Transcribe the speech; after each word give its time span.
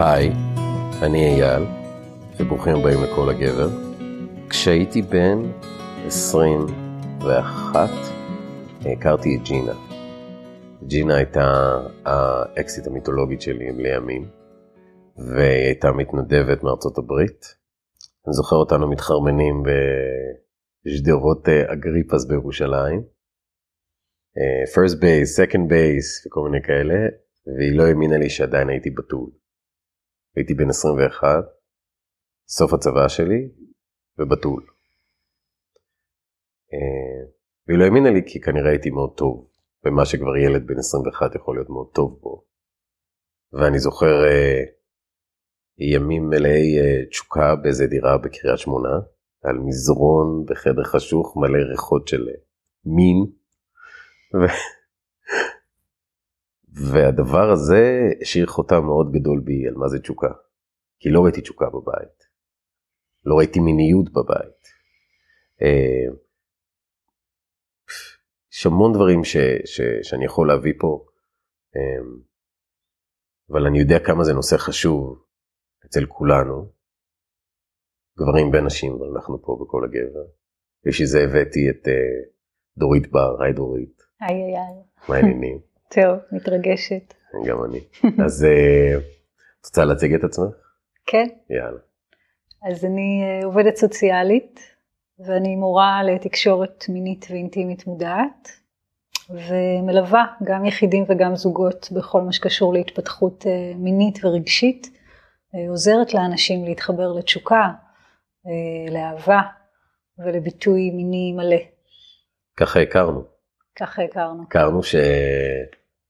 היי, 0.00 0.32
אני 1.02 1.24
אייל, 1.24 1.62
וברוכים 2.40 2.76
הבאים 2.76 3.02
לכל 3.02 3.30
הגבר. 3.30 3.68
כשהייתי 4.48 5.02
בן 5.02 5.42
21, 6.06 7.90
הכרתי 8.80 9.36
את 9.36 9.42
ג'ינה. 9.42 9.72
ג'ינה 10.86 11.14
הייתה 11.14 11.76
האקסיט 12.04 12.86
המיתולוגית 12.86 13.42
שלי 13.42 13.72
לימים, 13.72 14.28
והיא 15.16 15.66
הייתה 15.66 15.92
מתנדבת 15.92 16.62
מארצות 16.62 16.98
הברית. 16.98 17.59
אני 18.26 18.34
זוכר 18.34 18.56
אותנו 18.56 18.90
מתחרמנים 18.90 19.62
בשדרות 20.84 21.48
אה, 21.48 21.72
אגריפס 21.72 22.24
בירושלים. 22.24 23.00
first 24.74 24.94
base, 24.94 25.30
second 25.40 25.64
base 25.72 26.26
וכל 26.26 26.40
מיני 26.50 26.62
כאלה, 26.66 26.98
והיא 27.56 27.78
לא 27.78 27.82
האמינה 27.82 28.18
לי 28.18 28.30
שעדיין 28.30 28.68
הייתי 28.68 28.90
בתול. 28.90 29.30
הייתי 30.36 30.54
בן 30.54 30.68
21, 30.68 31.44
סוף 32.48 32.72
הצבא 32.72 33.08
שלי, 33.08 33.48
ובתול. 34.18 34.66
אה, 36.72 37.30
והיא 37.66 37.78
לא 37.78 37.84
האמינה 37.84 38.10
לי 38.10 38.20
כי 38.26 38.40
כנראה 38.40 38.70
הייתי 38.70 38.90
מאוד 38.90 39.14
טוב, 39.16 39.50
במה 39.84 40.04
שכבר 40.04 40.36
ילד 40.36 40.66
בן 40.66 40.78
21 40.78 41.34
יכול 41.34 41.56
להיות 41.56 41.70
מאוד 41.70 41.90
טוב 41.94 42.18
בו. 42.20 42.44
ואני 43.52 43.78
זוכר 43.78 44.24
אה, 44.28 44.62
ימים 45.80 46.28
מלאי 46.28 46.78
אה, 46.78 47.06
תשוקה 47.10 47.56
באיזה 47.56 47.86
דירה 47.86 48.18
בקריית 48.18 48.58
שמונה, 48.58 48.98
על 49.42 49.58
מזרון 49.58 50.44
בחדר 50.46 50.84
חשוך 50.84 51.36
מלא 51.36 51.58
ריחות 51.70 52.08
של 52.08 52.28
מין. 52.84 53.26
ו... 54.34 54.38
והדבר 56.72 57.50
הזה 57.50 58.08
השאיר 58.20 58.46
חותם 58.46 58.84
מאוד 58.84 59.12
גדול 59.12 59.40
בי 59.44 59.68
על 59.68 59.74
מה 59.74 59.88
זה 59.88 59.98
תשוקה. 59.98 60.32
כי 60.98 61.10
לא 61.10 61.20
ראיתי 61.20 61.40
תשוקה 61.40 61.66
בבית. 61.66 62.24
לא 63.24 63.34
ראיתי 63.38 63.60
מיניות 63.60 64.12
בבית. 64.12 64.60
אה, 65.62 66.14
יש 68.52 68.66
המון 68.66 68.92
דברים 68.92 69.24
ש, 69.24 69.36
ש, 69.64 69.80
שאני 70.02 70.24
יכול 70.24 70.48
להביא 70.48 70.72
פה, 70.80 71.04
אה, 71.76 72.02
אבל 73.50 73.66
אני 73.66 73.78
יודע 73.78 73.98
כמה 74.06 74.24
זה 74.24 74.32
נושא 74.32 74.56
חשוב 74.56 75.29
אצל 75.90 76.06
כולנו, 76.06 76.68
גברים 78.18 78.50
ונשים, 78.52 78.92
אבל 78.92 79.06
אנחנו 79.16 79.42
פה 79.42 79.58
בכל 79.60 79.84
הגבר. 79.84 80.24
בשביל 80.86 81.08
זה 81.08 81.20
הבאתי 81.24 81.70
את 81.70 81.86
uh, 81.86 81.90
דורית 82.78 83.10
בר, 83.10 83.42
היי 83.42 83.52
דורית. 83.52 84.02
היי 84.20 84.36
אייל. 84.36 84.78
מה 85.08 85.16
העניינים? 85.16 85.58
טוב, 85.94 86.18
מתרגשת. 86.32 87.14
גם 87.46 87.64
אני. 87.64 87.80
אז 88.24 88.44
אה, 88.44 88.98
את 89.60 89.66
רוצה 89.66 89.84
להציג 89.84 90.14
את 90.14 90.24
עצמך? 90.24 90.54
כן. 91.06 91.26
יאללה. 91.50 91.78
אז 92.62 92.84
אני 92.84 93.22
אה, 93.22 93.46
עובדת 93.46 93.76
סוציאלית, 93.76 94.60
ואני 95.18 95.56
מורה 95.56 96.02
לתקשורת 96.02 96.84
מינית 96.88 97.26
ואינטימית 97.30 97.86
מודעת, 97.86 98.48
ומלווה 99.30 100.26
גם 100.44 100.64
יחידים 100.64 101.04
וגם 101.08 101.36
זוגות 101.36 101.88
בכל 101.92 102.22
מה 102.22 102.32
שקשור 102.32 102.72
להתפתחות 102.72 103.46
אה, 103.46 103.72
מינית 103.76 104.24
ורגשית. 104.24 104.99
עוזרת 105.68 106.14
לאנשים 106.14 106.64
להתחבר 106.64 107.12
לתשוקה, 107.12 107.68
לאהבה 108.90 109.40
ולביטוי 110.18 110.90
מיני 110.90 111.32
מלא. 111.32 111.62
ככה 112.56 112.80
הכרנו. 112.80 113.24
ככה 113.76 114.02
הכרנו. 114.02 114.42
הכרנו 114.42 114.82
ש... 114.82 114.94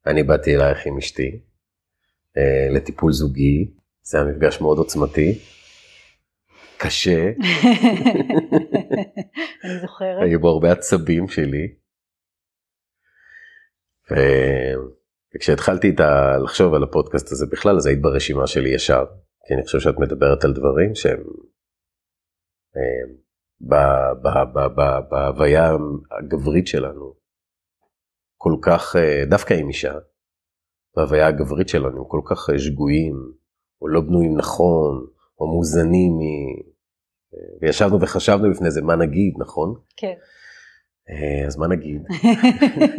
אני 0.06 0.22
באתי 0.22 0.56
אלייך 0.56 0.86
עם 0.86 0.98
אשתי 0.98 1.40
אה, 2.36 2.68
לטיפול 2.70 3.12
זוגי, 3.12 3.70
זה 4.02 4.18
היה 4.18 4.26
מפגש 4.26 4.60
מאוד 4.60 4.78
עוצמתי, 4.78 5.38
קשה. 6.78 7.20
אני 9.64 9.78
זוכרת. 9.80 10.22
היו 10.22 10.40
בו 10.40 10.48
הרבה 10.48 10.72
עצבים 10.72 11.28
שלי. 11.28 11.74
ו... 14.10 14.14
וכשהתחלתי 15.34 15.86
איתה 15.86 16.36
לחשוב 16.44 16.74
על 16.74 16.82
הפודקאסט 16.82 17.32
הזה 17.32 17.46
בכלל, 17.52 17.76
אז 17.76 17.86
היית 17.86 18.00
ברשימה 18.00 18.46
שלי 18.46 18.68
ישר, 18.68 19.04
כי 19.50 19.54
אני 19.54 19.62
חושב 19.62 19.80
שאת 19.80 19.98
מדברת 19.98 20.44
על 20.44 20.52
דברים 20.52 20.94
שהם 20.94 21.22
אה, 22.76 24.14
בהוויה 25.10 25.70
הגברית 26.18 26.66
שלנו, 26.66 27.14
כל 28.36 28.52
כך, 28.62 28.96
אה, 28.96 29.24
דווקא 29.30 29.54
עם 29.54 29.68
אישה, 29.68 29.94
בהוויה 30.96 31.26
הגברית 31.26 31.68
שלנו, 31.68 32.08
כל 32.08 32.20
כך 32.24 32.50
אה, 32.50 32.58
שגויים, 32.58 33.14
או 33.82 33.88
לא 33.88 34.00
בנויים 34.00 34.36
נכון, 34.36 35.06
או 35.40 35.46
מוזנים 35.46 36.12
מ... 36.12 36.20
וישבנו 37.62 38.00
וחשבנו 38.00 38.50
לפני 38.50 38.70
זה 38.70 38.82
מה 38.82 38.96
נגיד, 38.96 39.34
נכון? 39.38 39.74
כן. 39.96 40.14
אז 41.46 41.56
מה 41.56 41.66
נגיד? 41.68 42.02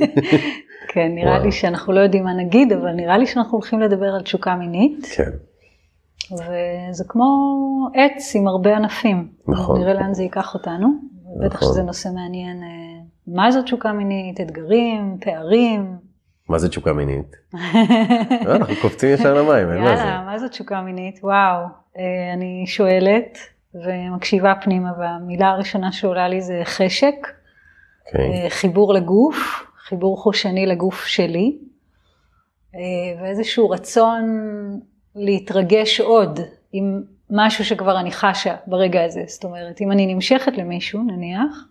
כן, 0.94 1.16
נראה 1.16 1.31
וואו. 1.31 1.44
לי 1.44 1.51
שאנחנו 1.51 1.94
לא 1.94 2.00
יודעים 2.00 2.23
מה 2.23 2.33
נגיד, 2.33 2.72
אבל 2.72 2.91
נראה 2.91 3.18
לי 3.18 3.25
שאנחנו 3.25 3.51
הולכים 3.51 3.79
לדבר 3.79 4.16
על 4.16 4.23
תשוקה 4.23 4.56
מינית. 4.56 5.06
כן. 5.16 5.50
וזה 6.32 7.04
כמו 7.08 7.26
עץ 7.94 8.36
עם 8.36 8.48
הרבה 8.48 8.78
ענפים. 8.78 9.28
נכון. 9.48 9.80
נראה 9.80 9.94
לאן 9.94 10.14
זה 10.14 10.24
ייקח 10.24 10.54
אותנו. 10.54 10.88
נכון. 10.88 11.46
בטח 11.46 11.62
שזה 11.62 11.84
נושא 11.84 12.09
מעניין 12.16 12.64
מה 13.28 13.52
זאת 13.52 13.66
תשוקה 13.66 13.94
מינית, 13.94 14.42
אתגרים, 14.42 15.18
פערים. 15.22 15.96
מה 16.50 16.60
זה 16.60 16.70
תשוקה 16.70 16.94
מינית? 16.94 17.36
לא, 18.46 18.56
אנחנו 18.56 18.76
קופצים 18.81 19.14
ישר 19.14 19.34
למים, 19.34 19.72
אין 19.72 19.81
מה 19.81 19.96
זה. 19.96 20.04
יאללה, 20.04 20.24
מה 20.26 20.40
זאת 20.40 20.52
תשוקה 20.52 20.81
מינית? 20.81 21.20
וואו, 21.24 21.66
אה, 21.98 22.34
אני 22.34 22.64
שואלת 22.68 23.38
ומקשיבה 23.74 24.54
פנימה, 24.62 24.90
והמילה 25.00 25.50
הראשונה 25.50 25.92
שעולה 25.92 26.28
לי 26.28 26.42
זה 26.42 26.62
חשק, 26.64 27.16
okay. 27.24 28.08
אוקיי. 28.08 28.44
אה, 28.44 28.50
חיבור 28.50 28.94
לגוף, 28.94 29.66
חיבור 29.88 30.18
חושני 30.18 30.66
לגוף 30.66 31.06
שלי, 31.06 31.58
אה, 32.76 33.22
ואיזשהו 33.22 33.70
רצון 33.70 34.22
להתרגש 35.16 36.00
עוד 36.00 36.40
עם 36.72 37.04
משהו 37.30 37.66
שכבר 37.66 38.00
אני 38.00 38.12
חשה 38.12 38.56
ברגע 38.68 39.04
הזה. 39.04 39.24
זאת 39.28 39.44
אומרת, 39.44 39.82
אם 39.82 39.92
אני 39.92 40.14
נמשכת 40.14 40.58
למישהו, 40.58 41.04
נניח, 41.04 41.66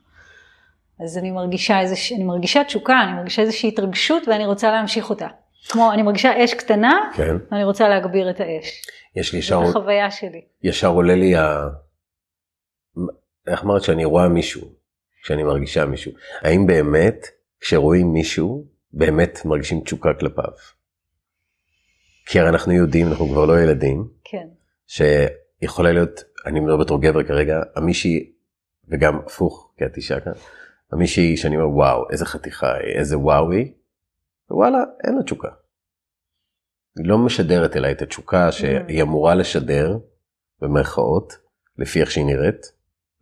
אז 1.05 1.19
אני 1.19 1.31
מרגישה 1.31 1.81
איזה, 1.81 1.95
אני 2.17 2.25
מרגישה 2.25 2.65
תשוקה, 2.65 3.03
אני 3.03 3.13
מרגישה 3.13 3.43
איזושהי 3.43 3.69
התרגשות 3.69 4.29
ואני 4.29 4.47
רוצה 4.47 4.71
להמשיך 4.71 5.11
אותה. 5.11 5.29
כמו, 5.69 5.93
אני 5.93 6.03
מרגישה 6.03 6.45
אש 6.45 6.55
קטנה, 6.55 7.11
כן. 7.15 7.37
ואני 7.51 7.65
רוצה 7.65 7.89
להגביר 7.89 8.31
את 8.31 8.41
האש. 8.41 8.83
יש 9.17 9.33
לי 9.33 9.39
ישר... 9.39 9.65
זו 9.65 9.71
החוויה 9.71 10.11
שלי. 10.11 10.41
ישר 10.63 10.89
עולה 10.89 11.15
לי 11.15 11.37
ה... 11.37 11.69
איך 13.47 13.65
אמרת 13.65 13.83
שאני 13.83 14.05
רואה 14.05 14.29
מישהו, 14.29 14.69
כשאני 15.23 15.43
מרגישה 15.43 15.87
מישהו. 15.87 16.13
האם 16.41 16.67
באמת, 16.67 17.27
כשרואים 17.61 18.13
מישהו, 18.13 18.65
באמת 18.93 19.45
מרגישים 19.45 19.81
תשוקה 19.81 20.15
כלפיו? 20.15 20.53
כי 22.27 22.41
הרי 22.41 22.49
אנחנו 22.49 22.73
יודעים, 22.73 23.07
אנחנו 23.07 23.29
כבר 23.29 23.47
לא 23.47 23.61
ילדים. 23.61 24.09
כן. 24.25 24.47
שיכולה 24.87 25.93
להיות, 25.93 26.21
אני 26.47 26.61
מדבר 26.61 26.77
בתור 26.77 27.03
גבר 27.03 27.23
כרגע, 27.23 27.61
המישהי, 27.77 28.33
וגם 28.89 29.19
הפוך, 29.19 29.73
כי 29.77 29.85
את 29.85 29.97
אישה 29.97 30.21
כאן, 30.21 30.33
מישהי 30.93 31.37
שאני 31.37 31.57
אומר 31.57 31.69
וואו 31.69 32.11
איזה 32.11 32.27
חתיכה 32.27 32.75
היא 32.75 32.99
איזה 32.99 33.19
וואו 33.19 33.51
היא. 33.51 33.73
וואלה 34.51 34.79
אין 35.05 35.17
לה 35.17 35.23
תשוקה. 35.23 35.49
היא 36.97 37.07
לא 37.07 37.19
משדרת 37.19 37.77
אליי 37.77 37.93
את 37.93 38.03
התשוקה 38.03 38.53
שהיא 38.53 39.03
אמורה 39.03 39.35
לשדר 39.35 39.99
במרכאות 40.61 41.39
לפי 41.79 42.01
איך 42.01 42.11
שהיא 42.11 42.25
נראית. 42.25 42.73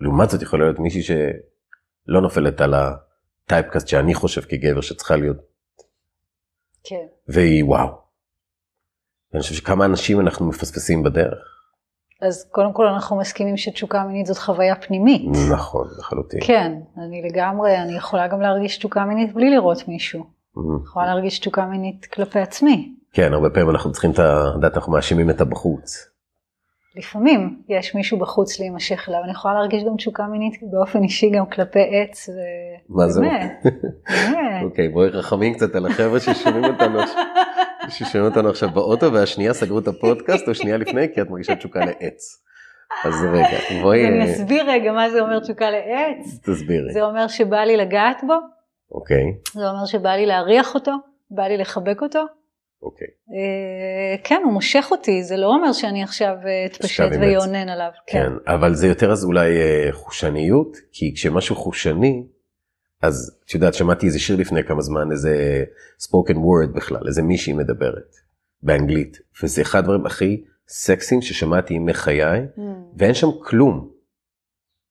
לעומת 0.00 0.30
זאת 0.30 0.42
יכולה 0.42 0.64
להיות 0.64 0.78
מישהי 0.78 1.02
שלא 1.02 2.20
נופלת 2.20 2.60
על 2.60 2.74
הטייפקאסט 2.74 3.88
שאני 3.88 4.14
חושב 4.14 4.40
כגבר 4.40 4.80
שצריכה 4.80 5.16
להיות. 5.16 5.36
כן. 6.84 7.06
והיא 7.28 7.64
וואו. 7.64 8.07
ואני 9.32 9.42
חושב 9.42 9.54
שכמה 9.54 9.84
אנשים 9.84 10.20
אנחנו 10.20 10.46
מפספסים 10.46 11.02
בדרך. 11.02 11.38
אז 12.22 12.48
קודם 12.50 12.72
כל 12.72 12.86
אנחנו 12.86 13.16
מסכימים 13.16 13.56
שתשוקה 13.56 14.04
מינית 14.04 14.26
זאת 14.26 14.38
חוויה 14.38 14.76
פנימית. 14.76 15.22
נכון, 15.52 15.88
לחלוטין. 15.98 16.40
כן, 16.42 16.72
אני 16.96 17.22
לגמרי, 17.22 17.78
אני 17.78 17.96
יכולה 17.96 18.28
גם 18.28 18.40
להרגיש 18.40 18.78
תשוקה 18.78 19.04
מינית 19.04 19.34
בלי 19.34 19.50
לראות 19.50 19.88
מישהו. 19.88 20.24
יכולה 20.84 21.06
להרגיש 21.06 21.38
תשוקה 21.38 21.66
מינית 21.66 22.06
כלפי 22.06 22.38
עצמי. 22.38 22.94
כן, 23.12 23.32
הרבה 23.32 23.50
פעמים 23.50 23.70
אנחנו 23.70 23.92
צריכים 23.92 24.10
את 24.10 24.18
ה... 24.18 24.50
יודעת, 24.54 24.76
אנחנו 24.76 24.92
מאשימים 24.92 25.30
את 25.30 25.40
הבחוץ. 25.40 26.08
לפעמים 26.98 27.62
יש 27.68 27.94
מישהו 27.94 28.18
בחוץ 28.18 28.60
להימשך 28.60 29.08
אליו, 29.08 29.20
אני 29.24 29.30
יכולה 29.30 29.54
להרגיש 29.54 29.84
גם 29.84 29.96
תשוקה 29.96 30.26
מינית 30.26 30.60
באופן 30.62 31.02
אישי 31.02 31.30
גם 31.30 31.46
כלפי 31.46 31.84
עץ. 31.90 32.28
ו... 32.28 32.32
מה 32.88 33.08
זה? 33.08 33.20
באמת, 33.20 33.64
באמת. 34.10 34.62
אוקיי, 34.62 34.88
בואי 34.88 35.08
רחמים 35.08 35.54
קצת 35.54 35.74
על 35.74 35.86
החבר'ה 35.86 36.20
ששומעים 36.20 36.64
אותנו. 36.64 36.98
ששומעים 37.88 38.30
אותנו 38.30 38.48
עכשיו 38.48 38.68
באוטו 38.70 39.12
והשנייה 39.12 39.54
סגרו 39.54 39.78
את 39.78 39.88
הפודקאסט 39.88 40.48
או 40.48 40.54
שנייה 40.54 40.76
לפני 40.76 41.14
כי 41.14 41.22
את 41.22 41.30
מרגישה 41.30 41.56
תשוקה 41.56 41.80
לעץ. 41.84 42.42
אז 43.04 43.24
רגע, 43.32 43.82
בואי... 43.82 44.08
אני 44.08 44.24
אסביר 44.24 44.70
רגע 44.70 44.92
מה 44.92 45.10
זה 45.10 45.20
אומר 45.20 45.40
תשוקה 45.40 45.70
לעץ. 45.70 46.40
תסבירי. 46.42 46.92
זה 46.92 47.02
אומר 47.02 47.28
שבא 47.28 47.60
לי 47.60 47.76
לגעת 47.76 48.20
בו. 48.26 48.34
אוקיי. 48.92 49.24
זה 49.52 49.70
אומר 49.70 49.84
שבא 49.86 50.10
לי 50.10 50.26
להריח 50.26 50.74
אותו, 50.74 50.92
בא 51.30 51.42
לי 51.42 51.56
לחבק 51.56 52.02
אותו. 52.02 52.24
אוקיי. 52.82 53.06
אה, 53.06 54.16
כן, 54.24 54.40
הוא 54.44 54.52
מושך 54.52 54.88
אותי, 54.90 55.24
זה 55.24 55.36
לא 55.36 55.46
אומר 55.46 55.72
שאני 55.72 56.02
עכשיו 56.02 56.34
אה, 56.46 56.66
אתפשט 56.66 57.10
ויאונן 57.20 57.68
עליו. 57.68 57.90
כן. 58.06 58.18
כן, 58.18 58.52
אבל 58.54 58.74
זה 58.74 58.86
יותר 58.86 59.12
אז 59.12 59.24
אולי 59.24 59.60
אה, 59.60 59.88
חושניות, 59.92 60.76
כי 60.92 61.14
כשמשהו 61.14 61.56
חושני, 61.56 62.26
אז 63.02 63.38
את 63.46 63.54
יודעת, 63.54 63.74
שמעתי 63.74 64.06
איזה 64.06 64.18
שיר 64.18 64.36
לפני 64.36 64.64
כמה 64.64 64.82
זמן, 64.82 65.12
איזה 65.12 65.64
spoken 66.02 66.36
word 66.36 66.76
בכלל, 66.76 67.06
איזה 67.06 67.22
מישהי 67.22 67.52
מדברת 67.52 68.14
באנגלית, 68.62 69.18
וזה 69.42 69.62
אחד 69.62 69.78
הדברים 69.78 70.06
הכי 70.06 70.44
סקסים 70.68 71.22
ששמעתי 71.22 71.74
ימי 71.74 71.94
חיי, 71.94 72.40
mm. 72.56 72.60
ואין 72.96 73.14
שם 73.14 73.28
כלום. 73.42 73.90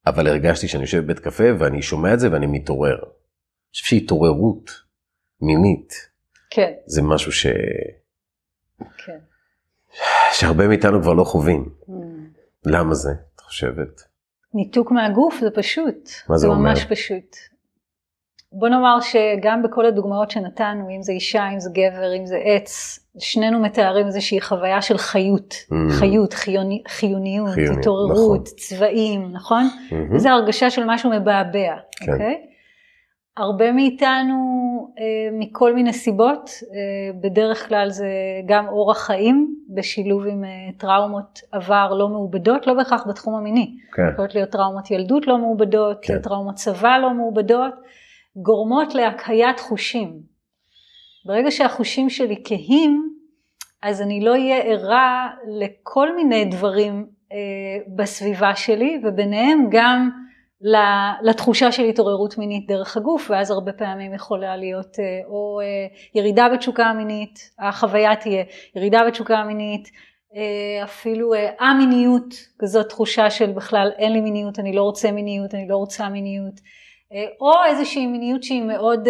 אבל 0.05 0.27
הרגשתי 0.27 0.67
שאני 0.67 0.83
יושב 0.83 0.97
בבית 1.03 1.19
קפה 1.19 1.43
ואני 1.59 1.81
שומע 1.81 2.13
את 2.13 2.19
זה 2.19 2.31
ואני 2.31 2.47
מתעורר. 2.47 2.95
אני 2.95 3.71
חושב 3.71 3.85
שהתעוררות 3.85 4.71
מינית, 5.41 5.93
כן. 6.49 6.71
זה 6.85 7.01
משהו 7.01 7.31
ש... 7.31 7.47
כן. 9.05 9.17
שהרבה 10.33 10.67
מאיתנו 10.67 11.01
כבר 11.01 11.13
לא 11.13 11.23
חווים. 11.23 11.69
Mm. 11.81 11.91
למה 12.65 12.94
זה, 12.94 13.11
את 13.35 13.39
חושבת? 13.39 14.01
ניתוק 14.53 14.91
מהגוף 14.91 15.39
זה 15.41 15.49
פשוט. 15.51 16.09
מה 16.29 16.38
זה, 16.38 16.41
זה 16.41 16.47
אומר? 16.47 16.75
זה 16.75 16.81
ממש 16.81 16.85
פשוט. 16.89 17.35
בוא 18.51 18.69
נאמר 18.69 18.97
שגם 19.01 19.63
בכל 19.63 19.85
הדוגמאות 19.85 20.31
שנתנו, 20.31 20.89
אם 20.95 21.01
זה 21.01 21.11
אישה, 21.11 21.49
אם 21.53 21.59
זה 21.59 21.69
גבר, 21.69 22.15
אם 22.17 22.25
זה 22.25 22.38
עץ, 22.44 22.99
שנינו 23.19 23.59
מתארים 23.59 24.05
איזושהי 24.05 24.41
חוויה 24.41 24.81
של 24.81 24.97
חיות, 24.97 25.53
mm. 25.53 25.73
חיות, 25.99 26.33
חיוני, 26.33 26.83
חיוניות, 26.88 27.49
חיוני, 27.49 27.79
התעוררות, 27.79 28.41
נכון. 28.45 28.57
צבעים, 28.57 29.31
נכון? 29.31 29.63
Mm-hmm. 29.89 30.17
זו 30.17 30.29
הרגשה 30.29 30.69
של 30.69 30.83
משהו 30.85 31.09
מבעבע, 31.11 31.75
כן. 31.91 32.11
אוקיי? 32.11 32.47
הרבה 33.37 33.71
מאיתנו, 33.71 34.37
אה, 34.99 35.03
מכל 35.31 35.73
מיני 35.73 35.93
סיבות, 35.93 36.49
אה, 36.49 37.19
בדרך 37.21 37.67
כלל 37.67 37.89
זה 37.89 38.07
גם 38.45 38.67
אורח 38.67 38.97
חיים, 39.05 39.55
בשילוב 39.69 40.27
עם 40.27 40.43
אה, 40.43 40.49
טראומות 40.77 41.39
עבר 41.51 41.93
לא 41.93 42.09
מעובדות, 42.09 42.67
לא 42.67 42.73
בהכרח 42.73 43.07
בתחום 43.07 43.35
המיני. 43.35 43.75
כן. 43.93 44.09
יכולות 44.13 44.35
להיות 44.35 44.49
טראומות 44.49 44.91
ילדות 44.91 45.27
לא 45.27 45.37
מעובדות, 45.37 45.97
כן. 46.01 46.19
טראומות 46.21 46.55
צבא 46.55 46.97
לא 46.97 47.13
מעובדות. 47.13 47.73
גורמות 48.35 48.95
להקהיית 48.95 49.59
חושים. 49.59 50.13
ברגע 51.25 51.51
שהחושים 51.51 52.09
שלי 52.09 52.41
כהים, 52.45 53.09
אז 53.83 54.01
אני 54.01 54.21
לא 54.21 54.31
אהיה 54.31 54.57
ערה 54.57 55.29
לכל 55.47 56.15
מיני 56.15 56.45
דברים 56.45 57.05
בסביבה 57.95 58.55
שלי, 58.55 59.01
וביניהם 59.03 59.67
גם 59.71 60.09
לתחושה 61.21 61.71
של 61.71 61.83
התעוררות 61.83 62.38
מינית 62.38 62.68
דרך 62.68 62.98
הגוף, 62.98 63.30
ואז 63.30 63.51
הרבה 63.51 63.74
פעמים 63.74 64.13
יכולה 64.13 64.57
להיות 64.57 65.00
אה, 65.00 65.27
או 65.27 65.59
אה, 65.62 65.65
ירידה 66.15 66.48
בתשוקה 66.54 66.86
המינית, 66.86 67.51
החוויה 67.59 68.15
תהיה 68.15 68.44
ירידה 68.75 69.00
בתשוקה 69.07 69.38
המינית, 69.38 69.88
אה, 70.36 70.83
אפילו 70.83 71.33
א-מיניות, 71.59 72.33
כזאת 72.59 72.89
תחושה 72.89 73.30
של 73.30 73.51
בכלל 73.51 73.92
אין 73.98 74.13
לי 74.13 74.21
מיניות, 74.21 74.59
אני 74.59 74.74
לא 74.74 74.81
רוצה 74.81 75.12
מיניות, 75.12 75.54
אני 75.54 75.68
לא 75.68 75.75
רוצה 75.75 76.09
מיניות. 76.09 76.54
או 77.42 77.51
איזושהי 77.68 78.07
מיניות 78.07 78.44
שהיא 78.44 78.63
מאוד 78.63 79.07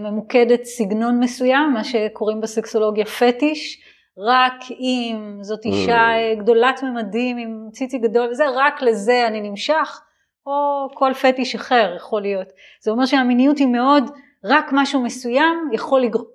ממוקדת 0.00 0.64
סגנון 0.64 1.20
מסוים, 1.20 1.72
מה 1.74 1.84
שקוראים 1.84 2.40
בסקסולוגיה 2.40 3.04
פטיש, 3.04 3.80
רק 4.18 4.54
אם 4.70 5.38
זאת 5.40 5.64
אישה 5.64 6.08
גדולת 6.38 6.82
ממדים 6.82 7.36
עם 7.36 7.68
ציצי 7.72 7.98
גדול 7.98 8.30
וזה, 8.30 8.44
רק 8.54 8.82
לזה 8.82 9.26
אני 9.26 9.40
נמשך, 9.40 10.00
או 10.46 10.88
כל 10.94 11.12
פטיש 11.14 11.54
אחר 11.54 11.94
יכול 11.96 12.22
להיות. 12.22 12.48
זה 12.82 12.90
אומר 12.90 13.06
שהמיניות 13.06 13.58
היא 13.58 13.66
מאוד, 13.66 14.04
רק 14.44 14.66
משהו 14.72 15.02
מסוים 15.02 15.70
יכול 15.72 16.00
לגרום, 16.00 16.26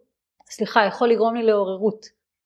סליחה, 0.50 0.86
יכול 0.86 1.10
לגרום 1.10 1.36
לי 1.36 1.44
לעוררות, 1.44 2.06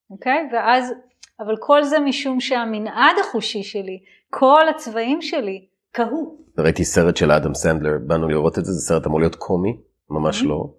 אוקיי? 0.10 0.50
ואז, 0.54 0.94
אבל 1.40 1.56
כל 1.60 1.84
זה 1.84 2.00
משום 2.00 2.40
שהמנעד 2.40 3.16
החושי 3.22 3.64
שלי, 3.64 4.00
כל 4.30 4.70
הצבעים 4.70 5.22
שלי, 5.22 5.66
קהו. 5.92 6.38
ראיתי 6.58 6.86
סרט 6.86 7.18
של 7.18 7.32
אדם 7.32 7.54
סנדלר, 7.54 7.92
באנו 8.08 8.28
לראות 8.28 8.60
את 8.60 8.66
זה, 8.66 8.72
זה 8.72 8.80
סרט 8.80 9.08
אמור 9.08 9.20
להיות 9.20 9.36
קומי, 9.36 9.78
ממש 10.10 10.42
mm-hmm. 10.42 10.48
לא, 10.48 10.74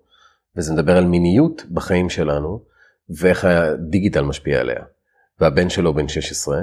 וזה 0.56 0.74
מדבר 0.74 0.96
על 0.96 1.04
מיניות 1.04 1.64
בחיים 1.70 2.10
שלנו, 2.10 2.60
ואיך 3.20 3.44
הדיגיטל 3.44 4.22
משפיע 4.22 4.60
עליה. 4.60 4.80
והבן 5.40 5.68
שלו 5.68 5.94
בן 5.94 6.08
16, 6.08 6.58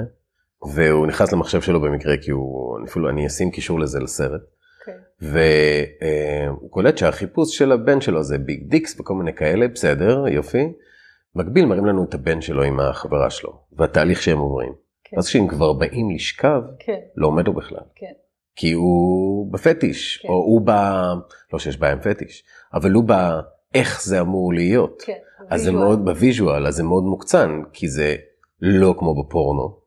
והוא 0.70 1.06
נכנס 1.06 1.32
למחשב 1.32 1.60
שלו 1.60 1.80
במקרה, 1.80 2.16
כי 2.16 2.30
הוא, 2.30 2.78
אפילו 2.84 3.08
אני 3.08 3.26
אשים 3.26 3.50
קישור 3.50 3.80
לזה 3.80 4.00
לסרט. 4.00 4.40
Okay. 4.40 4.90
אוקיי. 5.22 5.36
והוא 6.48 6.70
קולט 6.70 6.98
שהחיפוש 6.98 7.58
של 7.58 7.72
הבן 7.72 8.00
שלו 8.00 8.22
זה 8.22 8.38
big 8.38 8.68
dicks 8.68 9.00
וכל 9.00 9.14
מיני 9.14 9.34
כאלה, 9.34 9.68
בסדר, 9.68 10.28
יופי. 10.28 10.72
מקביל 11.34 11.66
מראים 11.66 11.86
לנו 11.86 12.04
את 12.04 12.14
הבן 12.14 12.40
שלו 12.40 12.62
עם 12.62 12.80
החברה 12.80 13.30
שלו, 13.30 13.60
והתהליך 13.72 14.22
שהם 14.22 14.38
עוברים. 14.38 14.72
כן. 15.04 15.16
אז 15.18 15.28
כשהם 15.28 15.48
כבר 15.48 15.72
באים 15.72 16.10
לשכב, 16.14 16.60
כן. 16.78 16.98
לא 17.16 17.26
עומד 17.26 17.46
לו 17.46 17.52
בכלל. 17.52 17.84
כן. 17.94 18.12
כי 18.56 18.72
הוא 18.72 19.52
בפטיש, 19.52 20.16
כן. 20.22 20.28
או 20.28 20.34
הוא 20.34 20.62
ב... 20.64 20.70
לא 21.52 21.58
שיש 21.58 21.76
בעיה 21.76 21.92
עם 21.92 22.00
פטיש, 22.00 22.44
אבל 22.74 22.92
הוא 22.92 23.04
ב... 23.06 23.12
איך 23.74 24.02
זה 24.02 24.20
אמור 24.20 24.52
להיות. 24.52 25.02
כן, 25.06 25.18
אז 25.50 25.62
זה 25.62 25.72
מאוד 25.72 26.04
ב 26.04 26.12
visual, 26.12 26.66
אז 26.66 26.74
זה 26.74 26.82
מאוד 26.82 27.04
מוקצן, 27.04 27.62
כי 27.72 27.88
זה 27.88 28.16
לא 28.60 28.94
כמו 28.98 29.22
בפורנו. 29.22 29.81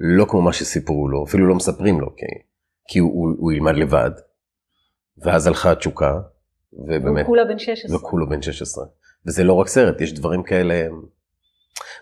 לא 0.00 0.26
כמו 0.28 0.42
מה 0.42 0.52
שסיפרו 0.52 1.08
לו, 1.08 1.24
אפילו 1.24 1.46
לא 1.46 1.54
מספרים 1.54 2.00
לו, 2.00 2.16
כי, 2.16 2.26
כי 2.88 2.98
הוא, 2.98 3.12
הוא, 3.12 3.34
הוא 3.38 3.52
ילמד 3.52 3.74
לבד. 3.74 4.10
ואז 5.18 5.46
הלכה 5.46 5.72
התשוקה, 5.72 6.20
ובאמת... 6.72 7.24
וכולה 7.24 7.44
בן 7.44 7.58
16. 7.58 7.96
וכולה 7.96 8.26
בן 8.26 8.42
16. 8.42 8.84
וזה 9.26 9.44
לא 9.44 9.52
רק 9.52 9.68
סרט, 9.68 10.00
יש 10.00 10.12
דברים 10.12 10.42
כאלה... 10.42 10.88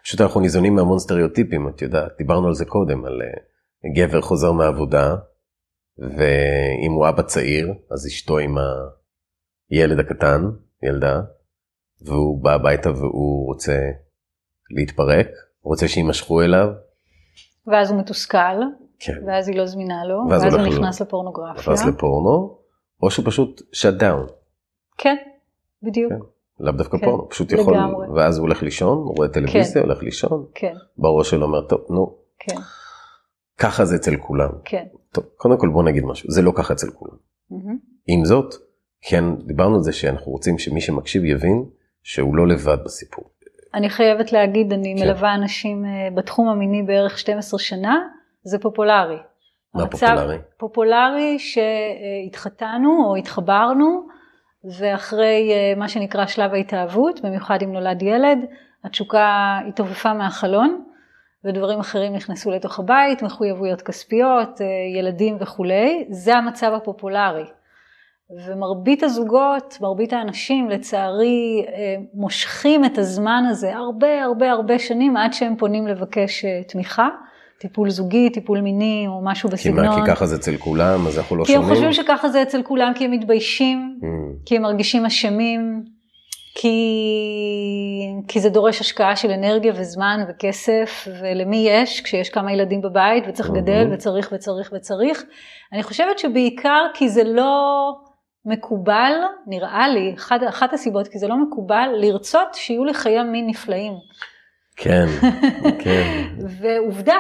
פשוט 0.03 0.21
אנחנו 0.21 0.41
ניזונים 0.41 0.75
מהמון 0.75 0.99
סטריאוטיפים, 0.99 1.69
את 1.69 1.83
יודעת, 1.83 2.13
דיברנו 2.19 2.49
על 2.49 2.55
זה 2.55 2.65
קודם, 2.65 3.05
על 3.05 3.23
uh, 3.23 3.97
גבר 3.97 4.21
חוזר 4.21 4.53
מהעבודה, 4.53 5.17
ואם 5.99 6.93
הוא 6.93 7.09
אבא 7.09 7.23
צעיר, 7.23 7.75
אז 7.91 8.07
אשתו 8.07 8.39
עם 8.39 8.57
הילד 9.71 9.99
הקטן, 9.99 10.43
ילדה, 10.83 11.21
והוא 12.01 12.43
בא 12.43 12.53
הביתה 12.53 12.91
והוא 12.91 13.47
רוצה 13.47 13.79
להתפרק, 14.71 15.29
רוצה 15.63 15.89
שימשכו 15.89 16.43
אליו. 16.43 16.69
ואז 17.67 17.91
הוא 17.91 18.01
מתוסכל, 18.01 18.61
כן. 18.99 19.13
ואז 19.27 19.49
היא 19.49 19.59
לא 19.59 19.67
זמינה 19.67 20.05
לו, 20.05 20.23
ואז, 20.31 20.45
ואז 20.45 20.55
הוא 20.55 20.63
נכנס 20.63 21.01
לו, 21.01 21.07
לפורנוגרפיה. 21.07 21.63
נכנס 21.63 21.85
לפורנו, 21.85 22.59
או 23.03 23.11
שהוא 23.11 23.27
פשוט 23.27 23.61
shut 23.61 24.01
down. 24.01 24.33
כן, 24.99 25.17
בדיוק. 25.83 26.13
כן. 26.13 26.19
לאו 26.61 26.73
דווקא 26.73 26.99
כן, 26.99 27.07
פורנו, 27.07 27.29
פשוט 27.29 27.53
יכול, 27.53 27.75
לגמרי. 27.75 28.09
ואז 28.09 28.39
הוא 28.39 28.47
הולך 28.47 28.63
לישון, 28.63 28.99
הוא 28.99 29.17
רואה 29.17 29.29
טלוויזיה, 29.29 29.83
כן. 29.83 29.89
הולך 29.89 30.03
לישון, 30.03 30.47
כן. 30.55 30.75
בראש 30.99 31.31
שלו 31.31 31.47
אומר, 31.47 31.61
טוב, 31.61 31.81
נו, 31.91 32.17
כן. 32.39 32.57
ככה 33.59 33.85
זה 33.85 33.97
אצל 33.97 34.17
כולם. 34.17 34.51
כן. 34.65 34.87
טוב, 35.13 35.25
קודם 35.37 35.59
כל 35.59 35.69
בוא 35.69 35.83
נגיד 35.83 36.05
משהו, 36.05 36.31
זה 36.31 36.43
לא 36.43 36.53
ככה 36.57 36.75
אצל 36.75 36.91
כולם. 36.91 37.17
Mm-hmm. 37.53 37.77
עם 38.07 38.25
זאת, 38.25 38.55
כן, 39.03 39.37
דיברנו 39.37 39.77
על 39.77 39.83
זה 39.83 39.93
שאנחנו 39.93 40.33
רוצים 40.33 40.59
שמי 40.59 40.81
שמקשיב 40.81 41.25
יבין 41.25 41.65
שהוא 42.03 42.37
לא 42.37 42.47
לבד 42.47 42.79
בסיפור. 42.85 43.31
אני 43.77 43.91
חייבת 43.91 44.33
להגיד, 44.33 44.73
אני 44.73 44.95
כן. 44.99 45.05
מלווה 45.05 45.35
אנשים 45.35 45.85
אה, 45.85 46.09
בתחום 46.15 46.49
המיני 46.49 46.83
בערך 46.83 47.19
12 47.19 47.61
שנה, 47.61 47.99
זה 48.43 48.59
פופולרי. 48.59 49.19
מה 49.75 49.87
פופולרי? 49.87 50.39
פופולרי 50.57 51.39
שהתחתנו 51.39 53.05
או 53.05 53.17
התחברנו, 53.17 54.07
ואחרי 54.79 55.53
אה, 55.53 55.75
מה 55.77 55.89
שנקרא 55.89 56.27
שלב 56.27 56.55
ההתאהבות, 56.55 57.21
במיוחד 57.21 57.59
אם 57.63 57.73
נולד 57.73 58.03
ילד, 58.03 58.39
התשוקה 58.85 59.59
התעופפה 59.69 60.13
מהחלון. 60.13 60.83
ודברים 61.45 61.81
אחרים 61.81 62.13
נכנסו 62.15 62.51
לתוך 62.51 62.79
הבית, 62.79 63.23
מחויבויות 63.23 63.83
כספיות, 63.83 64.61
אה, 64.61 64.67
ילדים 64.99 65.37
וכולי, 65.41 66.07
זה 66.11 66.37
המצב 66.37 66.73
הפופולרי. 66.73 67.45
ומרבית 68.31 69.03
הזוגות, 69.03 69.79
מרבית 69.81 70.13
האנשים 70.13 70.71
לצערי 70.71 71.65
אה, 71.69 71.97
מושכים 72.15 72.85
את 72.85 72.99
הזמן 72.99 73.45
הזה 73.51 73.77
הרבה 73.77 74.23
הרבה 74.25 74.51
הרבה 74.51 74.79
שנים 74.79 75.17
עד 75.17 75.33
שהם 75.33 75.57
פונים 75.57 75.87
לבקש 75.87 76.45
אה, 76.45 76.63
תמיכה. 76.69 77.09
טיפול 77.61 77.91
זוגי, 77.91 78.31
טיפול 78.31 78.61
מיני 78.61 79.05
או 79.09 79.21
משהו 79.25 79.49
בסגנון. 79.49 79.95
כי 79.95 80.01
מה, 80.01 80.07
כי 80.07 80.11
ככה 80.11 80.27
זה 80.27 80.37
אצל 80.37 80.57
כולם, 80.57 81.07
אז 81.07 81.19
אנחנו 81.19 81.37
לא 81.37 81.45
שומעים? 81.45 81.63
כי 81.63 81.69
הם 81.69 81.75
חושבים 81.75 81.93
שככה 81.93 82.29
זה 82.29 82.43
אצל 82.43 82.63
כולם, 82.63 82.93
כי 82.95 83.05
הם 83.05 83.11
מתביישים, 83.11 83.99
mm. 84.03 84.07
כי 84.47 84.57
הם 84.57 84.63
מרגישים 84.63 85.07
אשמים, 85.07 85.85
כי, 86.55 86.79
כי 88.29 88.41
זה 88.41 88.49
דורש 88.51 88.81
השקעה 88.81 89.17
של 89.17 89.31
אנרגיה 89.31 89.73
וזמן 89.77 90.21
וכסף, 90.29 91.09
ולמי 91.23 91.67
יש 91.69 92.01
כשיש 92.01 92.29
כמה 92.31 92.53
ילדים 92.53 92.83
בבית 92.83 93.25
וצריך 93.29 93.51
גדל 93.51 93.89
וצריך 93.93 94.33
וצריך 94.33 94.73
וצריך. 94.77 95.25
אני 95.73 95.83
חושבת 95.83 96.19
שבעיקר 96.19 96.87
כי 96.95 97.09
זה 97.09 97.25
לא 97.25 97.93
מקובל, 98.47 99.13
נראה 99.47 99.89
לי, 99.89 100.15
אחת, 100.17 100.41
אחת 100.49 100.73
הסיבות, 100.73 101.09
כי 101.09 101.19
זה 101.19 101.29
לא 101.29 101.37
מקובל 101.37 101.89
לרצות 101.97 102.55
שיהיו 102.55 102.85
לי 102.85 102.95
חיי 102.95 103.23
מין 103.23 103.47
נפלאים. 103.47 103.93
כן, 104.77 105.07
כן. 105.85 106.25
ועובדה, 106.61 107.19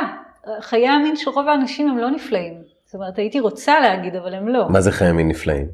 חיי 0.60 0.88
המין 0.88 1.16
של 1.16 1.30
רוב 1.30 1.48
האנשים 1.48 1.88
הם 1.88 1.98
לא 1.98 2.10
נפלאים. 2.10 2.54
זאת 2.84 2.94
אומרת, 2.94 3.18
הייתי 3.18 3.40
רוצה 3.40 3.80
להגיד, 3.80 4.16
אבל 4.16 4.34
הם 4.34 4.48
לא. 4.48 4.68
מה 4.68 4.80
זה 4.80 4.92
חיי 4.92 5.12
מין 5.12 5.28
נפלאים? 5.28 5.68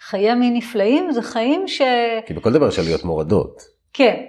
חיי 0.00 0.34
מין 0.34 0.56
נפלאים 0.56 1.12
זה 1.12 1.22
חיים 1.22 1.68
ש... 1.68 1.82
כי 2.26 2.34
בכל 2.34 2.52
דבר 2.52 2.68
יש 2.68 2.78
עליות 2.78 3.04
מורדות. 3.04 3.62
כן. 3.92 4.24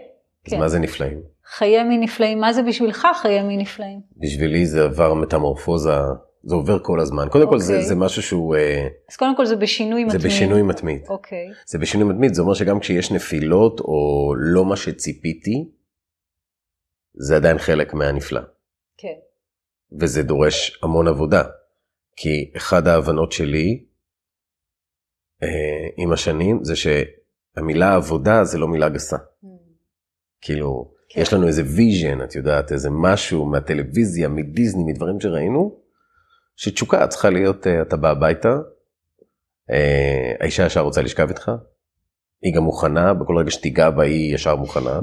אז 0.48 0.52
כן. 0.52 0.60
מה 0.60 0.68
זה 0.68 0.80
נפלאים? 0.80 1.22
חיי 1.46 1.84
מין 1.84 2.02
נפלאים, 2.02 2.40
מה 2.40 2.54
זה 2.54 2.64
בשבילך 2.64 3.08
חיי 3.22 3.44
מין 3.44 3.60
נפלאים? 3.60 4.00
בשבילי 4.18 4.66
זה 4.66 4.84
עבר 4.84 5.14
מטמורפוזה, 5.14 5.98
זה 6.46 6.56
עובר 6.56 6.80
כל 6.80 7.00
הזמן. 7.00 7.28
קודם 7.32 7.50
כל 7.50 7.60
זה, 7.60 7.74
אוקיי. 7.74 7.88
זה 7.88 7.96
משהו 7.96 8.22
שהוא, 8.22 8.56
אה, 8.56 8.88
אז 9.10 9.16
קודם 9.16 9.38
כל 9.38 9.46
זה 9.46 9.56
בשינוי 9.56 10.02
זה 10.02 10.18
מתמיד. 10.18 10.26
בשינוי 10.26 10.62
מתמיד. 10.62 11.02
אוקיי. 11.10 11.48
זה 11.66 11.78
בשינוי 11.78 12.14
מתמיד, 12.14 12.34
זה 12.34 12.42
אומר 12.42 12.54
שגם 12.54 12.80
כשיש 12.80 13.12
נפילות 13.12 13.80
או 13.80 14.34
לא 14.38 14.66
מה 14.66 14.76
שציפיתי, 14.76 15.70
זה 17.14 17.36
עדיין 17.36 17.58
חלק 17.58 17.94
מהנפלא. 17.94 18.42
כן. 18.98 19.14
וזה 20.00 20.24
דורש 20.24 20.80
המון 20.84 21.08
עבודה. 21.08 21.44
כי 22.16 22.52
אחד 22.58 22.88
ההבנות 22.88 23.32
שלי 23.32 23.86
אה, 25.44 25.88
עם 25.98 26.12
השנים 26.12 26.64
זה 26.64 26.74
שהמילה 26.76 27.96
עבודה 27.96 28.44
זה 28.44 28.58
לא 28.58 28.68
מילה 28.68 28.90
גסה. 28.90 29.18
כאילו, 30.42 30.92
כן. 31.10 31.22
יש 31.22 31.34
לנו 31.34 31.48
איזה 31.48 31.64
vision, 31.66 32.22
את 32.24 32.36
יודעת, 32.36 32.72
איזה 32.72 32.90
משהו 32.92 33.46
מהטלוויזיה, 33.46 34.30
מדיסני, 34.30 34.84
מדברים 34.84 35.20
שראינו, 35.20 35.85
שתשוקה 36.56 37.08
צריכה 37.08 37.30
להיות, 37.30 37.68
אה, 37.68 37.82
אתה 37.82 37.98
בא 37.98 38.10
הביתה, 38.10 38.58
אה, 39.72 40.34
האישה 40.40 40.66
ישר 40.66 40.82
רוצה 40.82 41.02
לשכב 41.02 41.28
איתך, 41.30 41.52
היא 42.42 42.56
גם 42.56 42.64
מוכנה, 42.64 43.14
בכל 43.14 43.38
רגע 43.38 43.52
שתיגע 43.52 43.90
בה 43.90 44.04
היא 44.04 44.36
ישר 44.36 44.56
מוכנה. 44.56 45.00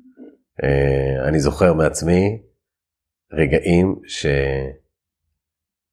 אה, 0.62 1.28
אני 1.28 1.40
זוכר 1.40 1.72
מעצמי 1.72 2.42
רגעים 3.32 4.00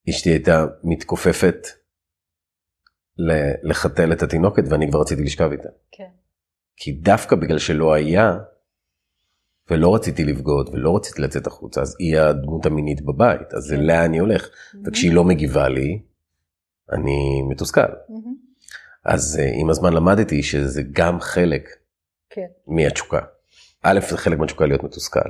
שאשתי 0.07 0.29
הייתה 0.29 0.65
מתכופפת 0.83 1.67
לחתל 3.63 4.13
את 4.13 4.23
התינוקת 4.23 4.63
ואני 4.69 4.89
כבר 4.89 5.01
רציתי 5.01 5.23
לשכב 5.23 5.51
איתה. 5.51 5.69
כן. 5.91 6.09
כי 6.77 6.91
דווקא 6.91 7.35
בגלל 7.35 7.59
שלא 7.59 7.93
היה, 7.93 8.37
ולא 9.71 9.95
רציתי 9.95 10.23
לבגוד 10.23 10.69
ולא 10.73 10.95
רציתי 10.95 11.21
לצאת 11.21 11.47
החוצה, 11.47 11.81
אז 11.81 11.95
היא 11.99 12.19
הדמות 12.19 12.65
המינית 12.65 13.01
בבית, 13.01 13.53
אז 13.53 13.71
כן. 13.71 13.79
לאן 13.79 14.03
אני 14.03 14.17
הולך. 14.17 14.49
וכשהיא 14.85 15.13
לא 15.13 15.23
מגיבה 15.23 15.69
לי, 15.69 16.01
אני 16.91 17.41
מתוסכל. 17.49 17.81
מהמם. 18.09 18.35
אז 19.05 19.39
אה, 19.39 19.51
עם 19.53 19.69
הזמן 19.69 19.93
למדתי 19.93 20.43
שזה 20.43 20.81
גם 20.91 21.19
חלק 21.19 21.69
כן. 22.29 22.47
מהתשוקה. 22.67 23.19
א', 23.83 23.99
זה 24.09 24.17
חלק 24.17 24.38
מהתשוקה 24.39 24.65
להיות 24.65 24.83
מתוסכל. 24.83 25.29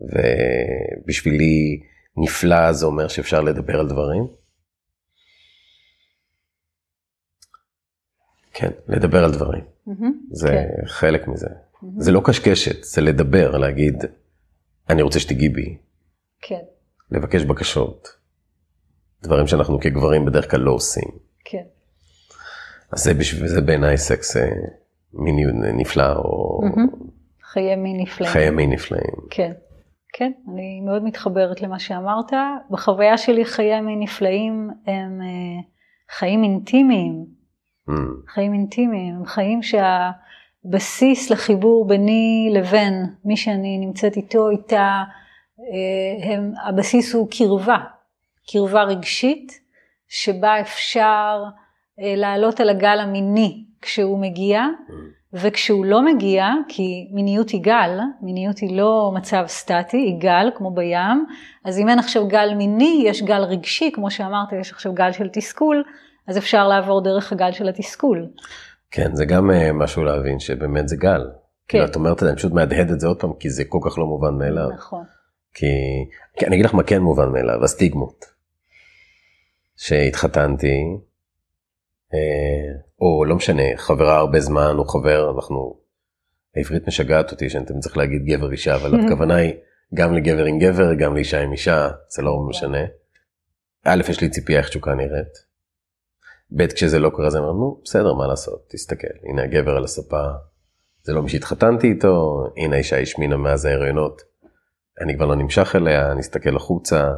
ובשבילי 0.00 1.82
נפלא 2.16 2.72
זה 2.72 2.86
אומר 2.86 3.08
שאפשר 3.08 3.40
לדבר 3.40 3.80
על 3.80 3.88
דברים. 3.88 4.26
כן, 8.52 8.70
לדבר 8.88 9.24
על 9.24 9.32
דברים. 9.32 9.64
מהמם. 9.86 10.12
זה 10.30 10.48
כן. 10.48 10.86
חלק 10.86 11.28
מזה. 11.28 11.48
זה 11.96 12.12
לא 12.12 12.20
קשקשת, 12.24 12.84
זה 12.84 13.00
לדבר, 13.00 13.56
להגיד, 13.56 14.04
אני 14.90 15.02
רוצה 15.02 15.20
שתיגעי 15.20 15.48
בי, 15.48 15.76
כן. 16.42 16.60
לבקש 17.10 17.42
בקשות. 17.42 18.08
דברים 19.22 19.46
שאנחנו 19.46 19.80
כגברים 19.80 20.24
בדרך 20.24 20.50
כלל 20.50 20.60
לא 20.60 20.70
עושים. 20.70 21.08
כן. 21.44 21.62
אז 22.92 23.04
זה, 23.04 23.14
בשביל, 23.14 23.48
זה 23.48 23.60
בעיניי 23.60 23.96
סקס 23.96 24.36
אה, 24.36 24.50
מיני 25.12 25.42
נפלא, 25.72 26.12
או. 26.16 26.60
חיי 27.42 27.76
מין 27.76 28.00
נפלאים. 28.00 28.32
חיי 28.32 28.50
מין 28.50 28.70
נפלאים. 28.70 29.14
כן, 29.30 29.52
כן, 30.12 30.32
אני 30.52 30.80
מאוד 30.80 31.04
מתחברת 31.04 31.62
למה 31.62 31.78
שאמרת. 31.78 32.32
בחוויה 32.70 33.18
שלי 33.18 33.44
חיי 33.44 33.80
מין 33.80 34.00
נפלאים 34.00 34.70
הם 34.86 35.20
אה, 35.22 35.62
חיים 36.10 36.42
אינטימיים, 36.42 37.34
Mm, 37.88 37.92
חיים 38.34 38.52
אינטימיים, 38.52 39.14
הם 39.14 39.26
חיים 39.26 39.62
שהבסיס 40.64 41.30
לחיבור 41.30 41.88
ביני 41.88 42.50
לבין 42.54 43.06
מי 43.24 43.36
שאני 43.36 43.78
נמצאת 43.78 44.16
איתו, 44.16 44.50
איתה, 44.50 45.02
אה, 45.60 46.32
הם, 46.32 46.52
הבסיס 46.64 47.14
הוא 47.14 47.28
קרבה, 47.30 47.78
קרבה 48.52 48.82
רגשית, 48.82 49.60
שבה 50.08 50.60
אפשר 50.60 51.42
אה, 52.00 52.14
לעלות 52.16 52.60
על 52.60 52.70
הגל 52.70 52.98
המיני 53.00 53.64
כשהוא 53.82 54.18
מגיע, 54.18 54.62
mm, 54.62 54.92
וכשהוא 55.32 55.86
לא 55.86 56.04
מגיע, 56.04 56.48
כי 56.68 57.08
מיניות 57.12 57.50
היא 57.50 57.62
גל, 57.62 57.98
מיניות 58.22 58.58
היא 58.58 58.76
לא 58.76 59.12
מצב 59.14 59.44
סטטי, 59.46 59.96
היא 59.96 60.20
גל 60.20 60.50
כמו 60.54 60.70
בים, 60.70 61.26
אז 61.64 61.78
אם 61.78 61.88
אין 61.88 61.98
עכשיו 61.98 62.28
גל 62.28 62.54
מיני, 62.54 63.02
יש 63.06 63.22
גל 63.22 63.42
רגשי, 63.42 63.90
כמו 63.94 64.10
שאמרת, 64.10 64.52
יש 64.60 64.72
עכשיו 64.72 64.94
גל 64.94 65.12
של 65.12 65.28
תסכול, 65.32 65.84
אז 66.28 66.38
אפשר 66.38 66.68
לעבור 66.68 67.00
דרך 67.00 67.32
הגל 67.32 67.52
של 67.52 67.68
התסכול. 67.68 68.26
כן, 68.96 69.14
זה 69.14 69.24
גם 69.24 69.50
אה, 69.50 69.72
משהו 69.72 70.04
להבין 70.04 70.38
שבאמת 70.38 70.88
זה 70.88 70.96
גל. 70.96 71.30
כאילו, 71.68 71.84
את 71.84 71.96
אומרת, 71.96 72.22
אני 72.22 72.36
פשוט 72.36 72.52
מהדהד 72.52 72.90
את 72.90 73.00
זה 73.00 73.06
עוד 73.06 73.20
פעם, 73.20 73.32
כי 73.34 73.50
זה 73.50 73.64
כל 73.64 73.78
כך 73.84 73.98
לא 73.98 74.06
מובן 74.06 74.34
מאליו. 74.38 74.70
נכון. 74.70 75.04
כי, 75.54 75.66
כי 76.38 76.46
אני 76.46 76.54
אגיד 76.54 76.66
לך 76.66 76.74
מה 76.74 76.82
כן 76.82 77.02
מובן 77.02 77.28
מאליו, 77.28 77.64
הסטיגמות. 77.64 78.24
שהתחתנתי, 79.76 80.82
אה, 82.14 82.80
או 83.00 83.24
לא 83.24 83.36
משנה, 83.36 83.62
חברה 83.76 84.16
הרבה 84.16 84.40
זמן, 84.40 84.74
או 84.78 84.84
חבר, 84.84 85.32
אנחנו, 85.36 85.76
העברית 86.56 86.88
משגעת 86.88 87.32
אותי 87.32 87.50
שאני 87.50 87.64
תמיד 87.64 87.82
צריך 87.82 87.96
להגיד 87.96 88.24
גבר 88.24 88.52
אישה, 88.52 88.74
אבל 88.74 88.94
הכוונה 89.06 89.36
היא 89.36 89.54
גם 89.94 90.14
לגבר 90.14 90.44
עם 90.44 90.58
גבר, 90.58 90.94
גם 90.94 91.14
לאישה 91.14 91.40
עם 91.40 91.52
אישה, 91.52 91.88
זה 92.08 92.22
לא 92.22 92.46
משנה. 92.48 92.84
א', 93.84 94.02
יש 94.08 94.20
לי 94.20 94.28
ציפייה 94.28 94.58
איך 94.58 94.68
תשוקה 94.68 94.94
נראית. 94.94 95.53
ב', 96.56 96.66
כשזה 96.66 96.98
לא 96.98 97.10
קורה, 97.10 97.26
אז 97.26 97.36
אומר, 97.36 97.52
נו, 97.52 97.80
בסדר, 97.84 98.14
מה 98.14 98.26
לעשות, 98.26 98.66
תסתכל, 98.68 99.06
הנה 99.28 99.42
הגבר 99.42 99.76
על 99.76 99.84
הספה, 99.84 100.22
זה 101.02 101.12
לא 101.12 101.22
מי 101.22 101.28
שהתחתנתי 101.28 101.86
איתו, 101.86 102.44
הנה 102.56 102.74
האישה 102.74 103.00
השמינה 103.00 103.36
מאז 103.36 103.64
ההריונות, 103.64 104.22
אני 105.00 105.16
כבר 105.16 105.26
לא 105.26 105.34
נמשך 105.34 105.76
אליה, 105.76 106.12
אני 106.12 106.20
אסתכל 106.20 106.56
החוצה, 106.56 107.12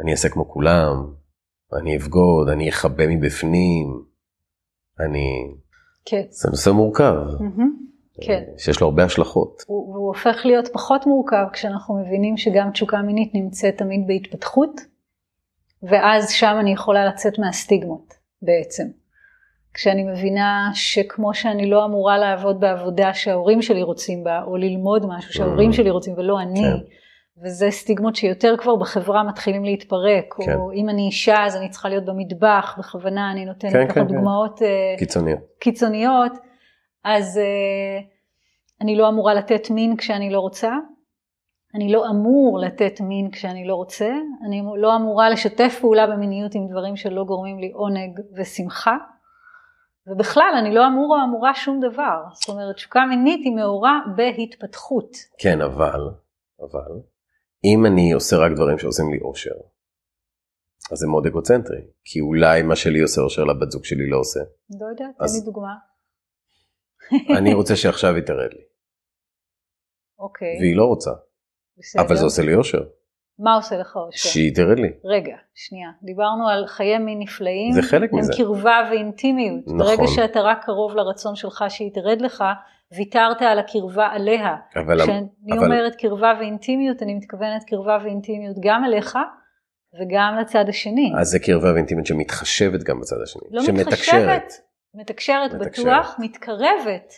אני 0.00 0.12
אעשה 0.12 0.28
כמו 0.28 0.48
כולם, 0.48 1.12
אני 1.80 1.96
אבגוד, 1.96 2.48
אני 2.48 2.68
אכבה 2.68 3.06
מבפנים, 3.06 4.02
אני... 5.00 5.54
כן. 6.04 6.22
זה 6.30 6.50
נושא 6.50 6.70
מורכב, 6.70 7.14
מהמם. 7.40 7.76
כן. 8.20 8.42
שיש 8.56 8.80
לו 8.80 8.86
הרבה 8.86 9.04
השלכות. 9.04 9.62
הוא, 9.66 9.94
והוא 9.94 10.08
הופך 10.08 10.36
להיות 10.44 10.68
פחות 10.72 11.06
מורכב 11.06 11.44
כשאנחנו 11.52 12.02
מבינים 12.02 12.36
שגם 12.36 12.70
תשוקה 12.70 13.02
מינית 13.02 13.34
נמצאת 13.34 13.76
תמיד 13.76 14.06
בהתפתחות, 14.06 14.80
ואז 15.82 16.30
שם 16.30 16.56
אני 16.60 16.72
יכולה 16.72 17.06
לצאת 17.06 17.38
מהסטיגמות 17.38 18.17
בעצם. 18.42 18.84
כשאני 19.74 20.04
מבינה 20.04 20.70
שכמו 20.74 21.34
שאני 21.34 21.70
לא 21.70 21.84
אמורה 21.84 22.18
לעבוד 22.18 22.60
בעבודה 22.60 23.14
שההורים 23.14 23.62
שלי 23.62 23.82
רוצים 23.82 24.24
בה, 24.24 24.42
או 24.46 24.56
ללמוד 24.56 25.06
משהו 25.08 25.32
שההורים 25.32 25.70
Mm. 25.70 25.72
שלי 25.72 25.90
רוצים 25.90 26.14
ולא 26.16 26.40
אני, 26.40 26.60
כן. 26.60 26.76
וזה 27.44 27.70
סטיגמות 27.70 28.16
שיותר 28.16 28.54
כבר 28.58 28.76
בחברה 28.76 29.22
מתחילים 29.22 29.64
להתפרק, 29.64 30.34
כן. 30.46 30.54
או 30.54 30.72
אם 30.72 30.88
אני 30.88 31.02
אישה 31.02 31.44
אז 31.44 31.56
אני 31.56 31.68
צריכה 31.68 31.88
להיות 31.88 32.04
במטבח, 32.04 32.74
בכוונה 32.78 33.32
אני 33.32 33.44
נותנת 33.44 33.72
כן, 33.72 33.86
ככה 33.86 33.94
כן, 33.94 34.00
כן. 34.00 34.14
דוגמאות 34.14 34.62
אה, 34.62 34.94
קיצוניות. 34.98 35.38
קיצוניות, 35.60 36.32
אז 37.04 37.38
אה, 37.38 38.00
אני 38.80 38.96
לא 38.96 39.08
אמורה 39.08 39.34
לתת 39.34 39.70
מין 39.70 39.96
כשאני 39.96 40.30
לא 40.30 40.40
רוצה, 40.40 40.72
אני 41.74 41.92
לא 41.92 42.10
אמור 42.10 42.58
לתת 42.58 43.00
מין 43.00 43.30
כשאני 43.30 43.66
לא 43.66 43.74
רוצה, 43.74 44.10
אני 44.46 44.62
לא 44.76 44.96
אמורה 44.96 45.30
לשתף 45.30 45.78
פעולה 45.80 46.06
במיניות 46.06 46.54
עם 46.54 46.66
דברים 46.70 46.96
שלא 46.96 47.24
גורמים 47.24 47.58
לי 47.58 47.70
עונג 47.70 48.20
ושמחה, 48.36 48.96
ובכלל 50.06 50.52
אני 50.60 50.74
לא 50.74 50.86
אמור 50.86 51.16
או 51.18 51.24
אמורה 51.24 51.54
שום 51.54 51.80
דבר, 51.80 52.22
זאת 52.32 52.48
אומרת 52.48 52.74
תשוקה 52.74 53.00
מינית 53.08 53.40
היא 53.44 53.56
מאורה 53.56 54.00
בהתפתחות. 54.16 55.10
כן, 55.38 55.60
אבל, 55.60 56.00
אבל, 56.60 56.92
אם 57.64 57.86
אני 57.86 58.12
עושה 58.12 58.36
רק 58.36 58.52
דברים 58.56 58.78
שעושים 58.78 59.12
לי 59.12 59.18
אושר, 59.20 59.54
אז 60.92 60.98
זה 60.98 61.06
מאוד 61.06 61.26
אגוצנטרי, 61.26 61.80
כי 62.04 62.20
אולי 62.20 62.62
מה 62.62 62.76
שלי 62.76 63.00
עושה 63.00 63.20
אושר 63.20 63.44
לבת 63.44 63.70
זוג 63.70 63.84
שלי 63.84 64.10
לא 64.10 64.18
עושה. 64.18 64.40
לא 64.80 64.86
יודעת, 64.90 65.16
תן 65.18 65.24
אז- 65.24 65.38
לי 65.38 65.44
דוגמה. 65.44 65.74
אני 67.38 67.54
רוצה 67.54 67.76
שעכשיו 67.76 68.14
היא 68.14 68.22
תרד 68.24 68.52
לי, 68.52 68.62
אוקיי, 70.18 70.56
והיא 70.60 70.76
לא 70.76 70.84
רוצה, 70.84 71.10
בסדר. 71.78 72.02
אבל 72.02 72.16
זה 72.16 72.24
עושה 72.24 72.42
לי 72.42 72.54
אושר, 72.54 72.82
מה 73.38 73.54
עושה 73.54 73.76
לך 73.78 73.96
אושר? 73.96 74.28
שהיא 74.28 74.54
תרד 74.54 74.78
לי. 74.78 74.88
רגע, 75.04 75.36
שנייה, 75.54 75.88
דיברנו 76.02 76.48
על 76.48 76.66
חיי 76.66 76.98
מין 76.98 77.18
נפלאים, 77.18 77.72
זה 77.72 77.82
חלק 77.82 78.12
מזה. 78.12 78.32
הם 78.32 78.38
קרבה 78.38 78.88
ואינטימיות. 78.90 79.60
נכון. 79.66 79.78
ברגע 79.78 80.02
שאתה 80.06 80.40
רק 80.40 80.64
קרוב 80.64 80.94
לרצון 80.96 81.36
שלך 81.36 81.64
שהיא 81.68 81.90
תרד 81.94 82.20
לך, 82.20 82.44
ויתרת 82.96 83.42
על 83.42 83.58
הקרבה 83.58 84.06
עליה. 84.06 84.56
אבל, 84.76 85.00
כשאני 85.02 85.20
אבל- 85.52 85.64
אומרת 85.64 85.94
קרבה 85.96 86.32
ואינטימיות, 86.40 87.02
אני 87.02 87.14
מתכוונת 87.14 87.64
קרבה 87.64 87.98
ואינטימיות 88.04 88.56
גם 88.62 88.84
אליך 88.84 89.18
וגם 90.00 90.36
לצד 90.40 90.64
השני. 90.68 91.12
אז 91.20 91.28
זה 91.28 91.38
קרבה 91.38 91.72
ואינטימית 91.72 92.06
שמתחשבת 92.06 92.82
גם 92.82 93.00
בצד 93.00 93.16
השני, 93.22 93.42
לא 93.50 93.62
שמתקשרת. 93.62 93.88
מתחשבת, 93.88 94.52
מתקשרת 94.94 95.54
מתקשרת. 95.54 95.84
בטוח, 95.86 96.16
מתקרבת. 96.18 97.12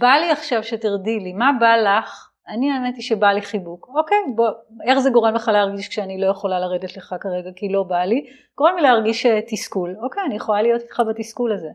בא 0.00 0.12
לי 0.20 0.30
עכשיו 0.30 0.62
שתרדי 0.64 1.18
לי, 1.20 1.32
מה 1.32 1.50
בא 1.60 1.76
לך 1.76 2.28
אני 2.48 2.70
האמת 2.70 2.94
היא 2.96 3.02
שבא 3.02 3.32
לי 3.32 3.42
חיבוק. 3.42 3.88
אוקיי, 3.88 4.18
בוא, 4.34 4.48
איך 4.84 4.98
זה 4.98 5.10
גורם 5.10 5.34
לך 5.34 5.48
להרגיש 5.48 5.88
כשאני 5.88 6.20
לא 6.20 6.26
יכולה 6.26 6.60
לרדת 6.60 6.96
לך 6.96 7.14
כרגע 7.20 7.50
כי 7.56 7.68
לא 7.68 7.82
בא 7.82 8.04
לי? 8.04 8.26
גורם 8.58 8.76
לי 8.76 8.82
להרגיש 8.82 9.26
אה, 9.26 9.40
תסכול. 9.46 9.96
אוקיי, 10.02 10.22
אני 10.26 10.36
יכולה 10.36 10.62
להיות 10.62 10.82
איתך 10.82 11.02
בתסכול 11.08 11.52
הזה. 11.52 11.68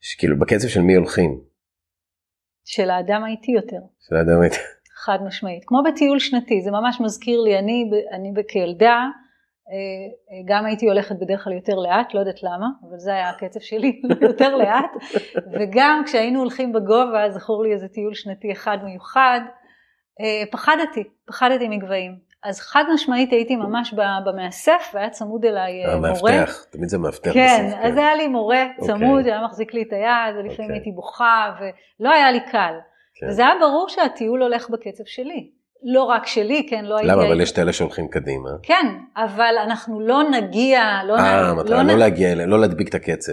שכאילו 0.00 0.38
בקצב 0.38 0.68
של 0.68 0.80
מי 0.80 0.94
הולכים? 0.94 1.40
של 2.64 2.90
האדם 2.90 3.24
האיטי 3.24 3.52
יותר. 3.52 3.80
של 4.00 4.16
האדם 4.16 4.40
האיטי. 4.40 4.56
חד 4.94 5.18
משמעית. 5.26 5.64
כמו 5.66 5.82
בטיול 5.82 6.18
שנתי, 6.18 6.62
זה 6.62 6.70
ממש 6.70 7.00
מזכיר 7.00 7.40
לי, 7.40 7.58
אני, 7.58 7.90
אני 8.12 8.32
כילדה, 8.48 9.04
אה, 9.70 10.42
גם 10.44 10.66
הייתי 10.66 10.86
הולכת 10.86 11.16
בדרך 11.20 11.44
כלל 11.44 11.52
יותר 11.52 11.74
לאט, 11.74 12.14
לא 12.14 12.20
יודעת 12.20 12.42
למה, 12.42 12.66
אבל 12.88 12.98
זה 12.98 13.12
היה 13.12 13.30
הקצב 13.30 13.60
שלי, 13.60 14.02
יותר 14.28 14.56
לאט, 14.56 14.90
וגם 15.52 16.02
כשהיינו 16.06 16.38
הולכים 16.38 16.72
בגובה, 16.72 17.30
זכור 17.30 17.62
לי 17.62 17.72
איזה 17.72 17.88
טיול 17.88 18.14
שנתי 18.14 18.52
אחד 18.52 18.78
מיוחד, 18.84 19.40
אה, 19.44 19.63
פחדתי, 20.50 21.04
פחדתי 21.26 21.68
מגבהים. 21.68 22.34
אז 22.44 22.60
חד 22.60 22.84
משמעית 22.94 23.32
הייתי 23.32 23.56
ממש 23.56 23.94
במאסף 24.26 24.90
והיה 24.94 25.10
צמוד 25.10 25.44
אליי 25.44 25.86
אה, 25.86 25.96
מורה. 25.96 26.08
המאבטח, 26.08 26.64
תמיד 26.70 26.88
זה 26.88 26.98
מאבטח 26.98 27.32
כן, 27.32 27.66
בסוף. 27.66 27.80
כן, 27.80 27.86
אז 27.86 27.96
היה 27.96 28.14
לי 28.14 28.28
מורה 28.28 28.64
צמוד, 28.80 29.00
okay. 29.00 29.18
אוקיי. 29.18 29.32
היה 29.32 29.44
מחזיק 29.44 29.74
לי 29.74 29.82
את 29.82 29.92
היד, 29.92 30.36
ולפעמים 30.36 30.50
okay. 30.50 30.62
אוקיי. 30.62 30.76
הייתי 30.76 30.90
בוכה, 30.90 31.54
ולא 32.00 32.10
היה 32.10 32.32
לי 32.32 32.40
קל. 32.40 32.74
כן. 33.14 33.26
וזה 33.28 33.42
היה 33.42 33.54
ברור 33.60 33.88
שהטיול 33.88 34.42
הולך 34.42 34.70
בקצב 34.70 35.04
שלי. 35.06 35.50
לא 35.82 36.02
רק 36.02 36.26
שלי, 36.26 36.66
כן, 36.70 36.84
לא 36.84 36.96
הייתי... 36.96 37.12
למה? 37.12 37.26
אבל 37.26 37.40
יש 37.40 37.52
את 37.52 37.58
אלה 37.58 37.72
שהולכים 37.72 38.08
קדימה. 38.08 38.50
כן, 38.62 38.86
אבל 39.16 39.54
אנחנו 39.62 40.00
לא 40.00 40.22
נגיע, 40.30 41.00
לא 41.06 41.14
נגיע... 41.14 41.26
אה, 41.26 41.50
המטרה 41.50 41.82
לא, 41.82 41.92
לא 41.92 41.98
להגיע 41.98 42.32
אליהם, 42.32 42.50
לא 42.50 42.60
להדביק 42.60 42.88
את 42.88 42.94
הקצב. 42.94 43.32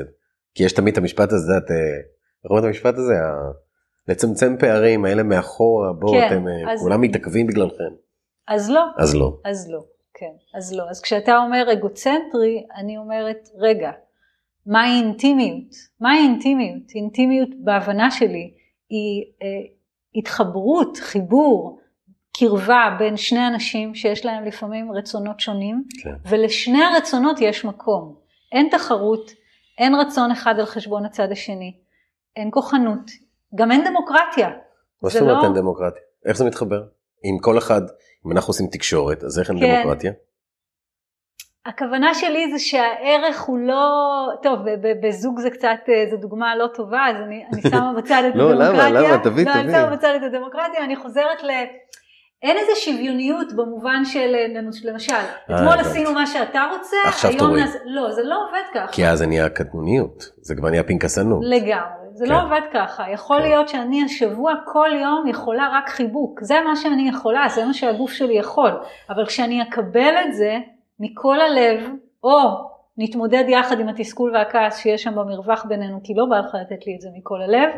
כי 0.55 0.63
יש 0.63 0.73
תמיד 0.73 0.91
את 0.91 0.97
המשפט 0.97 1.31
הזה, 1.31 1.53
את... 1.57 1.71
איך 1.71 2.49
אומרים 2.49 2.63
את 2.63 2.67
המשפט 2.67 2.93
הזה? 2.97 3.13
לצמצם 4.07 4.55
פערים, 4.59 5.05
האלה 5.05 5.23
מאחורה, 5.23 5.93
בואו, 5.93 6.13
כן, 6.13 6.27
אתם 6.27 6.47
אה, 6.47 6.73
אז... 6.73 6.81
כולם 6.81 7.01
מתעכבים 7.01 7.47
בגללכם. 7.47 7.93
אז 8.47 8.69
לא. 8.69 8.85
אז 8.97 9.15
לא. 9.15 9.37
אז 9.45 9.69
לא, 9.71 9.79
כן, 10.13 10.57
אז 10.57 10.73
לא. 10.73 10.89
אז 10.89 11.01
כשאתה 11.01 11.37
אומר 11.37 11.73
אגוצנטרי, 11.73 12.65
אני 12.75 12.97
אומרת, 12.97 13.49
רגע, 13.57 13.91
מהי 14.65 14.99
אינטימיות? 14.99 15.75
מהי 15.99 16.19
אינטימיות? 16.19 16.83
אינטימיות 16.95 17.49
בהבנה 17.63 18.11
שלי 18.11 18.53
היא 18.89 19.23
אה, 19.41 19.47
התחברות, 20.15 20.97
חיבור, 20.97 21.79
קרבה 22.37 22.95
בין 22.99 23.17
שני 23.17 23.47
אנשים 23.47 23.95
שיש 23.95 24.25
להם 24.25 24.43
לפעמים 24.43 24.91
רצונות 24.91 25.39
שונים, 25.39 25.83
כן. 26.03 26.29
ולשני 26.29 26.83
הרצונות 26.83 27.41
יש 27.41 27.65
מקום. 27.65 28.15
אין 28.51 28.67
תחרות, 28.71 29.31
אין 29.77 29.95
רצון 29.95 30.31
אחד 30.31 30.59
על 30.59 30.65
חשבון 30.65 31.05
הצד 31.05 31.31
השני, 31.31 31.73
אין 32.35 32.49
כוחנות, 32.51 33.11
גם 33.55 33.71
אין 33.71 33.83
דמוקרטיה. 33.85 34.49
מה 35.01 35.09
זאת 35.09 35.21
אומרת 35.21 35.37
לא... 35.37 35.43
אין 35.43 35.53
דמוקרטיה? 35.53 36.01
איך 36.25 36.37
זה 36.37 36.45
מתחבר? 36.45 36.83
אם 37.25 37.37
כל 37.41 37.57
אחד, 37.57 37.81
אם 38.25 38.31
אנחנו 38.31 38.49
עושים 38.49 38.67
תקשורת, 38.67 39.23
אז 39.23 39.39
איך 39.39 39.49
אין 39.49 39.59
כן. 39.59 39.75
דמוקרטיה? 39.75 40.11
הכוונה 41.65 42.13
שלי 42.13 42.51
זה 42.51 42.59
שהערך 42.59 43.41
הוא 43.41 43.59
לא, 43.59 43.83
טוב 44.43 44.59
בזוג 45.03 45.39
זה 45.39 45.49
קצת, 45.49 45.79
אה, 45.89 46.05
זו 46.11 46.17
דוגמה 46.17 46.55
לא 46.55 46.67
טובה 46.73 47.05
אז 47.07 47.15
אני, 47.15 47.45
אני 47.53 47.61
שמה 47.61 47.93
בצד 47.97 48.23
את 48.29 48.35
לא, 48.35 48.49
הדמוקרטיה, 48.51 48.89
לא 48.89 48.99
למה 48.99 49.07
למה 49.07 49.23
תביא 49.23 49.31
תביא, 49.31 49.45
לא, 49.45 49.53
אני 49.53 49.71
שמה 49.71 49.95
בצד 49.95 50.13
את 50.15 50.23
הדמוקרטיה, 50.23 50.83
אני 50.83 50.95
חוזרת 50.95 51.43
ל... 51.43 51.49
אין 52.43 52.57
איזה 52.57 52.71
שוויוניות 52.75 53.53
במובן 53.53 54.05
של 54.05 54.35
למשל, 54.83 55.13
אה, 55.13 55.55
אתמול 55.55 55.79
עשינו 55.79 56.13
מה 56.13 56.25
שאתה 56.25 56.67
רוצה, 56.71 56.97
עכשיו 57.07 57.31
תורי. 57.37 57.61
לא 57.85 58.11
זה 58.11 58.23
לא 58.23 58.35
עובד 58.47 58.63
ככה. 58.73 58.91
כי 58.91 59.07
אז 59.07 59.19
זה 59.19 59.27
נהיה 59.27 59.49
קטנוניות, 59.49 60.23
זה 60.41 60.55
כבר 60.55 60.69
נהיה 60.69 60.83
פנקסנות. 60.83 61.39
לגמרי, 61.43 62.07
זה 62.13 62.25
לא 62.25 62.35
כן. 62.35 62.41
עובד 62.41 62.61
ככה, 62.73 63.03
יכול 63.13 63.37
כן. 63.37 63.43
להיות 63.43 63.69
שאני 63.69 64.03
השבוע 64.03 64.53
כל 64.65 64.89
יום 65.01 65.27
יכולה 65.27 65.69
רק 65.73 65.89
חיבוק, 65.89 66.39
זה 66.41 66.55
מה 66.65 66.75
שאני 66.75 67.09
יכולה, 67.09 67.45
זה 67.49 67.65
מה 67.65 67.73
שהגוף 67.73 68.11
שלי 68.11 68.33
יכול, 68.33 68.71
אבל 69.09 69.25
כשאני 69.25 69.61
אקבל 69.61 70.13
את 70.25 70.33
זה 70.33 70.57
מכל 70.99 71.41
הלב, 71.41 71.79
או 72.23 72.71
נתמודד 72.97 73.43
יחד 73.47 73.79
עם 73.79 73.87
התסכול 73.87 74.31
והכעס 74.33 74.77
שיש 74.77 75.03
שם 75.03 75.15
במרווח 75.15 75.65
בינינו, 75.65 75.99
כי 76.03 76.13
לא 76.13 76.25
בא 76.25 76.39
לך 76.39 76.55
לתת 76.61 76.87
לי 76.87 76.95
את 76.95 77.01
זה 77.01 77.09
מכל 77.17 77.41
הלב. 77.41 77.69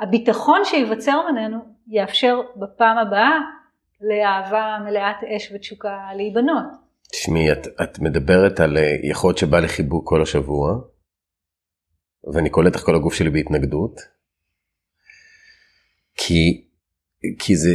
הביטחון 0.00 0.60
שייווצר 0.64 1.20
בינינו 1.26 1.58
יאפשר 1.88 2.40
בפעם 2.56 2.98
הבאה 2.98 3.38
לאהבה 4.00 4.78
מלאת 4.84 5.16
אש 5.36 5.52
ותשוקה 5.54 5.98
להיבנות. 6.16 6.64
תשמעי, 7.10 7.52
את, 7.52 7.66
את 7.82 7.98
מדברת 7.98 8.60
על 8.60 8.76
אה, 8.76 8.96
יכולת 9.02 9.38
שבא 9.38 9.60
לחיבוק 9.60 10.08
כל 10.08 10.22
השבוע, 10.22 10.80
ואני 12.34 12.50
קולט 12.50 12.74
איך 12.74 12.82
כל 12.82 12.94
הגוף 12.94 13.14
שלי 13.14 13.30
בהתנגדות, 13.30 14.00
כי, 16.16 16.64
כי 17.38 17.56
זה 17.56 17.70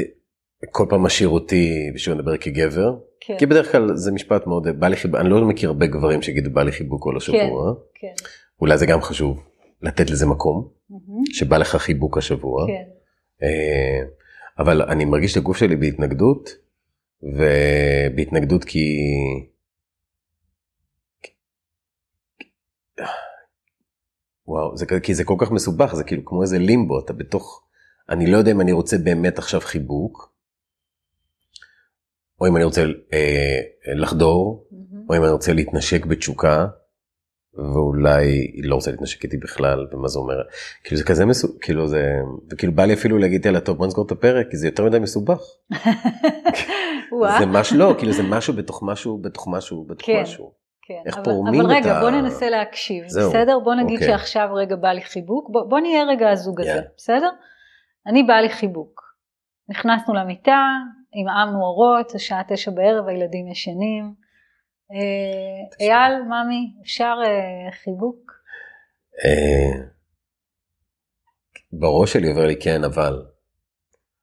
כל 0.71 0.85
פעם 0.89 1.03
משאיר 1.03 1.29
אותי, 1.29 1.91
בשביל 1.93 2.15
לדבר 2.15 2.37
כגבר, 2.37 2.95
כן. 3.21 3.35
כי 3.39 3.45
בדרך 3.45 3.71
כלל 3.71 3.95
זה 3.95 4.11
משפט 4.11 4.47
מאוד, 4.47 4.67
בא 4.79 4.87
לי 4.87 4.95
חיבוק, 4.95 5.19
אני 5.19 5.29
לא 5.29 5.47
מכיר 5.47 5.69
הרבה 5.69 5.87
גברים 5.87 6.21
שיגידו 6.21 6.49
בא 6.49 6.63
לי 6.63 6.71
חיבוק 6.71 7.03
כל 7.03 7.17
השבוע, 7.17 7.73
כן, 7.95 8.07
כן. 8.07 8.25
אולי 8.61 8.77
זה 8.77 8.85
גם 8.85 9.01
חשוב, 9.01 9.43
לתת 9.81 10.09
לזה 10.09 10.25
מקום, 10.25 10.67
mm-hmm. 10.91 11.33
שבא 11.33 11.57
לך 11.57 11.75
חיבוק 11.75 12.17
השבוע. 12.17 12.67
כן. 12.67 12.89
אה, 13.43 14.18
אבל 14.59 14.81
אני 14.81 15.05
מרגיש 15.05 15.31
את 15.31 15.37
הגוף 15.37 15.57
שלי 15.57 15.75
בהתנגדות, 15.75 16.49
ובהתנגדות 17.23 18.63
כי... 18.63 18.97
וואו, 24.47 24.77
זה, 24.77 24.85
כי 25.03 25.13
זה 25.13 25.23
כל 25.23 25.35
כך 25.39 25.51
מסובך, 25.51 25.95
זה 25.95 26.03
כאילו 26.03 26.25
כמו 26.25 26.41
איזה 26.41 26.59
לימבו, 26.59 26.99
אתה 26.99 27.13
בתוך... 27.13 27.65
אני 28.09 28.31
לא 28.31 28.37
יודע 28.37 28.51
אם 28.51 28.61
אני 28.61 28.71
רוצה 28.71 28.97
באמת 28.97 29.37
עכשיו 29.37 29.59
חיבוק, 29.59 30.33
או 32.41 32.47
אם 32.47 32.55
אני 32.55 32.63
רוצה 32.63 32.81
אה, 33.13 33.59
לחדור, 33.95 34.67
mm-hmm. 34.71 34.95
או 35.09 35.17
אם 35.17 35.23
אני 35.23 35.31
רוצה 35.31 35.53
להתנשק 35.53 36.05
בתשוקה, 36.05 36.67
ואולי 37.53 38.25
היא 38.25 38.69
לא 38.69 38.75
רוצה 38.75 38.91
להתנשק 38.91 39.23
איתי 39.23 39.37
בכלל 39.37 39.87
ומה 39.91 40.07
זה 40.07 40.19
אומר 40.19 40.35
כאילו 40.83 40.97
זה 40.97 41.03
כזה 41.03 41.25
מסובך 41.25 41.55
כאילו 41.61 41.87
זה 41.87 42.15
וכאילו 42.51 42.73
בא 42.73 42.85
לי 42.85 42.93
אפילו 42.93 43.17
להגיד 43.17 43.45
יאללה 43.45 43.59
טוב 43.59 43.77
בוא 43.77 43.87
נסגור 43.87 44.05
את 44.05 44.11
הפרק 44.11 44.47
כי 44.49 44.57
זה 44.57 44.67
יותר 44.67 44.85
מדי 44.85 44.99
מסובך. 44.99 45.39
זה 47.39 47.45
משהו 47.45 47.77
לא 47.77 47.95
כאילו 47.97 48.11
זה 48.13 48.23
משהו 48.23 48.53
בתוך 48.53 48.83
משהו 48.83 49.17
בתוך 49.17 49.47
משהו 49.51 49.85
בתוך 49.85 50.05
כן, 50.05 50.21
משהו. 50.21 50.51
כן, 50.81 51.01
איך 51.05 51.17
אבל, 51.17 51.25
פורמים 51.25 51.61
אבל 51.61 51.71
רגע 51.71 51.97
ה... 51.97 52.01
בוא 52.01 52.09
ננסה 52.09 52.49
להקשיב 52.49 53.07
זהו, 53.07 53.29
בסדר 53.29 53.59
בוא 53.59 53.75
נגיד 53.75 53.99
אוקיי. 53.99 54.07
שעכשיו 54.07 54.49
רגע 54.53 54.75
בא 54.75 54.89
לי 54.89 55.01
חיבוק 55.01 55.49
בוא, 55.49 55.69
בוא 55.69 55.79
נהיה 55.79 56.03
רגע 56.03 56.29
הזוג 56.29 56.61
הזה 56.61 56.79
yeah. 56.79 56.95
בסדר 56.97 57.29
אני 58.07 58.23
בא 58.23 58.33
לי 58.33 58.49
חיבוק 58.49 59.01
נכנסנו 59.69 60.13
למיטה 60.13 60.65
עמעמנו 61.13 61.61
אורות 61.61 62.15
השעה 62.15 62.41
תשע 62.47 62.71
בערב 62.71 63.07
הילדים 63.07 63.47
ישנים. 63.47 64.13
אה, 64.91 65.85
אייל, 65.87 66.21
ממי, 66.21 66.73
אפשר 66.81 67.15
אה, 67.25 67.71
חיבוק? 67.71 68.31
אה, 69.25 69.85
בראש 71.73 72.13
שלי 72.13 72.29
עובר 72.29 72.45
לי 72.45 72.55
כן, 72.59 72.83
אבל... 72.83 73.25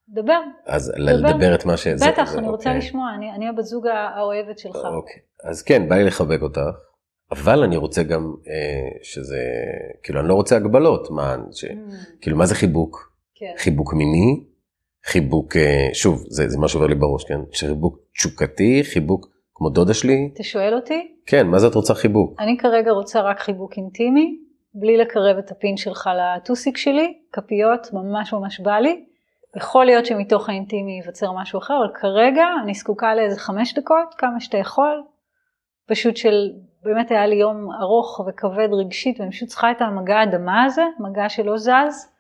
דבר. 0.09 0.41
אז 0.67 0.93
לדבר 0.97 1.55
את 1.55 1.65
מה 1.65 1.77
ש... 1.77 1.87
בטח, 1.87 2.35
אני 2.35 2.49
רוצה 2.49 2.71
אוקיי. 2.71 2.79
לשמוע, 2.79 3.11
אני 3.35 3.49
הבת 3.49 3.65
זוג 3.65 3.87
האוהבת 3.87 4.59
שלך. 4.59 4.77
אוקיי, 4.77 5.23
אז 5.45 5.63
כן, 5.63 5.89
בא 5.89 5.97
לי 5.97 6.05
לחבק 6.05 6.43
אותך, 6.43 6.61
אבל 7.33 7.63
אני 7.63 7.77
רוצה 7.77 8.03
גם 8.03 8.35
שזה, 9.03 9.43
כאילו, 10.03 10.21
אני 10.21 10.29
לא 10.29 10.35
רוצה 10.35 10.57
הגבלות, 10.57 11.11
מה, 11.11 11.35
mm. 11.35 11.71
כאילו, 12.21 12.37
מה 12.37 12.47
זה 12.47 12.55
חיבוק? 12.55 13.13
כן. 13.35 13.53
חיבוק 13.59 13.95
מיני, 13.95 14.45
חיבוק, 15.05 15.57
שוב, 15.93 16.25
זה 16.29 16.59
מה 16.59 16.69
שעובר 16.69 16.87
לי 16.87 16.95
בראש, 16.95 17.25
כן? 17.25 17.41
חיבוק 17.55 17.99
תשוקתי, 18.15 18.85
חיבוק 18.85 19.36
כמו 19.57 19.71
דודה 19.71 19.95
שלי. 19.95 20.31
אתה 20.35 20.43
שואל 20.43 20.75
אותי? 20.75 21.15
כן, 21.27 21.47
מה 21.47 21.59
זה 21.59 21.67
את 21.67 21.75
רוצה 21.75 21.95
חיבוק? 21.95 22.41
אני 22.41 22.57
כרגע 22.59 22.91
רוצה 22.91 23.21
רק 23.21 23.41
חיבוק 23.41 23.73
אינטימי, 23.77 24.39
בלי 24.75 24.97
לקרב 24.97 25.39
את 25.39 25.51
הפין 25.51 25.77
שלך 25.77 26.11
לטוסיק 26.17 26.77
שלי, 26.77 27.19
כפיות, 27.33 27.93
ממש 27.93 28.33
ממש 28.33 28.61
בא 28.61 28.79
לי. 28.79 29.05
יכול 29.57 29.85
להיות 29.85 30.07
שמתוך 30.07 30.49
האינטימי 30.49 30.93
ייווצר 30.93 31.33
משהו 31.33 31.59
אחר, 31.59 31.75
אבל 31.79 31.95
כרגע 31.95 32.45
אני 32.63 32.75
זקוקה 32.75 33.15
לאיזה 33.15 33.41
חמש 33.41 33.75
דקות, 33.75 34.15
כמה 34.19 34.41
שאתה 34.41 34.59
יכול. 34.59 35.03
פשוט 35.89 36.17
של, 36.17 36.51
באמת 36.83 37.11
היה 37.11 37.27
לי 37.27 37.37
יום 37.37 37.69
ארוך 37.81 38.21
וכבד 38.29 38.69
רגשית, 38.73 39.21
ואני 39.21 39.31
פשוט 39.31 39.49
צריכה 39.49 39.71
את 39.71 39.83
המגע 39.83 40.17
האדמה 40.17 40.65
הזה, 40.65 40.83
מגע 40.99 41.29
שלא 41.29 41.57
זז. 41.59 42.16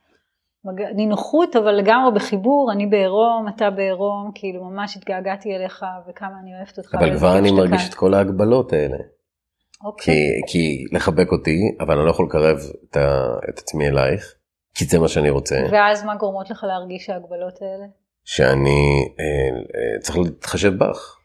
נינוחות 0.94 1.56
אבל 1.56 1.72
לגמרי 1.72 2.12
בחיבור, 2.14 2.72
אני 2.72 2.86
בעירום, 2.86 3.46
אתה 3.56 3.70
בעירום, 3.70 4.30
כאילו 4.34 4.64
ממש 4.64 4.96
התגעגעתי 4.96 5.56
אליך 5.56 5.84
וכמה 6.08 6.34
אני 6.42 6.56
אוהבת 6.56 6.78
אותך. 6.78 6.94
אבל 6.94 7.16
כבר 7.16 7.38
אני 7.38 7.52
מרגיש 7.52 7.80
כאן. 7.82 7.88
את 7.88 7.94
כל 7.94 8.14
ההגבלות 8.14 8.72
האלה. 8.72 8.96
אוקיי. 9.84 10.14
כי, 10.46 10.52
כי 10.52 10.96
לחבק 10.96 11.32
אותי, 11.32 11.58
אבל 11.80 11.96
אני 11.96 12.06
לא 12.06 12.10
יכול 12.10 12.26
לקרב 12.26 12.58
את, 12.90 12.96
ה, 12.96 13.26
את 13.48 13.58
עצמי 13.58 13.88
אלייך, 13.88 14.34
כי 14.74 14.84
זה 14.84 14.98
מה 14.98 15.08
שאני 15.08 15.30
רוצה. 15.30 15.56
ואז 15.72 16.04
מה 16.04 16.16
גורמות 16.16 16.50
לך 16.50 16.64
להרגיש 16.64 17.10
ההגבלות 17.10 17.62
האלה? 17.62 17.86
שאני 18.24 19.08
אה, 19.20 19.56
אה, 19.76 20.00
צריך 20.00 20.18
להתחשב 20.18 20.72
בך. 20.78 21.15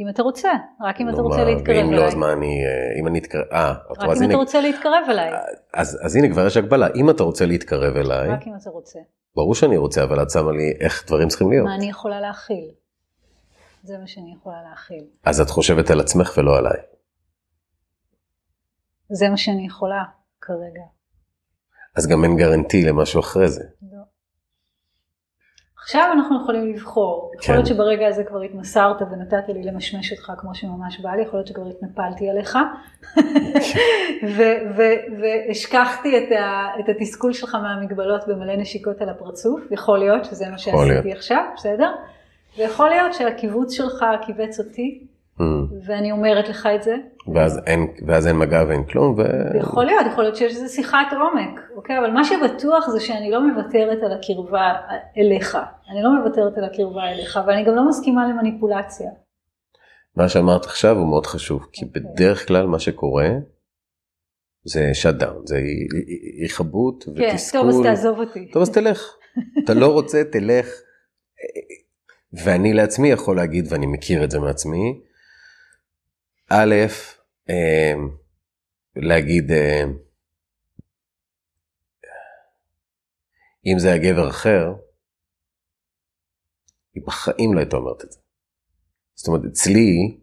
אם 0.00 0.08
אתה 0.08 0.22
רוצה, 0.22 0.50
רק 0.80 1.00
אם 1.00 1.08
אתה 1.08 1.22
רוצה 1.22 1.44
להתקרב 1.44 1.76
אליי. 1.76 1.84
ואם 1.84 1.92
לא, 1.92 2.06
אז 2.06 2.14
מה 2.14 2.32
אני, 2.32 2.64
אה, 2.66 3.00
אם 3.00 3.06
אני 3.06 3.18
אתקרב, 3.18 3.44
אה, 3.52 3.74
רק 3.90 4.16
אם 4.22 4.28
אתה 4.30 4.36
רוצה 4.36 4.60
להתקרב 4.60 5.02
אליי. 5.08 5.30
אז, 5.74 5.98
אז 6.02 6.16
הנה 6.16 6.28
כבר 6.28 6.46
יש 6.46 6.56
הגבלה, 6.56 6.88
אם 6.96 7.10
אתה 7.10 7.22
רוצה 7.22 7.46
להתקרב 7.46 7.96
אליי, 7.96 8.28
רק 8.28 8.46
אם 8.46 8.52
אתה 8.62 8.70
רוצה. 8.70 8.98
ברור 9.36 9.54
שאני 9.54 9.76
רוצה, 9.76 10.02
אבל 10.02 10.22
את 10.22 10.30
שמה 10.30 10.52
לי 10.52 10.72
איך 10.80 11.06
דברים 11.06 11.28
צריכים 11.28 11.50
להיות. 11.50 11.66
מה 11.66 11.74
אני 11.74 11.90
יכולה 11.90 12.20
להכיל? 12.20 12.70
זה 13.82 13.98
מה 13.98 14.06
שאני 14.06 14.34
יכולה 14.34 14.56
להכיל. 14.70 15.04
אז 15.24 15.40
את 15.40 15.50
חושבת 15.50 15.90
על 15.90 16.00
עצמך 16.00 16.32
ולא 16.36 16.58
עליי. 16.58 16.78
זה 19.12 19.28
מה 19.28 19.36
שאני 19.36 19.66
יכולה 19.66 20.02
כרגע. 20.40 20.82
אז 21.96 22.06
גם 22.06 22.24
אין 22.24 22.36
גרנטי 22.36 22.84
למשהו 22.84 23.20
אחרי 23.20 23.48
זה. 23.48 23.64
עכשיו 25.84 26.10
אנחנו 26.12 26.42
יכולים 26.42 26.74
לבחור, 26.74 27.30
כן. 27.32 27.38
יכול 27.42 27.54
להיות 27.54 27.66
שברגע 27.66 28.08
הזה 28.08 28.24
כבר 28.24 28.40
התמסרת 28.40 29.02
ונתת 29.02 29.48
לי 29.48 29.62
למשמש 29.62 30.12
אותך 30.12 30.32
כמו 30.38 30.54
שממש 30.54 31.00
בא 31.00 31.10
לי, 31.10 31.22
יכול 31.22 31.38
להיות 31.38 31.46
שכבר 31.46 31.68
התנפלתי 31.68 32.30
עליך 32.30 32.58
והשכחתי 35.48 36.18
את, 36.18 36.32
את 36.80 36.88
התסכול 36.88 37.32
שלך 37.32 37.54
מהמגבלות 37.54 38.28
במלא 38.28 38.56
נשיקות 38.56 39.00
על 39.00 39.08
הפרצוף, 39.08 39.60
יכול 39.70 39.98
להיות 39.98 40.24
שזה 40.24 40.48
מה 40.50 40.58
שעשיתי 40.58 41.12
עכשיו, 41.12 41.44
בסדר? 41.56 41.92
ויכול 42.58 42.88
להיות 42.88 43.14
שהקיבוץ 43.14 43.72
שלך 43.72 44.04
קיבץ 44.26 44.58
אותי. 44.58 45.00
ואני 45.86 46.12
אומרת 46.12 46.48
לך 46.48 46.68
את 46.74 46.82
זה. 46.82 46.96
ואז 47.34 47.60
אין, 47.66 47.86
ואז 48.06 48.26
אין 48.26 48.36
מגע 48.36 48.64
ואין 48.68 48.84
כלום. 48.84 49.14
ו... 49.18 49.22
יכול 49.58 49.84
להיות, 49.84 50.06
יכול 50.12 50.24
להיות 50.24 50.36
שיש 50.36 50.52
איזה 50.54 50.68
שיחת 50.68 51.06
עומק, 51.12 51.60
אוקיי? 51.76 51.98
אבל 51.98 52.10
מה 52.10 52.24
שבטוח 52.24 52.88
זה 52.88 53.00
שאני 53.00 53.30
לא 53.30 53.48
מוותרת 53.48 53.98
על 54.02 54.12
הקרבה 54.12 54.72
אליך. 55.18 55.58
אני 55.90 56.02
לא 56.02 56.10
מוותרת 56.18 56.58
על 56.58 56.64
הקרבה 56.64 57.02
אליך, 57.10 57.40
ואני 57.46 57.64
גם 57.64 57.74
לא 57.74 57.88
מסכימה 57.88 58.28
למניפולציה. 58.28 59.10
מה 60.16 60.28
שאמרת 60.28 60.64
עכשיו 60.64 60.96
הוא 60.96 61.08
מאוד 61.08 61.26
חשוב, 61.26 61.66
כי 61.72 61.84
okay. 61.84 61.88
אוקיי. 61.88 62.02
בדרך 62.02 62.48
כלל 62.48 62.66
מה 62.66 62.78
שקורה 62.78 63.28
זה 64.64 64.90
שאט 64.94 65.14
דאון, 65.14 65.46
זה 65.46 65.60
היכבות 66.40 67.04
ותסכול. 67.08 67.60
כן, 67.60 67.66
טוב 67.66 67.68
אז 67.68 67.80
תעזוב 67.82 68.18
אותי. 68.18 68.50
טוב 68.52 68.62
אז 68.62 68.70
תלך. 68.70 69.16
אתה 69.64 69.74
לא 69.74 69.92
רוצה, 69.92 70.22
תלך. 70.32 70.66
ואני 72.44 72.72
לעצמי 72.72 73.08
יכול 73.10 73.36
להגיד, 73.36 73.66
ואני 73.72 73.86
מכיר 73.86 74.24
את 74.24 74.30
זה 74.30 74.38
מעצמי, 74.38 75.00
א', 76.50 76.74
אה, 77.50 77.94
להגיד, 78.96 79.50
אה, 79.50 79.82
אם 83.66 83.78
זה 83.78 83.88
היה 83.92 83.98
גבר 83.98 84.28
אחר, 84.28 84.74
היא 86.94 87.02
בחיים 87.06 87.54
לא 87.54 87.58
הייתה 87.58 87.76
אומרת 87.76 88.04
את 88.04 88.12
זה. 88.12 88.18
זאת 89.14 89.28
אומרת, 89.28 89.42
אצלי, 89.52 90.18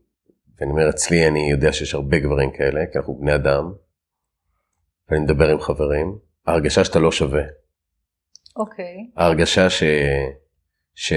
ואני 0.57 0.71
אומר 0.71 0.89
אצלי, 0.89 1.27
אני 1.27 1.51
יודע 1.51 1.73
שיש 1.73 1.93
הרבה 1.93 2.19
גברים 2.19 2.51
כאלה, 2.57 2.81
כי 2.91 2.97
אנחנו 2.97 3.19
בני 3.19 3.35
אדם, 3.35 3.73
ואני 5.09 5.23
מדבר 5.23 5.49
עם 5.49 5.59
חברים, 5.59 6.17
ההרגשה 6.45 6.83
שאתה 6.83 6.99
לא 6.99 7.11
שווה. 7.11 7.43
אוקיי. 8.55 8.85
Okay. 8.85 9.21
ההרגשה 9.21 9.69
ש... 9.69 9.83
ש... 10.95 11.13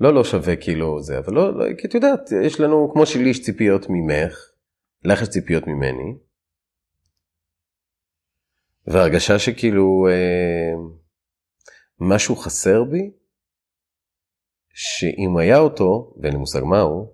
לא 0.00 0.14
לא 0.14 0.24
שווה 0.24 0.56
כאילו 0.56 1.02
זה, 1.02 1.18
אבל 1.18 1.34
לא, 1.34 1.58
לא 1.58 1.74
כי 1.78 1.86
את 1.86 1.94
יודעת, 1.94 2.20
יש 2.42 2.60
לנו, 2.60 2.90
כמו 2.92 3.06
שלי 3.06 3.28
יש 3.28 3.42
ציפיות 3.42 3.86
ממך, 3.88 4.50
לך 5.04 5.22
יש 5.22 5.28
ציפיות 5.28 5.66
ממני, 5.66 6.14
והרגשה 8.86 9.38
שכאילו 9.38 10.06
אה, 10.10 10.72
משהו 12.00 12.36
חסר 12.36 12.84
בי, 12.84 13.10
שאם 14.74 15.36
היה 15.36 15.58
אותו, 15.58 16.14
ואין 16.22 16.32
לי 16.32 16.38
מושג 16.38 16.62
מהו, 16.64 17.12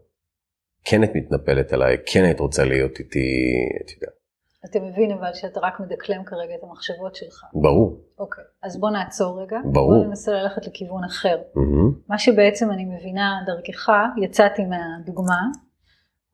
כן 0.85 1.05
את 1.05 1.11
מתנפלת 1.15 1.73
עליי, 1.73 1.97
כן 2.07 2.25
היית 2.25 2.41
רוצה 2.41 2.65
להיות 2.65 2.99
איתי, 2.99 3.43
את 3.85 3.91
יודעת. 3.91 4.20
אתה 4.65 4.81
מבין 4.81 5.11
אבל 5.11 5.35
שאתה 5.35 5.61
רק 5.61 5.81
מדקלם 5.81 6.25
כרגע 6.25 6.55
את 6.55 6.63
המחשבות 6.63 7.15
שלך. 7.15 7.45
ברור. 7.53 8.01
אוקיי, 8.19 8.45
אז 8.63 8.81
בוא 8.81 8.91
נעצור 8.91 9.43
רגע. 9.43 9.59
ברור. 9.65 9.95
בוא 9.95 10.07
ננסה 10.07 10.33
ללכת 10.33 10.67
לכיוון 10.67 11.05
אחר. 11.05 11.39
Mm-hmm. 11.55 12.09
מה 12.09 12.19
שבעצם 12.19 12.71
אני 12.71 12.85
מבינה 12.85 13.41
דרכך, 13.47 13.91
יצאתי 14.23 14.63
מהדוגמה, 14.65 15.41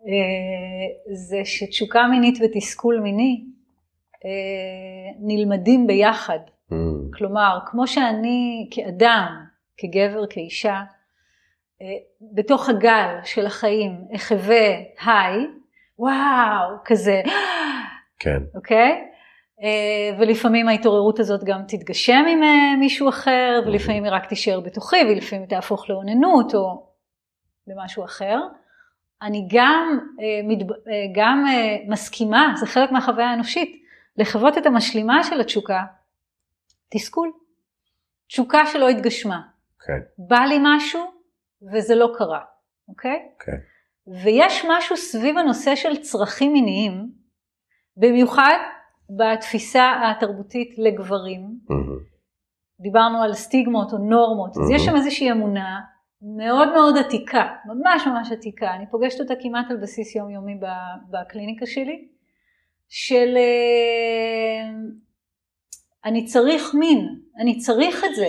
אה, 0.07 1.15
זה 1.15 1.41
שתשוקה 1.45 2.07
מינית 2.11 2.39
ותסכול 2.45 3.01
מיני 3.01 3.45
אה, 4.25 4.31
נלמדים 5.21 5.87
ביחד. 5.87 6.39
Mm-hmm. 6.39 7.17
כלומר, 7.19 7.59
כמו 7.67 7.87
שאני 7.87 8.69
כאדם, 8.71 9.45
כגבר, 9.77 10.27
כאישה, 10.31 10.83
אה, 11.83 11.87
בתוך 12.33 12.69
הגל 12.69 13.19
של 13.25 13.47
החיים 13.47 14.05
אחווה 14.17 14.69
היי, 15.07 15.47
וואו, 15.99 16.77
כזה, 16.85 17.23
כן. 18.19 18.43
אוקיי? 18.55 19.09
אה, 19.63 20.19
ולפעמים 20.19 20.69
ההתעוררות 20.69 21.19
הזאת 21.19 21.45
גם 21.45 21.63
תתגשם 21.69 22.25
עם 22.29 22.43
אה, 22.43 22.77
מישהו 22.79 23.09
אחר, 23.09 23.63
ולפעמים 23.67 24.05
היא 24.05 24.13
רק 24.13 24.27
תישאר 24.27 24.61
בתוכי, 24.61 24.97
ולפעמים 25.11 25.43
היא 25.43 25.51
תהפוך 25.51 25.91
לאוננות 25.91 26.55
או 26.55 26.87
למשהו 27.67 28.05
אחר. 28.05 28.39
אני 29.23 29.49
גם, 29.51 29.99
אה, 30.21 30.95
גם 31.15 31.45
מסכימה, 31.89 32.55
זה 32.57 32.67
חלק 32.67 32.93
מהחוויה 32.93 33.31
האנושית, 33.31 33.83
לחוות 34.17 34.59
את 34.59 34.67
המשלימה 34.67 35.25
של 35.25 35.41
התשוקה, 35.41 35.83
תסכול. 36.89 37.33
תשוקה 38.29 38.67
שלא 38.67 38.89
התגשמה. 38.89 39.41
כן. 39.87 40.01
בא 40.19 40.39
לי 40.39 40.59
משהו 40.63 41.01
וזה 41.73 41.95
לא 41.95 42.13
קרה, 42.19 42.41
אוקיי? 42.89 43.29
כן. 43.39 43.57
ויש 44.07 44.65
משהו 44.69 44.97
סביב 44.97 45.39
הנושא 45.39 45.75
של 45.75 45.97
צרכים 45.97 46.53
מיניים, 46.53 47.11
במיוחד 47.97 48.57
בתפיסה 49.11 49.93
התרבותית 50.11 50.75
לגברים. 50.79 51.41
דיברנו 52.81 53.23
על 53.23 53.35
סטיגמות 53.35 53.93
או 53.93 53.99
נורמות. 53.99 54.57
אז 54.57 54.71
יש 54.71 54.83
שם 54.83 54.97
איזושהי 54.97 55.33
אמונה 55.33 55.81
מאוד 56.23 56.73
מאוד 56.73 56.97
עתיקה, 56.99 57.47
ממש 57.65 58.07
ממש 58.07 58.33
עתיקה, 58.33 58.75
אני 58.75 58.85
פוגשת 58.91 59.21
אותה 59.21 59.35
כמעט 59.43 59.71
על 59.71 59.77
בסיס 59.77 60.17
יומיומי 60.17 60.55
בקליניקה 61.11 61.67
שלי, 61.67 62.09
של 62.89 63.37
אה, 63.37 64.71
אני 66.05 66.25
צריך 66.25 66.75
מין, 66.75 67.19
אני 67.39 67.59
צריך 67.59 68.05
את 68.05 68.15
זה, 68.15 68.27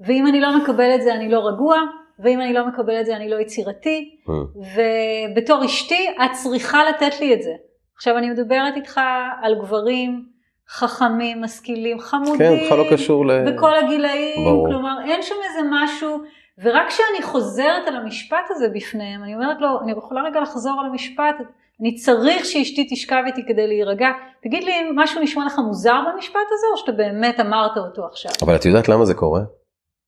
ואם 0.00 0.26
אני 0.26 0.40
לא 0.40 0.58
מקבל 0.62 0.94
את 0.94 1.02
זה 1.02 1.14
אני 1.14 1.28
לא 1.28 1.48
רגוע, 1.48 1.80
ואם 2.18 2.40
אני 2.40 2.52
לא 2.52 2.66
מקבל 2.68 3.00
את 3.00 3.06
זה 3.06 3.16
אני 3.16 3.28
לא 3.30 3.40
יצירתי. 3.40 4.20
ובתור 4.56 5.64
אשתי 5.64 6.08
את 6.24 6.30
צריכה 6.42 6.84
לתת 6.84 7.20
לי 7.20 7.34
את 7.34 7.42
זה. 7.42 7.52
עכשיו 8.00 8.18
אני 8.18 8.30
מדברת 8.30 8.76
איתך 8.76 9.00
על 9.42 9.54
גברים 9.54 10.26
חכמים, 10.68 11.42
משכילים, 11.42 12.00
חמודים, 12.00 12.38
כן, 12.38 12.64
בכלל 12.64 12.78
לא 12.78 12.84
קשור 12.92 13.26
ל... 13.26 13.52
בכל 13.52 13.74
הגילאים, 13.74 14.44
ברור. 14.44 14.66
כלומר 14.68 14.96
אין 15.04 15.22
שם 15.22 15.34
איזה 15.48 15.68
משהו, 15.72 16.18
ורק 16.62 16.88
כשאני 16.88 17.22
חוזרת 17.22 17.86
על 17.86 17.96
המשפט 17.96 18.46
הזה 18.50 18.68
בפניהם, 18.74 19.24
אני 19.24 19.34
אומרת 19.34 19.56
לו, 19.60 19.80
אני 19.82 19.92
יכולה 19.92 20.22
רגע 20.22 20.40
לחזור 20.40 20.80
על 20.80 20.86
המשפט, 20.86 21.34
אני 21.80 21.94
צריך 21.94 22.44
שאשתי 22.44 22.88
תשכב 22.90 23.22
איתי 23.26 23.42
כדי 23.48 23.66
להירגע, 23.66 24.08
תגיד 24.42 24.64
לי 24.64 24.72
אם 24.80 24.92
משהו 24.96 25.22
נשמע 25.22 25.46
לך 25.46 25.58
מוזר 25.58 26.00
במשפט 26.12 26.48
הזה, 26.52 26.66
או 26.72 26.76
שאתה 26.76 26.92
באמת 26.92 27.40
אמרת 27.40 27.76
אותו 27.76 28.06
עכשיו. 28.06 28.32
אבל 28.42 28.56
את 28.56 28.64
יודעת 28.64 28.88
למה 28.88 29.04
זה 29.04 29.14
קורה? 29.14 29.40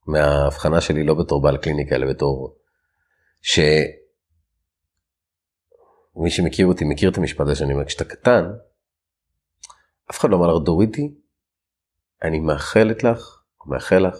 מההבחנה 0.06 0.80
שלי 0.80 1.04
לא 1.04 1.14
בתור 1.14 1.42
בעל 1.42 1.56
קליניקה, 1.56 1.94
אלא 1.94 2.06
בתור... 2.06 2.54
ש... 3.42 3.60
מי 6.16 6.30
שמכיר 6.30 6.66
אותי 6.66 6.84
מכיר 6.84 7.10
את 7.10 7.18
המשפט 7.18 7.40
הזה 7.40 7.54
שאני 7.54 7.72
אומר, 7.72 7.84
כשאתה 7.84 8.04
קטן, 8.04 8.44
אף 10.10 10.20
אחד 10.20 10.30
לא 10.30 10.36
אמר 10.36 10.54
לך 10.54 10.64
דורידי, 10.64 11.14
אני 12.22 12.40
מאחלת 12.40 13.04
לך, 13.04 13.42
מאחל 13.66 13.98
לך, 13.98 14.16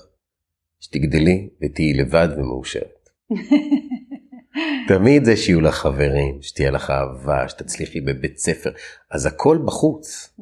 שתגדלי 0.80 1.50
ותהיי 1.62 1.94
לבד 1.94 2.28
ומאושרת. 2.36 3.08
תמיד 4.88 5.24
זה 5.24 5.36
שיהיו 5.36 5.60
לך 5.60 5.74
חברים, 5.74 6.42
שתהיה 6.42 6.70
לך 6.70 6.90
אהבה, 6.90 7.48
שתצליחי 7.48 8.00
בבית 8.00 8.38
ספר, 8.38 8.70
אז 9.10 9.26
הכל 9.26 9.58
בחוץ. 9.64 10.34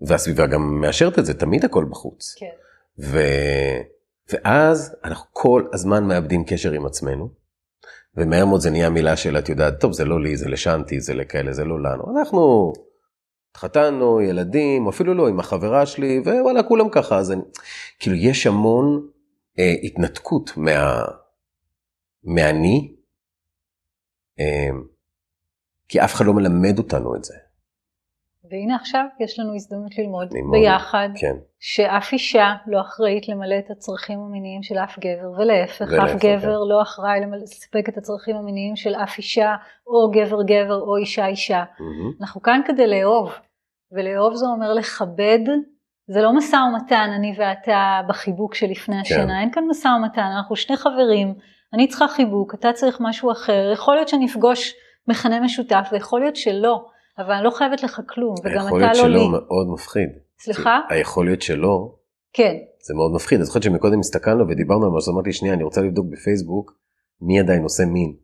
והסביבה 0.00 0.46
גם 0.46 0.80
מאשרת 0.80 1.18
את 1.18 1.26
זה, 1.26 1.34
תמיד 1.34 1.64
הכל 1.64 1.84
בחוץ. 1.90 2.34
כן. 2.38 2.46
ו... 2.98 3.18
ואז 4.32 4.96
אנחנו 5.04 5.26
כל 5.32 5.66
הזמן 5.72 6.04
מאבדים 6.04 6.44
קשר 6.44 6.72
עם 6.72 6.86
עצמנו. 6.86 7.28
ומהר 8.16 8.44
מאוד 8.44 8.60
זה 8.60 8.70
נהיה 8.70 8.90
מילה 8.90 9.16
של, 9.16 9.38
את 9.38 9.48
יודעת, 9.48 9.80
טוב, 9.80 9.92
זה 9.92 10.04
לא 10.04 10.22
לי, 10.22 10.36
זה 10.36 10.48
לשנתי, 10.48 11.00
זה 11.00 11.14
לכאלה, 11.14 11.52
זה 11.52 11.64
לא 11.64 11.82
לנו. 11.82 12.18
אנחנו 12.18 12.72
התחתנו, 13.50 14.20
ילדים, 14.20 14.88
אפילו 14.88 15.14
לא, 15.14 15.28
עם 15.28 15.40
החברה 15.40 15.86
שלי, 15.86 16.18
ווואלה, 16.18 16.62
כולם 16.62 16.88
ככה. 16.88 17.18
אז 17.18 17.32
אני, 17.32 17.42
כאילו, 17.98 18.16
יש 18.16 18.46
המון 18.46 19.08
אה, 19.58 19.74
התנתקות 19.82 20.56
מה... 20.56 21.04
מהני, 22.24 22.94
אה, 24.40 24.68
כי 25.88 26.00
אף 26.04 26.14
אחד 26.14 26.26
לא 26.26 26.32
מלמד 26.32 26.78
אותנו 26.78 27.16
את 27.16 27.24
זה. 27.24 27.34
והנה 28.50 28.76
עכשיו 28.76 29.04
יש 29.20 29.38
לנו 29.38 29.54
הזדמנות 29.54 29.98
ללמוד 29.98 30.28
ביחד, 30.52 31.08
כן. 31.16 31.36
שאף 31.68 32.12
אישה 32.12 32.54
לא 32.66 32.80
אחראית 32.80 33.28
למלא 33.28 33.58
את 33.58 33.70
הצרכים 33.70 34.18
המיניים 34.20 34.62
של 34.62 34.78
אף 34.78 34.98
גבר, 34.98 35.30
ולהפך, 35.38 35.82
אף 36.04 36.10
כן. 36.10 36.18
גבר 36.18 36.62
כן. 36.62 36.68
לא 36.68 36.82
אחראי 36.82 37.20
לספק 37.42 37.88
את 37.88 37.98
הצרכים 37.98 38.36
המיניים 38.36 38.76
של 38.76 38.94
אף 38.94 39.18
אישה, 39.18 39.54
או 39.86 40.10
גבר 40.10 40.42
גבר, 40.42 40.80
או 40.80 40.96
אישה 40.96 41.26
אישה. 41.26 41.64
Mm-hmm. 41.64 42.20
אנחנו 42.20 42.42
כאן 42.42 42.60
כדי 42.66 42.86
לאהוב, 42.86 43.32
ולאהוב 43.92 44.34
זה 44.34 44.46
אומר 44.46 44.74
לכבד, 44.74 45.38
זה 46.08 46.22
לא 46.22 46.36
משא 46.36 46.56
ומתן, 46.56 47.10
אני 47.16 47.34
ואתה 47.38 48.00
בחיבוק 48.08 48.54
שלפני 48.54 49.00
השינה, 49.00 49.34
כן. 49.34 49.40
אין 49.40 49.50
כאן 49.50 49.64
משא 49.68 49.88
ומתן, 49.88 50.30
אנחנו 50.36 50.56
שני 50.56 50.76
חברים, 50.76 51.34
אני 51.74 51.88
צריכה 51.88 52.08
חיבוק, 52.08 52.54
אתה 52.54 52.72
צריך 52.72 52.96
משהו 53.00 53.32
אחר, 53.32 53.70
יכול 53.72 53.94
להיות 53.94 54.08
שנפגוש 54.08 54.74
מכנה 55.08 55.40
משותף, 55.40 55.88
ויכול 55.92 56.20
להיות 56.20 56.36
שלא, 56.36 56.86
אבל 57.18 57.32
אני 57.32 57.44
לא 57.44 57.50
חייבת 57.50 57.82
לך 57.82 58.00
כלום, 58.08 58.34
וגם 58.44 58.66
אתה 58.66 58.70
לא 58.70 58.70
לי. 58.70 58.76
יכול 58.76 58.80
להיות 58.80 58.96
שלא 58.96 59.28
מאוד 59.30 59.66
מפחיד. 59.74 60.25
סליחה? 60.38 60.80
היכול 60.88 61.26
להיות 61.26 61.42
שלא. 61.42 61.94
כן. 62.32 62.56
זה 62.82 62.94
מאוד 62.94 63.12
מפחיד, 63.14 63.38
אני 63.38 63.46
זוכרת 63.46 63.62
שמקודם 63.62 64.00
הסתכלנו 64.00 64.48
ודיברנו 64.48 64.86
על 64.86 64.90
מה 64.90 65.00
שאמרתי, 65.00 65.32
שנייה, 65.32 65.54
אני 65.54 65.64
רוצה 65.64 65.80
לבדוק 65.80 66.06
בפייסבוק 66.10 66.72
מי 67.20 67.40
עדיין 67.40 67.62
עושה 67.62 67.84
מין. 67.84 68.16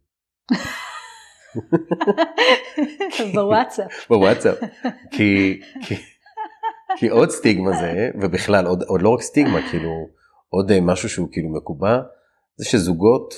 בוואטסאפ. 3.34 3.92
בוואטסאפ. 4.10 4.58
כי, 5.10 5.60
כי, 5.86 5.94
כי 6.96 7.08
עוד 7.08 7.30
סטיגמה 7.30 7.72
זה, 7.72 8.10
ובכלל 8.22 8.66
עוד, 8.66 8.82
עוד 8.82 9.02
לא 9.02 9.08
רק 9.08 9.22
סטיגמה, 9.22 9.70
כאילו 9.70 9.90
עוד 10.48 10.70
אה, 10.70 10.80
משהו 10.80 11.08
שהוא 11.08 11.28
כאילו 11.32 11.48
מקובע, 11.48 11.98
זה 12.56 12.64
שזוגות 12.64 13.34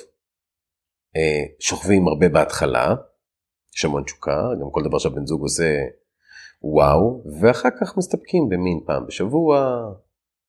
אה, 1.17 1.45
שוכבים 1.61 2.09
הרבה 2.09 2.29
בהתחלה, 2.29 2.95
יש 3.77 3.85
המון 3.85 4.05
תשוקה, 4.05 4.43
גם 4.61 4.67
כל 4.73 4.83
דבר 4.89 4.99
שהבן 4.99 5.27
זוג 5.27 5.43
עושה 5.43 5.79
וואו, 6.67 7.25
ואחר 7.41 7.69
כך 7.81 7.97
מסתפקים 7.97 8.49
במין 8.49 8.81
פעם 8.87 9.07
בשבוע, 9.07 9.77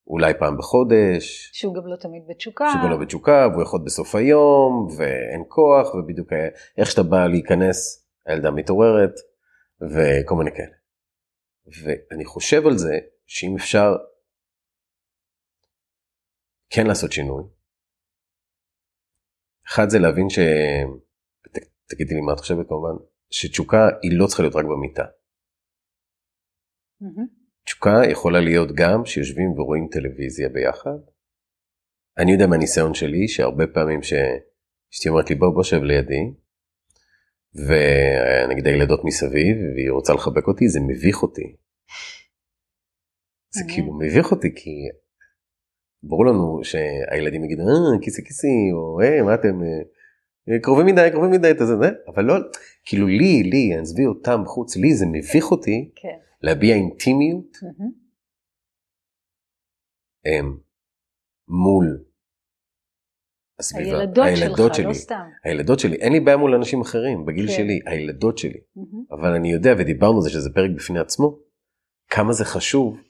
אולי 0.08 0.34
פעם 0.40 0.58
בחודש. 0.58 1.50
שהוא 1.54 1.76
גם 1.76 1.88
לא 1.88 1.96
תמיד 1.96 2.24
בתשוקה. 2.30 2.66
שהוא 2.72 2.84
גם 2.84 2.92
לא 2.92 2.98
בתשוקה, 2.98 3.48
והוא 3.52 3.64
יכול 3.64 3.80
בסוף 3.86 4.16
היום, 4.16 4.88
ואין 4.98 5.44
כוח, 5.48 5.96
ובדיוק 5.96 6.30
איך 6.78 6.92
שאתה 6.92 7.04
בא 7.04 7.28
להיכנס, 7.28 8.08
הילדה 8.26 8.52
מתעוררת, 8.52 9.14
וכל 9.82 10.36
מיני 10.36 10.52
כאלה. 10.52 10.76
ואני 11.84 12.26
חושב 12.26 12.68
על 12.68 12.78
זה, 12.78 13.00
שאם 13.26 13.56
אפשר 13.56 13.96
כן 16.70 16.88
לעשות 16.88 17.12
שינוי, 17.12 17.44
אחד 19.68 19.90
זה 19.90 20.00
להבין 20.00 20.30
ש... 20.30 20.40
תגידי 21.88 22.14
לי 22.14 22.22
מה 22.22 22.34
את 22.34 22.40
חושבת 22.40 22.68
כמובן, 22.68 23.04
שתשוקה 23.30 23.88
היא 24.02 24.20
לא 24.20 24.28
צריכה 24.28 24.44
להיות 24.44 24.56
רק 24.56 24.66
במיטה. 24.66 25.04
תשוקה 27.66 28.02
יכולה 28.12 28.40
להיות 28.40 28.70
גם 28.76 29.06
שיושבים 29.06 29.52
ורואים 29.52 29.88
טלוויזיה 29.92 30.50
ביחד. 30.50 31.00
אני 32.18 32.32
יודע 32.32 32.48
מהניסיון 32.48 32.94
שלי 32.94 33.28
שהרבה 33.28 33.68
פעמים 33.68 34.00
שאשתי 34.04 35.10
אומרת 35.10 35.30
לי 35.30 35.36
בוא 35.36 35.54
בוא 35.54 35.64
שב 35.64 35.82
לידי, 35.84 36.32
ונגיד 37.56 38.68
הילדות 38.68 39.02
מסביב 39.04 39.58
והיא 39.76 39.92
רוצה 39.92 40.14
לחבק 40.14 40.48
אותי 40.48 40.70
זה 40.70 40.80
מביך 40.88 41.24
אותי. 41.24 41.56
זה 43.50 43.64
כאילו 43.74 43.94
מביך 43.94 44.32
אותי 44.32 44.56
כי 44.56 44.72
ברור 46.04 46.26
לנו 46.26 46.60
שהילדים 46.64 47.44
יגידו 47.44 47.62
אה 47.62 48.02
כיסי 48.02 48.24
כיסי 48.26 48.72
או 48.74 49.02
אה 49.02 49.22
מה 49.22 49.34
אתם 49.34 49.62
אה, 49.64 50.60
קרובים 50.60 50.86
מדי 50.86 51.10
קרובים 51.12 51.32
מדי 51.32 51.52
את 51.52 51.58
זה 51.58 51.74
אבל 52.08 52.24
לא 52.24 52.34
כאילו 52.86 53.08
לי 53.08 53.44
לי 53.44 53.76
עזבי 53.82 54.06
אותם 54.06 54.42
בחוץ 54.44 54.78
לי 54.78 54.94
זה 54.94 55.06
מביך 55.12 55.52
אותי. 55.52 55.92
כן. 55.96 56.18
להביע 56.46 56.76
אינטימיות 56.76 57.56
mm-hmm. 57.56 57.92
הם, 60.26 60.58
מול 61.48 62.04
הסביבה, 63.60 64.00
הילדות, 64.00 64.26
הילדות 64.26 64.74
שלך, 64.74 64.76
שלי, 64.76 64.86
לא 64.86 64.94
סתם. 64.94 65.30
הילדות 65.44 65.80
שלי, 65.80 65.96
אין 65.96 66.14
לי 66.14 66.20
בעיה 66.20 66.38
מול 66.38 66.56
אנשים 66.56 66.82
אחרים 66.82 67.26
בגיל 67.26 67.48
כן. 67.48 67.54
שלי, 67.54 67.80
הילדות 67.86 68.38
שלי, 68.38 68.60
mm-hmm. 68.78 69.16
אבל 69.16 69.34
אני 69.34 69.52
יודע 69.52 69.74
ודיברנו 69.78 70.16
על 70.16 70.22
זה 70.22 70.30
שזה 70.30 70.50
פרק 70.54 70.72
בפני 70.76 71.00
עצמו, 71.00 71.40
כמה 72.10 72.34
זה 72.34 72.46
חשוב, 72.46 73.02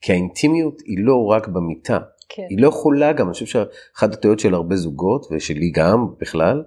כי 0.00 0.12
האינטימיות 0.12 0.80
היא 0.80 1.04
לא 1.04 1.26
רק 1.26 1.48
במיטה, 1.48 1.98
כן. 2.28 2.46
היא 2.50 2.62
לא 2.62 2.68
יכולה 2.68 3.12
גם, 3.12 3.26
אני 3.26 3.32
חושב 3.32 3.46
שאחת 3.46 4.12
הטעויות 4.12 4.38
של 4.38 4.54
הרבה 4.54 4.76
זוגות 4.76 5.26
ושלי 5.30 5.70
גם 5.70 6.14
בכלל, 6.20 6.64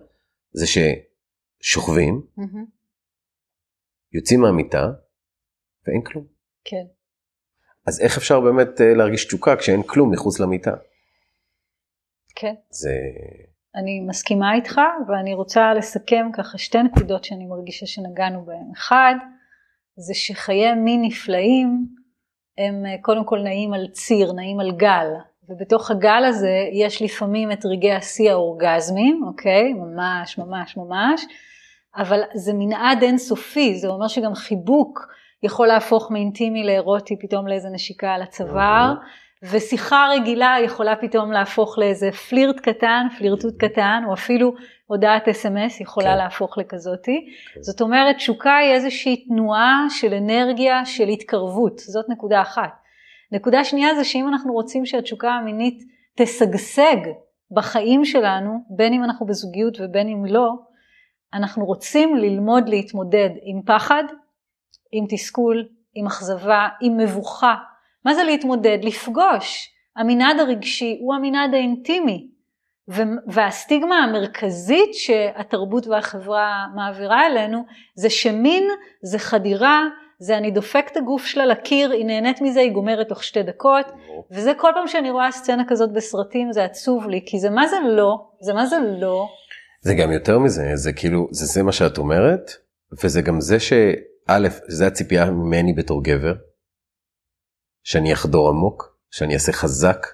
זה 0.51 0.65
ששוכבים, 0.67 2.21
mm-hmm. 2.39 2.65
יוצאים 4.13 4.41
מהמיטה, 4.41 4.91
ואין 5.87 6.01
כלום. 6.01 6.25
כן. 6.63 6.85
אז 7.87 8.01
איך 8.01 8.17
אפשר 8.17 8.41
באמת 8.41 8.81
אה, 8.81 8.93
להרגיש 8.93 9.25
תשוקה 9.25 9.55
כשאין 9.55 9.83
כלום 9.83 10.11
מחוץ 10.11 10.39
למיטה? 10.39 10.71
כן. 12.35 12.53
זה... 12.69 12.91
אני 13.75 13.99
מסכימה 13.99 14.53
איתך, 14.53 14.81
ואני 15.07 15.33
רוצה 15.33 15.73
לסכם 15.73 16.29
ככה 16.33 16.57
שתי 16.57 16.83
נקודות 16.83 17.23
שאני 17.23 17.45
מרגישה 17.45 17.85
שנגענו 17.85 18.45
בהן. 18.45 18.71
אחד, 18.73 19.15
זה 19.97 20.13
שחיי 20.13 20.73
מין 20.75 21.01
נפלאים 21.01 21.87
הם 22.57 22.85
אה, 22.85 22.95
קודם 23.01 23.25
כל 23.25 23.39
נעים 23.39 23.73
על 23.73 23.87
ציר, 23.91 24.31
נעים 24.31 24.59
על 24.59 24.71
גל, 24.71 25.07
ובתוך 25.49 25.91
הגל 25.91 26.23
הזה 26.25 26.67
יש 26.73 27.01
לפעמים 27.01 27.51
את 27.51 27.65
רגעי 27.65 27.93
השיא 27.93 28.31
האורגזמיים, 28.31 29.23
אוקיי? 29.27 29.73
ממש, 29.73 30.37
ממש, 30.37 30.77
ממש, 30.77 31.25
אבל 31.95 32.21
זה 32.33 32.53
מנעד 32.53 33.03
אינסופי, 33.03 33.75
זה 33.75 33.87
אומר 33.87 34.07
שגם 34.07 34.35
חיבוק 34.35 35.07
יכול 35.43 35.67
להפוך 35.67 36.11
מאינטימי 36.11 36.63
לאירוטי 36.63 37.15
פתאום 37.19 37.47
לאיזה 37.47 37.69
נשיקה 37.69 38.13
על 38.13 38.21
הצוואר, 38.21 38.93
ושיחה 39.43 40.07
רגילה 40.11 40.55
יכולה 40.63 40.95
פתאום 40.95 41.31
להפוך 41.31 41.77
לאיזה 41.77 42.11
פלירט 42.11 42.59
קטן, 42.59 43.07
פלירטוט 43.17 43.53
קטן, 43.57 44.03
או 44.07 44.13
אפילו 44.13 44.53
הודעת 44.85 45.27
אס.אם.אס 45.27 45.81
יכולה 45.81 46.11
כן. 46.11 46.17
להפוך 46.17 46.57
לכזאתי. 46.57 47.25
כן. 47.53 47.61
זאת 47.61 47.81
אומרת, 47.81 48.15
תשוקה 48.15 48.55
היא 48.55 48.71
איזושהי 48.73 49.25
תנועה 49.27 49.85
של 49.89 50.13
אנרגיה 50.13 50.85
של 50.85 51.07
התקרבות, 51.07 51.79
זאת 51.79 52.05
נקודה 52.09 52.41
אחת. 52.41 52.71
נקודה 53.31 53.63
שנייה 53.63 53.95
זה 53.95 54.03
שאם 54.03 54.27
אנחנו 54.27 54.53
רוצים 54.53 54.85
שהתשוקה 54.85 55.31
המינית 55.31 55.83
תשגשג 56.17 56.97
בחיים 57.51 58.05
שלנו, 58.05 58.59
בין 58.69 58.93
אם 58.93 59.03
אנחנו 59.03 59.25
בזוגיות 59.25 59.77
ובין 59.79 60.09
אם 60.09 60.25
לא, 60.25 60.49
אנחנו 61.33 61.65
רוצים 61.65 62.15
ללמוד 62.15 62.69
להתמודד 62.69 63.29
עם 63.41 63.61
פחד, 63.65 64.03
עם 64.91 65.05
תסכול, 65.09 65.67
עם 65.95 66.05
אכזבה, 66.05 66.67
עם 66.81 66.97
מבוכה. 66.97 67.55
מה 68.05 68.15
זה 68.15 68.23
להתמודד? 68.23 68.77
לפגוש. 68.81 69.69
המנעד 69.95 70.39
הרגשי 70.39 70.97
הוא 71.01 71.15
המנעד 71.15 71.53
האינטימי. 71.53 72.27
והסטיגמה 73.27 73.95
המרכזית 73.95 74.93
שהתרבות 74.93 75.87
והחברה 75.87 76.65
מעבירה 76.75 77.27
אלינו 77.27 77.63
זה 77.95 78.09
שמין 78.09 78.63
זה 79.03 79.19
חדירה, 79.19 79.83
זה 80.19 80.37
אני 80.37 80.51
דופק 80.51 80.85
את 80.91 80.97
הגוף 80.97 81.25
שלה 81.25 81.45
לקיר, 81.45 81.91
היא 81.91 82.05
נהנית 82.05 82.41
מזה, 82.41 82.59
היא 82.59 82.71
גומרת 82.71 83.09
תוך 83.09 83.23
שתי 83.23 83.43
דקות, 83.43 83.85
וזה 84.31 84.53
כל 84.57 84.71
פעם 84.75 84.87
שאני 84.87 85.11
רואה 85.11 85.31
סצנה 85.31 85.63
כזאת 85.67 85.93
בסרטים 85.93 86.51
זה 86.51 86.63
עצוב 86.63 87.07
לי, 87.07 87.23
כי 87.25 87.39
זה 87.39 87.49
מה 87.49 87.67
זה 87.67 87.75
לא, 87.85 88.27
זה 88.41 88.53
מה 88.53 88.65
זה 88.65 88.77
לא. 88.99 89.27
זה 89.81 89.93
גם 89.93 90.11
יותר 90.11 90.39
מזה, 90.39 90.71
זה 90.73 90.93
כאילו, 90.93 91.27
זה 91.31 91.45
זה 91.45 91.63
מה 91.63 91.71
שאת 91.71 91.97
אומרת, 91.97 92.51
וזה 93.03 93.21
גם 93.21 93.41
זה 93.41 93.59
ש... 93.59 93.73
א', 94.27 94.47
זה 94.67 94.87
הציפייה 94.87 95.31
ממני 95.31 95.73
בתור 95.73 96.03
גבר, 96.03 96.33
שאני 97.83 98.13
אחדור 98.13 98.49
עמוק, 98.49 98.97
שאני 99.11 99.33
אעשה 99.33 99.51
חזק, 99.51 100.07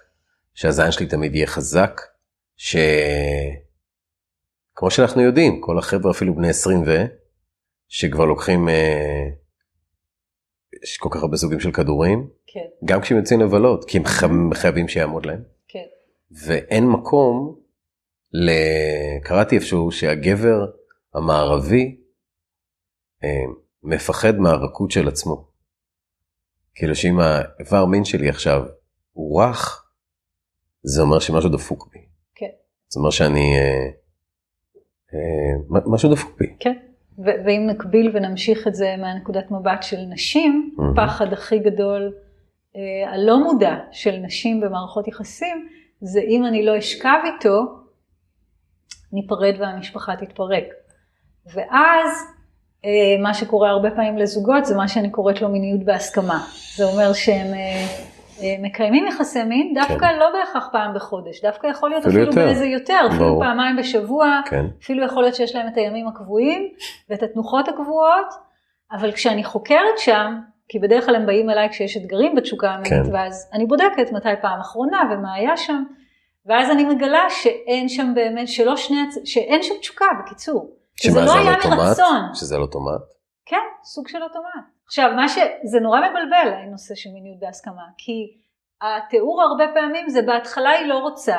שהזין 0.54 0.91
שלי 0.91 1.06
תמיד 1.06 1.36
יהיה 1.36 1.47
חזק, 1.47 2.02
ש... 2.56 2.76
כמו 4.76 4.91
שאנחנו 4.91 5.21
יודעים, 5.21 5.62
כל 5.62 5.78
החבר'ה 5.78 6.12
אפילו 6.12 6.36
בני 6.36 6.50
20 6.50 6.84
ו... 6.88 6.89
שכבר 7.88 8.26
לוקחים, 8.26 8.69
אה... 8.69 9.30
יש 10.84 10.97
כל 10.97 11.10
כך 11.12 11.21
הרבה 11.24 11.38
סוגים 11.38 11.60
של 11.60 11.71
כדורים, 11.71 12.30
כן. 12.47 12.65
גם 12.86 13.02
כשהם 13.02 13.17
יוצאים 13.17 13.39
לבלות, 13.39 13.86
כי 13.86 13.97
הם 13.97 14.04
חייבים 14.54 14.88
שיעמוד 14.88 15.26
להם. 15.26 15.43
כן. 15.67 15.86
ואין 16.32 16.88
מקום, 16.88 17.60
ל... 18.34 18.52
קראתי 19.24 19.56
איפשהו 19.56 19.91
שהגבר 19.91 20.65
המערבי, 21.13 22.02
אה, 23.24 23.54
מפחד 23.83 24.35
מהרכות 24.35 24.91
של 24.91 25.07
עצמו. 25.07 25.47
כאילו 26.75 26.95
שאם 26.95 27.19
האיבר 27.19 27.85
מין 27.85 28.05
שלי 28.05 28.29
עכשיו 28.29 28.63
הוא 29.13 29.41
רך, 29.41 29.85
זה 30.83 31.01
אומר 31.01 31.19
שמשהו 31.19 31.49
דפוק 31.49 31.89
בי. 31.93 31.99
כן. 32.35 32.49
זה 32.87 32.99
אומר 32.99 33.09
שאני, 33.09 33.55
אה, 33.57 33.87
אה, 35.13 35.79
משהו 35.85 36.11
דפוק 36.11 36.39
בי. 36.39 36.55
כן. 36.59 36.77
ו- 37.17 37.45
ואם 37.45 37.67
נקביל 37.67 38.11
ונמשיך 38.13 38.67
את 38.67 38.75
זה 38.75 38.95
מהנקודת 38.97 39.51
מבט 39.51 39.83
של 39.83 39.97
נשים, 40.09 40.75
mm-hmm. 40.77 41.01
הפחד 41.01 41.33
הכי 41.33 41.59
גדול 41.59 42.13
אה, 42.75 43.13
הלא 43.13 43.43
מודע 43.43 43.75
של 43.91 44.15
נשים 44.15 44.61
במערכות 44.61 45.07
יחסים, 45.07 45.67
זה 46.01 46.19
אם 46.19 46.45
אני 46.45 46.65
לא 46.65 46.77
אשכב 46.77 47.19
איתו, 47.25 47.81
ניפרד 49.13 49.55
והמשפחה 49.59 50.15
תתפרק. 50.15 50.63
ואז 51.53 52.09
מה 53.19 53.33
שקורה 53.33 53.69
הרבה 53.69 53.91
פעמים 53.91 54.17
לזוגות 54.17 54.65
זה 54.65 54.75
מה 54.75 54.87
שאני 54.87 55.09
קוראת 55.09 55.41
לו 55.41 55.49
מיניות 55.49 55.83
בהסכמה. 55.83 56.39
זה 56.75 56.83
אומר 56.85 57.13
שהם 57.13 57.53
אה, 57.53 58.55
מקיימים 58.59 59.07
יחסי 59.07 59.43
מין, 59.43 59.73
דווקא 59.73 60.07
כן. 60.07 60.19
לא 60.19 60.25
בהכרח 60.33 60.69
פעם 60.71 60.93
בחודש, 60.93 61.41
דווקא 61.41 61.67
יכול 61.67 61.89
להיות 61.89 62.05
אפילו, 62.05 62.29
אפילו 62.29 62.45
באיזה 62.45 62.65
יותר, 62.65 62.99
ברור. 63.01 63.13
אפילו 63.13 63.39
פעמיים 63.39 63.75
בשבוע, 63.77 64.41
כן. 64.45 64.65
אפילו 64.83 65.05
יכול 65.05 65.23
להיות 65.23 65.35
שיש 65.35 65.55
להם 65.55 65.67
את 65.67 65.77
הימים 65.77 66.07
הקבועים 66.07 66.67
ואת 67.09 67.23
התנוחות 67.23 67.67
הקבועות, 67.67 68.33
אבל 68.91 69.11
כשאני 69.11 69.43
חוקרת 69.43 69.97
שם, 69.97 70.35
כי 70.69 70.79
בדרך 70.79 71.05
כלל 71.05 71.15
הם 71.15 71.25
באים 71.25 71.49
אליי 71.49 71.69
כשיש 71.69 71.97
אתגרים 71.97 72.35
בתשוקה 72.35 72.69
המינית, 72.69 73.07
כן. 73.07 73.13
ואז 73.13 73.49
אני 73.53 73.65
בודקת 73.65 74.11
מתי 74.11 74.29
פעם 74.41 74.59
אחרונה 74.59 75.01
ומה 75.11 75.33
היה 75.33 75.57
שם, 75.57 75.83
ואז 76.45 76.71
אני 76.71 76.85
מגלה 76.85 77.23
שאין 77.29 77.89
שם 77.89 78.11
באמת, 78.15 78.47
שלא 78.47 78.75
שני, 78.75 78.97
שאין 79.25 79.63
שם 79.63 79.73
תשוקה 79.81 80.05
בקיצור. 80.23 80.80
שזה 81.01 81.21
לא 81.21 81.33
היה 81.33 81.57
מרצון. 81.69 82.21
שזה 82.33 82.55
על 82.55 82.61
אוטומט? 82.61 83.01
כן, 83.45 83.65
סוג 83.83 84.07
של 84.07 84.23
אוטומט. 84.23 84.65
עכשיו, 84.85 85.11
מה 85.15 85.27
שזה 85.27 85.79
נורא 85.81 85.99
מבלבל, 85.99 86.53
הנושא 86.63 86.95
של 86.95 87.09
מיניות 87.13 87.39
בהסכמה, 87.39 87.83
כי 87.97 88.37
התיאור 88.81 89.41
הרבה 89.41 89.65
פעמים 89.73 90.09
זה 90.09 90.21
בהתחלה 90.21 90.69
היא 90.69 90.87
לא 90.87 90.97
רוצה, 90.97 91.37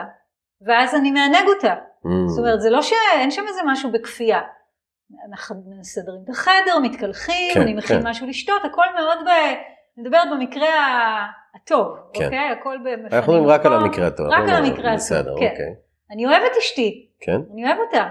ואז 0.66 0.94
אני 0.94 1.10
מענג 1.10 1.48
אותה. 1.56 1.74
Mm. 1.74 2.08
זאת 2.28 2.38
אומרת, 2.38 2.60
זה 2.60 2.70
לא 2.70 2.82
שאין 2.82 3.30
שם 3.30 3.42
איזה 3.48 3.60
משהו 3.66 3.92
בכפייה. 3.92 4.40
אנחנו 5.30 5.56
מסדרים 5.80 6.20
את 6.24 6.30
החדר, 6.30 6.78
מתקלחים, 6.82 7.54
כן, 7.54 7.60
אני 7.60 7.74
מכין 7.74 8.02
כן. 8.02 8.08
משהו 8.08 8.26
לשתות, 8.26 8.64
הכל 8.64 8.86
מאוד 8.98 9.18
ב... 9.18 9.30
מדברת 9.96 10.28
במקרה 10.32 10.68
הטוב, 11.54 11.96
כן. 12.14 12.24
אוקיי? 12.24 12.48
הכל 12.48 12.78
במפנים. 12.78 13.06
אנחנו 13.12 13.32
מדברים 13.32 13.46
רק 13.46 13.66
על 13.66 13.72
המקרה 13.72 14.06
הטוב. 14.06 14.26
רק 14.26 14.48
על 14.48 14.64
המקרה 14.64 14.92
הטוב, 14.92 15.38
כן. 15.38 15.50
אוקיי. 15.50 15.74
אני 16.10 16.26
אוהבת 16.26 16.56
אשתי. 16.58 17.10
כן. 17.20 17.40
אני 17.52 17.66
אוהב 17.66 17.78
אותה. 17.78 18.08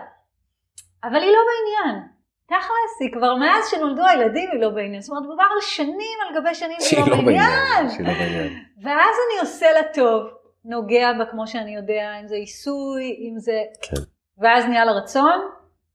אבל 1.03 1.15
היא 1.15 1.31
לא 1.31 1.39
בעניין. 1.49 2.07
תכלס, 2.45 3.01
היא 3.01 3.11
כבר 3.13 3.35
מאז 3.35 3.69
שנולדו 3.71 4.05
הילדים 4.05 4.49
היא 4.51 4.61
לא 4.61 4.69
בעניין. 4.69 5.01
זאת 5.01 5.09
אומרת, 5.09 5.23
מדובר 5.23 5.43
על 5.43 5.61
שנים 5.61 6.17
על 6.27 6.41
גבי 6.41 6.55
שנים 6.55 6.77
שהיא 6.79 6.99
לא, 6.99 7.07
לא 7.07 7.15
בעניין. 7.15 7.89
שהיא 7.89 8.07
לא 8.07 8.13
בעניין. 8.13 8.53
ואז 8.83 9.15
אני 9.27 9.39
עושה 9.39 9.71
לה 9.71 9.83
טוב, 9.93 10.23
נוגע 10.65 11.13
בה 11.13 11.25
כמו 11.25 11.47
שאני 11.47 11.75
יודע, 11.75 12.19
אם 12.21 12.27
זה 12.27 12.35
עיסוי, 12.35 13.15
אם 13.19 13.39
זה... 13.39 13.61
כן. 13.81 14.01
ואז 14.37 14.65
נהיה 14.65 14.85
לה 14.85 14.91
רצון, 14.91 15.41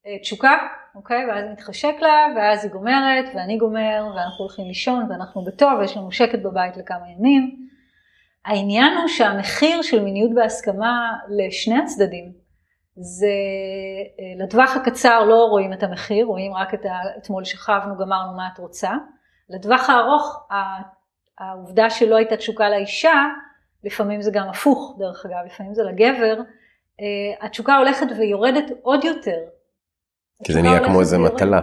אה, 0.07 0.19
תשוקה, 0.19 0.59
אוקיי? 0.95 1.27
ואז 1.27 1.45
מתחשק 1.53 1.95
לה, 2.01 2.27
ואז 2.37 2.65
היא 2.65 2.73
גומרת, 2.73 3.25
ואני 3.35 3.57
גומר, 3.57 4.07
ואנחנו 4.17 4.45
הולכים 4.45 4.67
לישון, 4.67 5.07
ואנחנו 5.11 5.45
בטוב, 5.45 5.73
ויש 5.79 5.97
לנו 5.97 6.13
שקט 6.13 6.39
בבית 6.39 6.77
לכמה 6.77 7.11
ימים. 7.19 7.67
העניין 8.45 8.97
הוא 8.97 9.09
שהמחיר 9.09 9.83
של 9.83 10.05
מיניות 10.05 10.35
בהסכמה 10.35 11.13
לשני 11.29 11.79
הצדדים, 11.79 12.33
זה 12.97 13.27
אה, 14.21 14.45
לטווח 14.45 14.77
הקצר 14.77 15.25
לא 15.25 15.45
רואים 15.51 15.73
את 15.73 15.83
המחיר, 15.83 16.27
רואים 16.27 16.55
רק 16.55 16.75
את. 16.75 16.87
אתמול 17.19 17.45
שכבנו, 17.45 17.97
גמרנו 17.97 18.37
מה 18.37 18.49
את 18.53 18.59
רוצה. 18.59 18.91
לטווח 19.51 19.91
הארוך, 19.91 20.49
העובדה 21.39 21.91
שלא 21.91 22.17
הייתה 22.17 22.37
תשוקה 22.37 22.69
לאישה, 22.69 23.25
לפעמים 23.85 24.23
זה 24.23 24.31
גם 24.31 24.49
הפוך 24.49 24.97
דרך 24.99 25.27
אגב, 25.27 25.47
לפעמים 25.47 25.75
זה 25.75 25.83
לגבר, 25.83 26.41
אה, 27.01 27.47
התשוקה 27.47 27.77
הולכת 27.77 28.07
ויורדת 28.19 28.71
עוד 28.83 29.05
יותר. 29.05 29.39
כי 30.45 30.53
זה 30.53 30.63
נהיה 30.63 30.85
כמו 30.85 31.01
איזה 31.01 31.19
מטלה. 31.19 31.61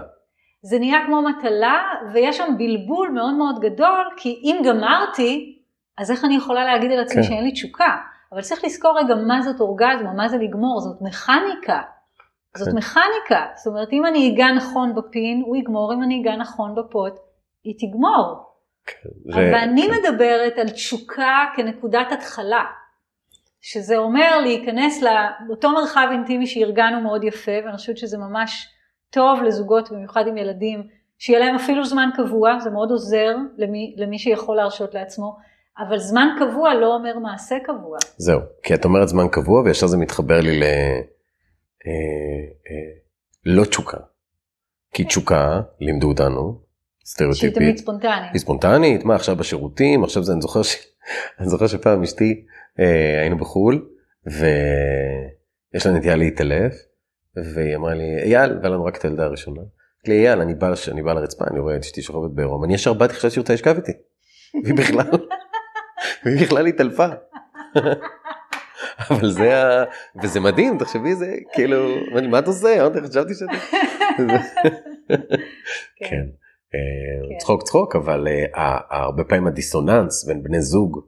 זה 0.62 0.80
נהיה 0.80 1.00
כמו 1.06 1.22
מטלה, 1.22 1.84
ויש 2.14 2.38
שם 2.38 2.56
בלבול 2.58 3.10
מאוד 3.10 3.34
מאוד 3.34 3.60
גדול, 3.60 4.10
כי 4.18 4.42
אם 4.44 4.62
גמרתי, 4.66 5.60
אז 5.98 6.12
איך 6.12 6.26
אני 6.26 6.36
יכולה 6.36 6.66
להגיד 6.66 6.92
על 6.92 7.00
עצמי 7.00 7.22
כן. 7.22 7.28
שאין 7.28 7.44
לי 7.44 7.52
תשוקה? 7.52 7.98
אבל 8.34 8.42
צריך 8.42 8.64
לזכור 8.64 9.00
רגע 9.00 9.16
מה 9.16 9.42
זאת 9.42 9.62
אורגזמה, 9.62 10.14
מה 10.14 10.30
זה 10.30 10.38
לגמור, 10.38 10.80
זאת 10.80 11.02
מכניקה. 11.02 11.82
זאת 12.58 12.70
כן. 12.70 12.78
מכניקה, 12.78 13.46
זאת 13.56 13.68
אומרת 13.68 13.94
אם 13.94 14.06
אני 14.06 14.34
אגע 14.34 14.48
נכון 14.56 14.96
בפין, 14.96 15.44
הוא 15.46 15.56
יגמור, 15.56 15.94
אם 15.94 16.04
אני 16.04 16.22
אגע 16.22 16.36
נכון 16.36 16.76
בפוט, 16.76 17.14
היא 17.64 17.76
תגמור. 17.80 18.54
כן, 18.86 19.34
אבל 19.34 19.56
אני 19.56 19.88
כן. 19.88 19.94
מדברת 19.94 20.58
על 20.58 20.70
תשוקה 20.70 21.46
כנקודת 21.56 22.12
התחלה, 22.12 22.64
שזה 23.62 23.98
אומר 23.98 24.40
להיכנס 24.42 25.04
לאותו 25.04 25.72
מרחב 25.72 26.08
אינטימי 26.12 26.48
שארגנו 26.48 27.02
מאוד 27.02 27.24
יפה, 27.24 27.52
ואני 27.66 27.78
חושבת 27.78 27.98
שזה 27.98 28.18
ממש 28.18 28.68
טוב 29.10 29.42
לזוגות, 29.42 29.92
במיוחד 29.92 30.28
עם 30.28 30.38
ילדים, 30.38 30.88
שיהיה 31.18 31.40
להם 31.40 31.56
אפילו 31.56 31.86
זמן 31.86 32.10
קבוע, 32.16 32.60
זה 32.60 32.70
מאוד 32.70 32.92
עוזר 32.92 33.36
למי, 33.58 33.96
למי 33.98 34.20
שיכול 34.20 34.56
להרשות 34.56 34.94
לעצמו, 34.94 35.38
אבל 35.80 35.98
זמן 35.98 36.28
קבוע 36.40 36.74
לא 36.74 36.96
אומר 36.96 37.20
מעשה 37.20 37.56
קבוע. 37.66 37.98
זהו, 38.18 38.40
כי 38.64 38.74
את 38.74 38.86
אומרת 38.86 39.08
זמן 39.08 39.28
קבוע 39.32 39.62
וישר 39.62 39.88
זה 39.88 39.98
מתחבר 39.98 40.42
לי 40.42 40.60
ל... 40.60 40.64
אה, 40.64 41.92
אה, 42.70 42.94
לא 43.46 43.66
תשוקה. 43.66 43.98
כי 44.94 45.04
תשוקה, 45.04 45.62
לימדו 45.80 46.08
אותנו, 46.08 46.62
סטריאוטיפית. 47.06 47.56
שהיא 47.56 47.66
תמיד 47.66 47.78
ספונטנית. 47.78 48.32
היא 48.34 48.40
ספונטנית, 48.40 49.06
מה 49.06 49.16
עכשיו 49.16 49.36
בשירותים, 49.36 50.04
עכשיו 50.04 50.24
זה, 50.24 50.34
אני 50.34 50.42
זוכר, 50.42 50.64
ש... 50.64 50.76
אני 51.40 51.50
זוכר 51.50 51.68
שפעם 51.68 52.04
אשתי, 52.04 52.46
אה, 52.80 53.20
היינו 53.22 53.38
בחו"ל, 53.38 53.90
ויש 54.26 55.86
לה 55.86 55.94
נטייה 55.94 56.16
להתעלף, 56.16 56.74
והיא 57.56 57.76
אמרה 57.76 57.94
לי, 57.94 58.24
אייל, 58.24 58.58
והיה 58.58 58.70
לנו 58.70 58.86
רק 58.86 58.98
את 58.98 59.06
הילדה 59.06 59.24
הראשונה. 59.24 59.62
אמרתי 59.62 60.12
לי, 60.12 60.28
אייל, 60.28 60.42
אני 60.42 60.54
בא, 60.54 60.74
אני 60.92 61.02
בא 61.02 61.14
לרצפה, 61.14 61.46
אני 61.52 61.60
רואה 61.60 61.76
את 61.76 61.82
אשתי 61.82 62.02
שוכבת 62.02 62.32
בעירום, 62.32 62.64
אני 62.64 62.74
ישר 62.74 62.94
באתי, 62.94 63.14
חשבתי 63.14 63.30
שהיא 63.30 63.42
רוצה 63.42 63.54
לשכב 63.54 63.76
איתי. 63.76 63.92
והיא 64.64 64.76
בכלל, 64.76 65.10
והיא 66.26 66.42
בכלל 66.42 66.68
התעלפה. 66.68 67.08
אבל 69.10 69.30
זה 69.32 69.64
ה... 69.64 69.84
וזה 70.24 70.40
מדהים, 70.40 70.78
תחשבי 70.78 71.16
זה, 71.16 71.36
כאילו, 71.54 71.96
מה 72.30 72.40
את 72.40 72.48
עושה? 72.48 72.82
אמרתי, 72.82 73.02
חשבתי 73.02 73.34
שאתה... 73.34 73.52
כן. 76.00 76.08
כן. 76.10 76.26
אה, 76.76 77.38
צחוק 77.40 77.64
צחוק, 77.64 77.96
אבל 77.96 78.28
אה, 78.28 78.78
הרבה 78.90 79.24
פעמים 79.24 79.48
הדיסוננס 79.48 80.26
בין 80.28 80.44
בני 80.44 80.62
זוג 80.62 81.00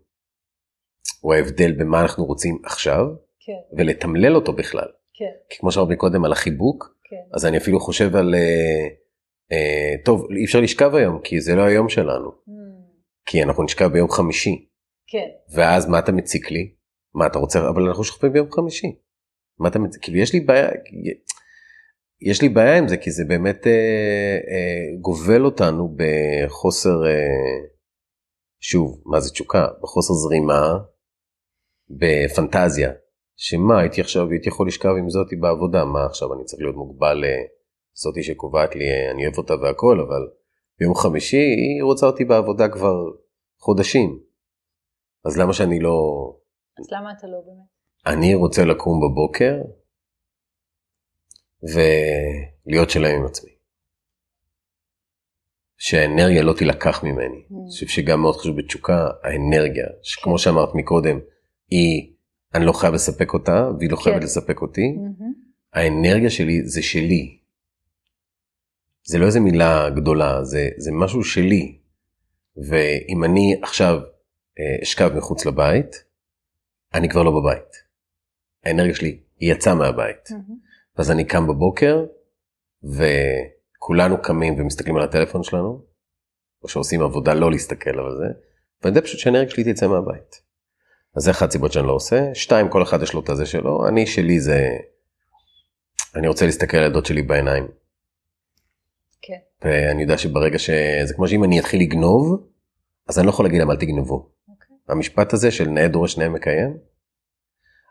הוא 1.21 1.33
ההבדל 1.33 1.71
במה 1.71 2.01
אנחנו 2.01 2.25
רוצים 2.25 2.57
עכשיו, 2.63 3.05
כן. 3.39 3.77
ולתמלל 3.77 4.35
אותו 4.35 4.53
בכלל. 4.53 4.87
כן. 5.13 5.31
כי 5.49 5.57
כמו 5.59 5.71
שאמרתי 5.71 5.95
קודם 5.95 6.25
על 6.25 6.31
החיבוק, 6.31 6.95
אז 7.33 7.45
אני 7.45 7.57
אפילו 7.57 7.79
חושב 7.79 8.15
על, 8.15 8.35
אה, 9.51 10.03
טוב, 10.05 10.27
אי 10.37 10.45
אפשר 10.45 10.59
לשכב 10.59 10.95
היום, 10.95 11.19
כי 11.23 11.41
זה 11.41 11.55
לא 11.55 11.61
היום 11.61 11.89
שלנו. 11.89 12.29
Mm. 12.29 12.51
כי 13.25 13.43
אנחנו 13.43 13.63
נשכב 13.63 13.87
ביום 13.87 14.09
חמישי. 14.09 14.67
כן. 15.07 15.27
ואז 15.55 15.89
מה 15.89 15.99
אתה 15.99 16.11
מציק 16.11 16.51
לי? 16.51 16.73
מה 17.13 17.27
אתה 17.27 17.39
רוצה? 17.39 17.69
אבל 17.69 17.87
אנחנו 17.87 18.03
שוכבים 18.03 18.33
ביום 18.33 18.51
חמישי. 18.51 18.95
מה 19.59 19.69
אתה 19.69 19.79
מציק? 19.79 20.03
כאילו 20.03 20.17
יש 20.17 20.33
לי 20.33 20.39
בעיה, 20.39 20.69
יש 22.21 22.41
לי 22.41 22.49
בעיה 22.49 22.77
עם 22.77 22.87
זה 22.87 22.97
כי 22.97 23.11
זה 23.11 23.23
באמת 23.27 23.67
אה, 23.67 24.37
אה, 24.51 24.99
גובל 25.01 25.45
אותנו 25.45 25.95
בחוסר, 25.95 27.05
אה, 27.05 27.67
שוב, 28.59 29.01
מה 29.05 29.19
זה 29.19 29.31
תשוקה? 29.31 29.67
בחוסר 29.81 30.13
זרימה, 30.13 30.77
בפנטזיה. 31.89 32.91
שמה 33.37 33.79
הייתי 33.79 34.01
עכשיו 34.01 34.31
הייתי 34.31 34.49
יכול 34.49 34.67
לשכב 34.67 34.89
עם 34.99 35.09
זאתי 35.09 35.35
בעבודה 35.35 35.85
מה 35.85 36.05
עכשיו 36.05 36.33
אני 36.33 36.43
צריך 36.43 36.61
להיות 36.61 36.75
מוגבל 36.75 37.23
לזאתי 37.23 38.23
שקובעת 38.23 38.75
לי 38.75 38.85
אני 39.11 39.25
אוהב 39.25 39.37
אותה 39.37 39.53
והכל 39.55 39.99
אבל 39.99 40.27
ביום 40.79 40.95
חמישי 40.95 41.37
היא 41.37 41.83
רוצה 41.83 42.05
אותי 42.05 42.25
בעבודה 42.25 42.69
כבר 42.69 42.95
חודשים. 43.59 44.24
אז 45.25 45.37
למה 45.37 45.53
שאני 45.53 45.79
לא... 45.79 45.97
אז 46.79 46.85
למה 46.91 47.11
אתה 47.11 47.27
לא 47.27 47.41
באמת? 47.45 48.15
אני 48.15 48.35
רוצה 48.35 48.65
לקום 48.65 48.99
בבוקר 48.99 49.55
ולהיות 51.63 52.89
שלם 52.89 53.15
עם 53.19 53.25
עצמי. 53.25 53.51
שהאנרגיה 55.77 56.43
לא 56.43 56.53
תילקח 56.53 57.03
ממני. 57.03 57.43
Mm. 57.51 57.53
אני 57.53 57.69
חושב 57.69 57.87
שגם 57.87 58.21
מאוד 58.21 58.35
חשוב 58.35 58.57
בתשוקה, 58.57 59.09
האנרגיה, 59.23 59.85
שכמו 60.03 60.33
כן. 60.33 60.37
שאמרת 60.37 60.69
מקודם, 60.75 61.19
היא, 61.69 62.13
אני 62.53 62.65
לא 62.65 62.71
חייב 62.71 62.93
לספק 62.93 63.33
אותה, 63.33 63.69
והיא 63.79 63.91
לא 63.91 63.95
חייבת 63.95 64.19
כן. 64.19 64.25
לספק 64.25 64.61
אותי. 64.61 64.81
Mm-hmm. 64.81 65.23
האנרגיה 65.73 66.29
שלי 66.29 66.67
זה 66.67 66.81
שלי. 66.81 67.39
זה 69.03 69.17
לא 69.17 69.25
איזה 69.25 69.39
מילה 69.39 69.89
גדולה, 69.89 70.43
זה, 70.43 70.69
זה 70.77 70.91
משהו 70.93 71.23
שלי. 71.23 71.79
ואם 72.57 73.23
אני 73.23 73.59
עכשיו 73.63 74.01
אשכב 74.83 75.11
מחוץ 75.15 75.45
לבית, 75.45 76.03
אני 76.93 77.09
כבר 77.09 77.23
לא 77.23 77.31
בבית. 77.31 77.85
האנרגיה 78.63 78.95
שלי 78.95 79.19
יצאה 79.39 79.75
מהבית. 79.75 80.27
Mm-hmm. 80.27 80.65
אז 80.97 81.11
אני 81.11 81.25
קם 81.25 81.47
בבוקר, 81.47 82.05
וכולנו 82.83 84.21
קמים 84.21 84.59
ומסתכלים 84.59 84.95
על 84.97 85.03
הטלפון 85.03 85.43
שלנו, 85.43 85.81
או 86.63 86.67
שעושים 86.67 87.01
עבודה 87.01 87.33
לא 87.33 87.51
להסתכל 87.51 87.99
על 87.99 88.17
זה, 88.17 88.25
ואני 88.81 88.95
יודע 88.95 89.01
פשוט 89.01 89.19
שהאנרגיה 89.19 89.49
שלי 89.49 89.73
תצא 89.73 89.87
מהבית. 89.87 90.41
אז 91.15 91.23
זה 91.23 91.31
אחת 91.31 91.49
הסיבות 91.49 91.71
שאני 91.71 91.87
לא 91.87 91.91
עושה. 91.91 92.29
שתיים, 92.33 92.69
כל 92.69 92.83
אחד 92.83 93.01
יש 93.01 93.13
לו 93.13 93.19
את 93.19 93.29
הזה 93.29 93.45
שלו, 93.45 93.87
אני 93.87 94.07
שלי 94.07 94.39
זה, 94.39 94.77
אני 96.15 96.27
רוצה 96.27 96.45
להסתכל 96.45 96.77
על 96.77 96.83
הילדות 96.83 97.05
שלי 97.05 97.21
בעיניים. 97.21 97.67
כן. 99.21 99.37
ואני 99.61 100.01
יודע 100.01 100.17
שברגע 100.17 100.59
ש... 100.59 100.69
זה 101.03 101.13
כמו 101.13 101.27
שאם 101.27 101.43
אני 101.43 101.59
אתחיל 101.59 101.81
לגנוב, 101.81 102.47
אז 103.07 103.19
אני 103.19 103.25
לא 103.25 103.31
יכול 103.31 103.45
להגיד 103.45 103.59
להם 103.59 103.71
אל 103.71 103.75
תגנבו. 103.75 104.34
המשפט 104.87 105.33
הזה 105.33 105.51
של 105.51 105.69
נאה 105.69 105.87
דורש 105.87 106.17
נאה 106.17 106.29
מקיים, 106.29 106.77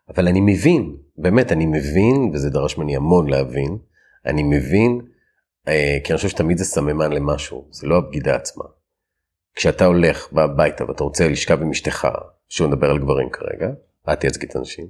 אבל 0.08 0.28
אני 0.28 0.40
מבין, 0.40 0.96
באמת 1.16 1.52
אני 1.52 1.66
מבין, 1.66 2.30
וזה 2.32 2.50
דרש 2.50 2.78
ממני 2.78 2.96
המון 2.96 3.30
להבין, 3.30 3.78
אני 4.26 4.42
מבין, 4.42 5.00
אה, 5.68 5.98
כי 6.04 6.12
אני 6.12 6.16
חושב 6.16 6.28
שתמיד 6.28 6.58
זה 6.58 6.64
סממן 6.64 7.12
למשהו, 7.12 7.68
זה 7.70 7.86
לא 7.86 7.96
הבגידה 7.98 8.36
עצמה. 8.36 8.64
כשאתה 9.54 9.84
הולך 9.84 10.28
הביתה 10.32 10.84
ואתה 10.84 11.04
רוצה 11.04 11.28
לשכב 11.28 11.62
עם 11.62 11.70
אשתך, 11.70 12.08
שהוא 12.48 12.68
מדבר 12.68 12.90
על 12.90 12.98
גברים 12.98 13.30
כרגע, 13.30 13.68
את 14.12 14.20
תייצגי 14.20 14.46
את 14.46 14.56
הנשים, 14.56 14.86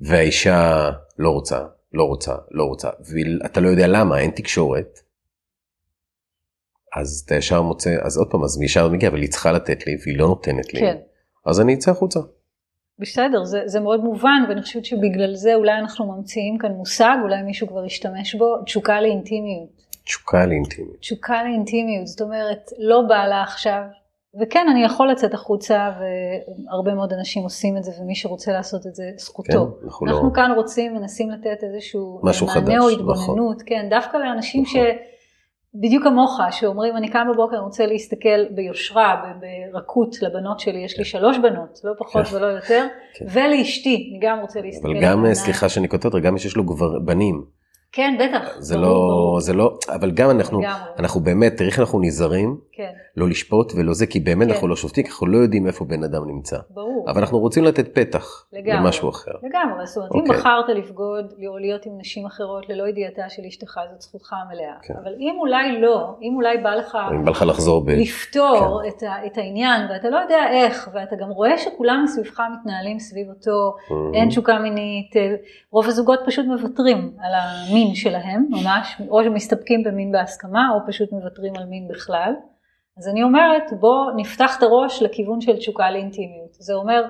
והאישה 0.00 0.90
לא 1.18 1.30
רוצה, 1.30 1.60
לא 1.92 2.04
רוצה, 2.04 2.34
לא 2.50 2.64
רוצה, 2.64 2.90
ואתה 3.00 3.60
לא 3.60 3.68
יודע 3.68 3.86
למה, 3.86 4.18
אין 4.18 4.30
תקשורת, 4.30 5.00
אז 6.96 7.22
אתה 7.26 7.34
ישר 7.34 7.62
מוצא, 7.62 7.96
אז 8.02 8.18
עוד 8.18 8.30
פעם, 8.30 8.44
אז 8.44 8.58
מי 8.58 8.64
ישר 8.64 8.88
מגיע, 8.88 9.08
אבל 9.08 9.20
היא 9.20 9.30
צריכה 9.30 9.52
לתת 9.52 9.86
לי 9.86 9.96
והיא 10.02 10.18
לא 10.18 10.26
נותנת 10.26 10.74
לי, 10.74 10.80
כן. 10.80 10.96
אז 11.46 11.60
אני 11.60 11.74
אצא 11.74 11.90
החוצה. 11.90 12.20
בסדר, 12.98 13.44
זה, 13.44 13.62
זה 13.64 13.80
מאוד 13.80 14.04
מובן, 14.04 14.44
ואני 14.48 14.62
חושבת 14.62 14.84
שבגלל 14.84 15.34
זה 15.34 15.54
אולי 15.54 15.78
אנחנו 15.78 16.12
ממציאים 16.12 16.58
כאן 16.58 16.72
מושג, 16.72 17.16
אולי 17.22 17.42
מישהו 17.42 17.68
כבר 17.68 17.84
השתמש 17.84 18.34
בו, 18.34 18.62
תשוקה 18.64 19.00
לאינטימיות. 19.00 19.68
תשוקה 20.04 20.46
לאינטימיות. 20.46 21.00
תשוקה 21.00 21.42
לאינטימיות, 21.42 22.06
זאת 22.06 22.20
אומרת, 22.20 22.70
לא 22.78 23.02
בא 23.08 23.26
לה 23.26 23.42
עכשיו, 23.42 23.82
וכן, 24.40 24.66
אני 24.70 24.84
יכול 24.84 25.10
לצאת 25.10 25.34
החוצה, 25.34 25.90
והרבה 25.98 26.94
מאוד 26.94 27.12
אנשים 27.12 27.42
עושים 27.42 27.76
את 27.76 27.84
זה, 27.84 27.92
ומי 28.00 28.14
שרוצה 28.14 28.52
לעשות 28.52 28.86
את 28.86 28.94
זה, 28.94 29.10
זכותו. 29.16 29.52
כן, 29.52 29.86
אנחנו, 29.86 30.06
אנחנו 30.06 30.28
לא... 30.28 30.34
כאן 30.34 30.52
רוצים, 30.56 30.94
מנסים 30.94 31.30
לתת 31.30 31.62
איזשהו 31.62 32.20
משהו 32.22 32.46
מענה 32.46 32.60
חדש, 32.60 32.74
או 32.74 32.90
נכון. 32.90 33.14
התבוננות, 33.14 33.62
כן, 33.66 33.86
דווקא 33.90 34.16
לאנשים 34.16 34.62
נכון. 34.62 34.80
שבדיוק 35.74 36.04
כמוך, 36.04 36.40
שאומרים, 36.50 36.96
אני 36.96 37.08
קם 37.08 37.26
בבוקר, 37.32 37.56
אני 37.56 37.64
רוצה 37.64 37.86
להסתכל 37.86 38.44
ביושרה, 38.54 39.22
ברכות 39.72 40.22
לבנות 40.22 40.60
שלי, 40.60 40.78
יש 40.84 40.98
לי 40.98 41.04
שלוש 41.04 41.38
בנות, 41.38 41.80
לא 41.84 41.92
פחות 41.98 42.26
כן. 42.26 42.36
ולא 42.36 42.46
יותר, 42.46 42.86
כן. 43.14 43.26
ולאשתי, 43.32 44.10
אני 44.10 44.28
גם 44.28 44.40
רוצה 44.40 44.60
להסתכל. 44.60 44.88
אבל 44.88 45.00
גם, 45.00 45.12
העיניים. 45.12 45.34
סליחה 45.34 45.68
שאני 45.68 45.88
קוטע 45.88 46.08
אותך, 46.08 46.18
גם 46.18 46.32
מי 46.34 46.38
שיש 46.40 46.56
לו 46.56 46.64
גבר, 46.64 46.98
בנים, 46.98 47.44
כן, 47.92 48.16
בטח. 48.20 48.48
זה 48.58 48.76
לא. 48.76 49.36
זה 49.40 49.52
לא, 49.52 49.78
אבל 49.94 50.10
גם 50.10 50.30
אנחנו, 50.30 50.60
לגמרי. 50.60 50.90
אנחנו 50.98 51.20
באמת, 51.20 51.56
תראי 51.56 51.68
איך 51.68 51.78
אנחנו 51.78 52.00
נזהרים, 52.00 52.58
כן, 52.76 52.92
לא 53.16 53.28
לשפוט 53.28 53.72
ולא 53.76 53.92
זה, 53.94 54.06
כי 54.06 54.20
באמת 54.20 54.46
כן. 54.46 54.52
אנחנו 54.52 54.68
לא 54.68 54.76
שופטים, 54.76 55.04
כי 55.04 55.10
אנחנו 55.10 55.26
לא 55.26 55.38
יודעים 55.38 55.66
איפה 55.66 55.84
בן 55.84 56.04
אדם 56.04 56.26
נמצא. 56.26 56.56
ברור. 56.70 57.10
אבל 57.10 57.20
אנחנו 57.20 57.38
רוצים 57.38 57.64
לתת 57.64 57.94
פתח 57.94 58.46
לגמרי. 58.52 58.84
למשהו 58.84 59.08
אחר. 59.10 59.30
לגמרי, 59.42 59.86
זאת 59.86 59.96
אומרת, 59.96 60.10
אם 60.14 60.20
אוקיי. 60.20 60.36
בחרת 60.36 60.68
לבגוד 60.68 61.34
להיות 61.60 61.86
עם 61.86 61.92
נשים 61.98 62.26
אחרות 62.26 62.68
ללא 62.68 62.88
ידיעתה 62.88 63.22
של 63.28 63.42
אשתך, 63.48 63.80
זאת 63.92 64.00
זכותך 64.00 64.32
המלאה. 64.32 64.74
כן. 64.82 64.94
אבל 65.02 65.12
אם 65.18 65.36
אולי 65.38 65.80
לא, 65.80 66.16
אם 66.22 66.32
אולי 66.36 66.58
בא 66.58 66.74
לך 66.74 66.98
אם 67.12 67.24
בא 67.24 67.30
לך 67.30 67.44
לחזור 67.48 67.84
ב... 67.84 67.90
לפתור 67.90 68.80
כן. 68.82 68.88
את, 68.88 69.02
ה, 69.02 69.26
את 69.26 69.38
העניין, 69.38 69.90
ואתה 69.90 70.10
לא 70.10 70.16
יודע 70.16 70.50
איך, 70.50 70.90
ואתה 70.94 71.16
גם 71.16 71.28
רואה 71.28 71.58
שכולם 71.58 72.00
מסביבך 72.04 72.40
מתנהלים 72.60 72.98
סביב 72.98 73.28
אותו, 73.28 73.74
Mhm. 73.88 74.14
אין 74.14 74.28
תשוקה 74.28 74.58
מינית, 74.58 75.16
אה, 75.16 75.34
רוב 75.70 75.86
הזוגות 75.86 76.20
פשוט 76.26 76.46
מוותרים 76.46 76.98
על 76.98 77.32
המין 77.34 77.94
שלהם, 77.94 78.46
ממש, 78.50 79.00
או 79.08 79.24
שמסתפקים 79.24 79.82
במין 79.82 80.12
בהסכמה, 80.12 80.70
או 80.74 80.80
פשוט 80.86 81.12
מוותרים 81.12 81.52
על 81.56 81.64
מין 81.64 81.88
בכלל. 81.88 82.32
אז 82.98 83.08
אני 83.08 83.22
אומרת, 83.22 83.72
בוא 83.80 84.10
נפתח 84.16 84.58
את 84.58 84.62
הראש 84.62 85.02
לכיוון 85.02 85.40
של 85.40 85.56
תשוקה 85.56 85.90
לאינטימיות. 85.90 86.52
זה 86.52 86.74
אומר, 86.74 87.02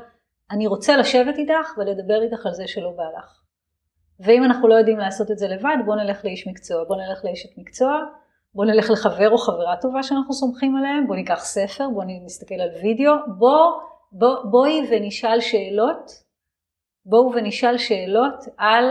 אני 0.51 0.67
רוצה 0.67 0.97
לשבת 0.97 1.39
איתך 1.39 1.79
ולדבר 1.79 2.23
איתך 2.23 2.47
על 2.47 2.53
זה 2.53 2.67
שלא 2.67 2.91
בא 2.97 3.05
לך. 3.19 3.43
ואם 4.21 4.45
אנחנו 4.45 4.69
לא 4.69 4.75
יודעים 4.75 4.99
לעשות 4.99 5.31
את 5.31 5.39
זה 5.39 5.49
לבד, 5.49 5.77
בוא 5.87 5.97
נלך 5.97 6.25
לאיש 6.25 6.49
מקצוע, 6.49 6.85
בוא 6.85 6.97
נלך 6.97 7.25
לאשת 7.25 7.59
מקצוע, 7.59 7.93
בוא 8.55 8.65
נלך 8.65 8.91
לחבר 8.91 9.31
או 9.31 9.39
חברה 9.39 9.77
טובה 9.81 10.03
שאנחנו 10.03 10.33
סומכים 10.33 10.77
עליהם, 10.77 11.07
בוא 11.07 11.17
ניקח 11.17 11.45
ספר, 11.45 11.89
בוא 11.95 12.05
נסתכל 12.25 12.55
על 12.55 12.69
וידאו, 12.83 13.13
בוא, 13.39 13.81
בוא, 14.13 14.37
בואי 14.51 14.81
ונשאל 14.91 15.41
שאלות, 15.41 16.11
בואו 17.07 17.33
ונשאל 17.35 17.79
שאלות 17.79 18.45
על 18.59 18.85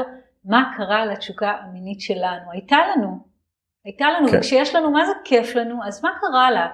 מה 0.46 0.74
קרה 0.78 1.06
לתשוקה 1.06 1.50
המינית 1.50 2.02
שלנו. 2.02 2.52
הייתה 2.52 2.78
לנו, 2.91 3.35
הייתה 3.86 4.06
לנו, 4.10 4.28
כן. 4.28 4.38
וכשיש 4.38 4.76
לנו 4.76 4.92
מה 4.92 5.06
זה 5.06 5.12
כיף 5.24 5.56
לנו, 5.56 5.80
אז 5.88 6.04
מה 6.04 6.10
קרה 6.22 6.52
לה? 6.52 6.68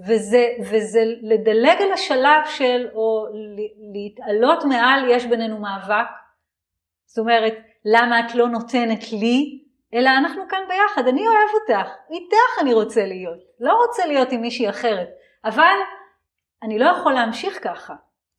וזה, 0.00 0.46
וזה 0.60 1.00
לדלג 1.22 1.82
על 1.82 1.92
השלב 1.92 2.40
של, 2.46 2.88
או 2.94 3.26
להתעלות 3.92 4.64
מעל 4.64 5.10
יש 5.10 5.26
בינינו 5.26 5.58
מאבק, 5.58 6.06
זאת 7.06 7.18
אומרת, 7.18 7.54
למה 7.84 8.20
את 8.20 8.34
לא 8.34 8.48
נותנת 8.48 9.12
לי, 9.12 9.64
אלא 9.94 10.10
אנחנו 10.10 10.42
כאן 10.48 10.58
ביחד, 10.68 11.08
אני 11.08 11.26
אוהב 11.26 11.48
אותך, 11.54 11.90
איתך 12.10 12.60
אני 12.60 12.74
רוצה 12.74 13.06
להיות, 13.06 13.38
לא 13.60 13.72
רוצה 13.72 14.06
להיות 14.06 14.32
עם 14.32 14.40
מישהי 14.40 14.68
אחרת, 14.70 15.08
אבל 15.44 15.76
אני 16.62 16.78
לא 16.78 16.84
יכול 16.84 17.12
להמשיך 17.12 17.64
ככה, 17.64 17.94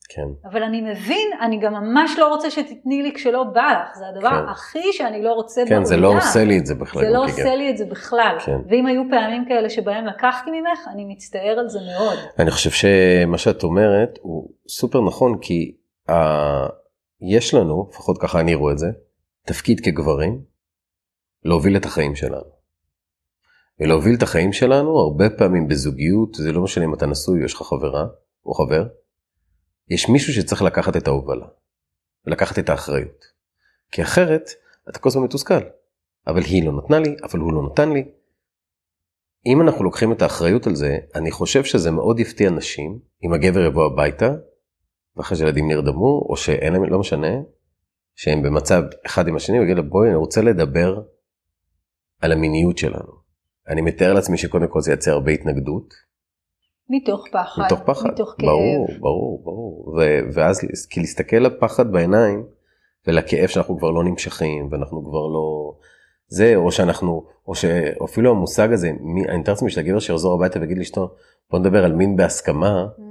כן. 0.09 0.49
אבל 0.51 0.63
אני 0.63 0.81
מבין, 0.81 1.29
אני 1.41 1.59
גם 1.59 1.73
ממש 1.73 2.11
לא 2.17 2.27
רוצה 2.27 2.49
שתתני 2.51 3.03
לי 3.03 3.13
כשלא 3.15 3.43
בא 3.43 3.83
לך, 3.83 3.97
זה 3.97 4.07
הדבר 4.07 4.29
כן. 4.29 4.49
הכי 4.49 4.93
שאני 4.93 5.23
לא 5.23 5.33
רוצה 5.33 5.61
כן, 5.67 5.85
זה 5.85 5.97
לא 5.97 6.07
בעולם. 6.09 6.21
עושה 6.21 6.43
לי 6.43 6.57
את 6.57 6.65
זה 6.65 6.75
בכלל. 6.75 7.01
זה 7.01 7.09
לא 7.09 7.19
גם 7.19 7.29
עושה. 7.29 7.55
לי 7.55 7.69
את 7.69 7.77
זה 7.77 7.85
בכלל, 7.85 8.37
כן. 8.45 8.57
ואם 8.69 8.85
היו 8.85 9.03
פעמים 9.09 9.45
כאלה 9.47 9.69
שבהם 9.69 10.05
לקחתי 10.05 10.51
ממך, 10.51 10.79
אני 10.93 11.05
מצטער 11.05 11.59
על 11.59 11.69
זה 11.69 11.79
מאוד. 11.79 12.19
אני 12.39 12.51
חושב 12.51 12.69
שמה 12.69 13.37
שאת 13.37 13.63
אומרת 13.63 14.19
הוא 14.21 14.49
סופר 14.67 15.01
נכון, 15.01 15.37
כי 15.41 15.75
uh, 16.09 16.13
יש 17.21 17.53
לנו, 17.53 17.89
לפחות 17.91 18.17
ככה 18.21 18.39
אני 18.39 18.55
רואה 18.55 18.73
את 18.73 18.77
זה, 18.77 18.87
תפקיד 19.45 19.79
כגברים, 19.79 20.41
להוביל 21.43 21.77
את 21.77 21.85
החיים 21.85 22.15
שלנו. 22.15 22.55
ולהוביל 23.79 24.15
את 24.15 24.23
החיים 24.23 24.53
שלנו, 24.53 24.99
הרבה 24.99 25.29
פעמים 25.29 25.67
בזוגיות, 25.67 26.33
זה 26.33 26.51
לא 26.51 26.61
משנה 26.61 26.85
אם 26.85 26.93
אתה 26.93 27.05
נשוי 27.05 27.39
או 27.39 27.45
יש 27.45 27.53
לך 27.53 27.61
חברה 27.61 28.05
או 28.45 28.53
חבר, 28.53 28.87
יש 29.89 30.09
מישהו 30.09 30.33
שצריך 30.33 30.61
לקחת 30.61 30.97
את 30.97 31.07
ההובלה, 31.07 31.45
ולקחת 32.25 32.59
את 32.59 32.69
האחריות. 32.69 33.25
כי 33.91 34.01
אחרת, 34.01 34.49
אתה 34.89 34.99
כל 34.99 35.09
הזמן 35.09 35.23
מתוסכל. 35.23 35.63
אבל 36.27 36.41
היא 36.41 36.65
לא 36.65 36.71
נתנה 36.71 36.99
לי, 36.99 37.15
אבל 37.23 37.39
הוא 37.39 37.53
לא 37.53 37.69
נתן 37.71 37.91
לי. 37.91 38.05
אם 39.45 39.61
אנחנו 39.61 39.83
לוקחים 39.83 40.11
את 40.11 40.21
האחריות 40.21 40.67
על 40.67 40.75
זה, 40.75 40.97
אני 41.15 41.31
חושב 41.31 41.63
שזה 41.63 41.91
מאוד 41.91 42.19
יפתיע 42.19 42.49
נשים, 42.49 42.99
אם 43.23 43.33
הגבר 43.33 43.65
יבוא 43.65 43.85
הביתה, 43.85 44.33
ואחרי 45.17 45.37
שילדים 45.37 45.67
נרדמו, 45.67 46.25
או 46.29 46.37
שאין 46.37 46.73
להם, 46.73 46.83
לא 46.83 46.99
משנה, 46.99 47.27
שהם 48.15 48.43
במצב 48.43 48.83
אחד 49.05 49.27
עם 49.27 49.35
השני, 49.35 49.59
ויגיד 49.59 49.75
לה 49.75 49.81
בואי, 49.81 50.09
אני 50.09 50.15
רוצה 50.15 50.41
לדבר 50.41 51.01
על 52.21 52.31
המיניות 52.31 52.77
שלנו. 52.77 53.11
אני 53.67 53.81
מתאר 53.81 54.13
לעצמי 54.13 54.37
שקודם 54.37 54.67
כל 54.67 54.81
זה 54.81 54.91
ייצר 54.91 55.11
הרבה 55.11 55.31
התנגדות, 55.31 55.93
מתוך 56.89 57.25
פחד, 57.31 57.63
מתוך 57.65 57.79
פחד, 57.85 58.09
מתוך 58.09 58.35
כאב. 58.37 58.49
ברור, 58.49 58.87
ברור, 58.99 59.41
ברור, 59.43 59.95
ו- 59.97 60.19
ואז 60.33 60.59
כי 60.89 60.99
להסתכל 60.99 61.37
לפחד 61.37 61.91
בעיניים 61.91 62.45
ולכאב 63.07 63.47
שאנחנו 63.47 63.77
כבר 63.77 63.91
לא 63.91 64.03
נמשכים 64.03 64.67
ואנחנו 64.71 65.03
כבר 65.05 65.27
לא, 65.27 65.75
זה 66.27 66.55
או 66.55 66.71
שאנחנו, 66.71 67.25
או 67.47 67.55
שאפילו 67.55 68.31
המושג 68.31 68.73
הזה, 68.73 68.91
מי- 68.99 69.25
אני 69.29 69.37
מתאר 69.37 69.53
לעצמי 69.53 69.69
שהגבר 69.71 69.99
שיחזור 69.99 70.33
הביתה 70.33 70.59
ויגיד 70.59 70.77
לאשתו, 70.77 71.15
בוא 71.51 71.59
נדבר 71.59 71.85
על 71.85 71.93
מין 71.93 72.15
בהסכמה, 72.15 72.85
Mm, 72.97 73.01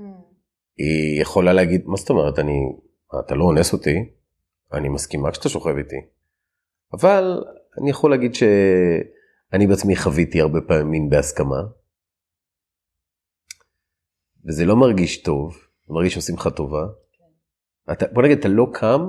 היא 0.78 1.20
יכולה 1.22 1.52
להגיד, 1.52 1.82
מה 1.86 1.96
זאת 1.96 2.10
אומרת, 2.10 2.38
אני, 2.38 2.72
אתה 3.26 3.34
לא 3.34 3.44
אונס 3.44 3.72
אותי, 3.72 4.08
אני 4.72 4.88
מסכימה 4.88 5.30
כשאתה 5.30 5.48
שוכב 5.48 5.76
איתי, 5.76 5.96
אבל 6.92 7.44
אני 7.80 7.90
יכול 7.90 8.10
להגיד 8.10 8.34
שאני 8.34 9.66
בעצמי 9.66 9.96
חוויתי 9.96 10.40
הרבה 10.40 10.60
פעמים 10.60 10.90
מין 10.90 11.08
בהסכמה, 11.10 11.60
וזה 14.46 14.64
לא 14.64 14.76
מרגיש 14.76 15.22
טוב, 15.22 15.58
מרגיש 15.88 16.12
שעושים 16.12 16.34
לך 16.34 16.48
טובה. 16.56 16.86
אתה, 17.92 18.06
בוא 18.12 18.22
נגיד, 18.22 18.38
אתה 18.38 18.48
לא 18.48 18.66
קם 18.72 19.00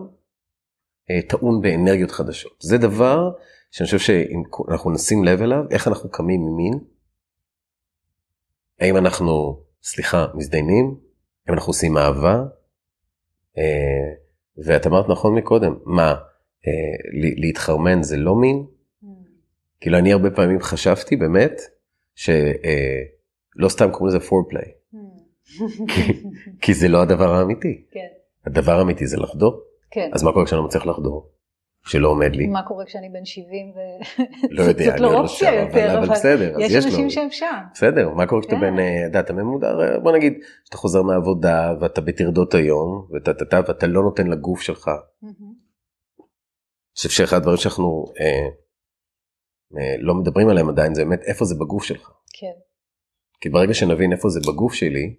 אה, 1.09 1.21
טעון 1.29 1.61
באנרגיות 1.61 2.11
חדשות. 2.11 2.61
זה 2.61 2.77
דבר 2.77 3.31
שאני 3.71 3.85
חושב 3.85 3.99
שאם 3.99 4.43
אנחנו 4.71 4.91
נשים 4.91 5.23
לב 5.23 5.41
אליו, 5.41 5.63
איך 5.71 5.87
אנחנו 5.87 6.11
קמים 6.11 6.41
ממין, 6.41 6.73
האם 8.79 8.97
אנחנו, 8.97 9.63
סליחה, 9.83 10.27
מזדיינים, 10.33 10.97
האם 11.47 11.55
אנחנו 11.55 11.69
עושים 11.69 11.97
אהבה, 11.97 12.43
אה, 13.57 14.13
ואת 14.65 14.87
אמרת 14.87 15.09
נכון 15.09 15.35
מקודם, 15.35 15.75
מה, 15.85 16.11
אה, 16.67 17.21
להתחרמן 17.37 18.03
זה 18.03 18.17
לא 18.17 18.35
מין? 18.35 18.65
mm. 19.03 19.07
כאילו 19.79 19.97
אני 19.97 20.13
הרבה 20.13 20.31
פעמים 20.31 20.59
חשבתי 20.59 21.15
באמת, 21.15 21.61
שלא 22.15 23.69
סתם 23.69 23.91
קוראים 23.91 24.07
לזה 24.07 24.19
פורפליי, 24.27 24.71
כי 26.61 26.73
זה 26.73 26.87
לא 26.87 27.01
הדבר 27.01 27.33
האמיתי. 27.33 27.85
כן, 27.91 28.07
הדבר 28.45 28.71
האמיתי 28.79 29.07
זה 29.07 29.17
לחדור. 29.17 29.61
כן. 29.91 30.09
אז 30.13 30.23
מה 30.23 30.31
קורה 30.33 30.45
כשאני 30.45 30.59
לא 30.61 30.65
מצליח 30.65 30.85
לחדור? 30.85 31.31
שלא 31.85 32.07
עומד 32.09 32.35
לי? 32.35 32.47
מה 32.47 32.63
קורה 32.67 32.85
כשאני 32.85 33.09
בן 33.09 33.25
70 33.25 33.47
ו... 33.75 33.79
לא 34.49 34.63
יודע, 34.63 34.83
זאת 34.85 34.93
אני 34.93 35.01
לא 35.01 35.11
לא 35.13 35.19
אופציה 35.19 35.53
יותר, 35.61 35.91
אבל- 35.93 35.97
אבל 36.03 36.09
בסדר, 36.13 36.55
יש 36.59 36.85
אנשים. 36.85 37.09
שהם 37.09 37.31
שם. 37.31 37.61
בסדר, 37.73 38.09
מה 38.09 38.27
קורה 38.27 38.41
כשאתה 38.41 38.55
כן. 38.55 38.61
בן, 38.61 38.79
אה, 38.79 39.19
אתה 39.19 39.33
ממודר, 39.33 39.99
בוא 40.03 40.11
נגיד, 40.11 40.33
שאתה 40.65 40.77
חוזר 40.77 41.01
מהעבודה 41.01 41.73
ואתה 41.81 42.01
בטרדות 42.01 42.53
היום, 42.53 43.07
ואתה, 43.13 43.31
ואתה, 43.39 43.59
ואתה 43.67 43.87
לא 43.87 44.03
נותן 44.03 44.27
לגוף 44.27 44.61
שלך. 44.61 44.87
אני 45.23 45.31
חושב 46.97 47.09
שאחד 47.09 47.37
הדברים 47.37 47.57
שאנחנו 47.57 48.05
אה, 48.19 48.47
אה, 49.79 49.95
לא 49.99 50.13
מדברים 50.13 50.49
עליהם 50.49 50.69
עדיין 50.69 50.93
זה 50.95 51.03
באמת 51.05 51.21
איפה 51.23 51.45
זה 51.45 51.55
בגוף 51.55 51.83
שלך. 51.83 52.11
כן, 52.39 52.53
כי 53.41 53.49
ברגע 53.49 53.73
שנבין 53.73 54.11
איפה 54.11 54.29
זה 54.29 54.39
בגוף 54.47 54.73
שלי, 54.73 55.15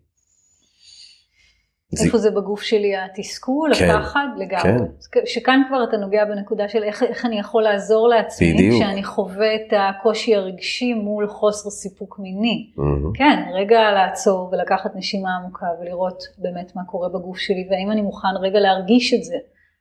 איפה 2.04 2.18
זה 2.18 2.30
בגוף 2.30 2.62
שלי 2.62 2.96
התסכול, 2.96 3.74
כן, 3.74 3.90
הפחד, 3.90 4.26
לגמרי. 4.36 4.88
כן. 5.12 5.20
שכאן 5.26 5.62
כבר 5.68 5.84
אתה 5.84 5.96
נוגע 5.96 6.24
בנקודה 6.24 6.68
של 6.68 6.82
איך, 6.82 7.02
איך 7.02 7.24
אני 7.24 7.38
יכול 7.38 7.62
לעזור 7.62 8.08
לעצמי, 8.08 8.54
בדיוק. 8.54 8.74
כשאני 8.82 9.04
חווה 9.04 9.54
את 9.54 9.72
הקושי 9.78 10.34
הרגשי 10.34 10.94
מול 10.94 11.28
חוסר 11.28 11.70
סיפוק 11.70 12.18
מיני. 12.18 12.72
Mm-hmm. 12.76 13.18
כן, 13.18 13.42
רגע 13.54 13.90
לעצור 13.90 14.48
ולקחת 14.52 14.96
נשימה 14.96 15.28
עמוקה 15.36 15.66
ולראות 15.80 16.22
באמת 16.38 16.76
מה 16.76 16.84
קורה 16.84 17.08
בגוף 17.08 17.38
שלי, 17.38 17.68
והאם 17.70 17.90
אני 17.90 18.02
מוכן 18.02 18.36
רגע 18.40 18.60
להרגיש 18.60 19.14
את 19.14 19.24
זה. 19.24 19.36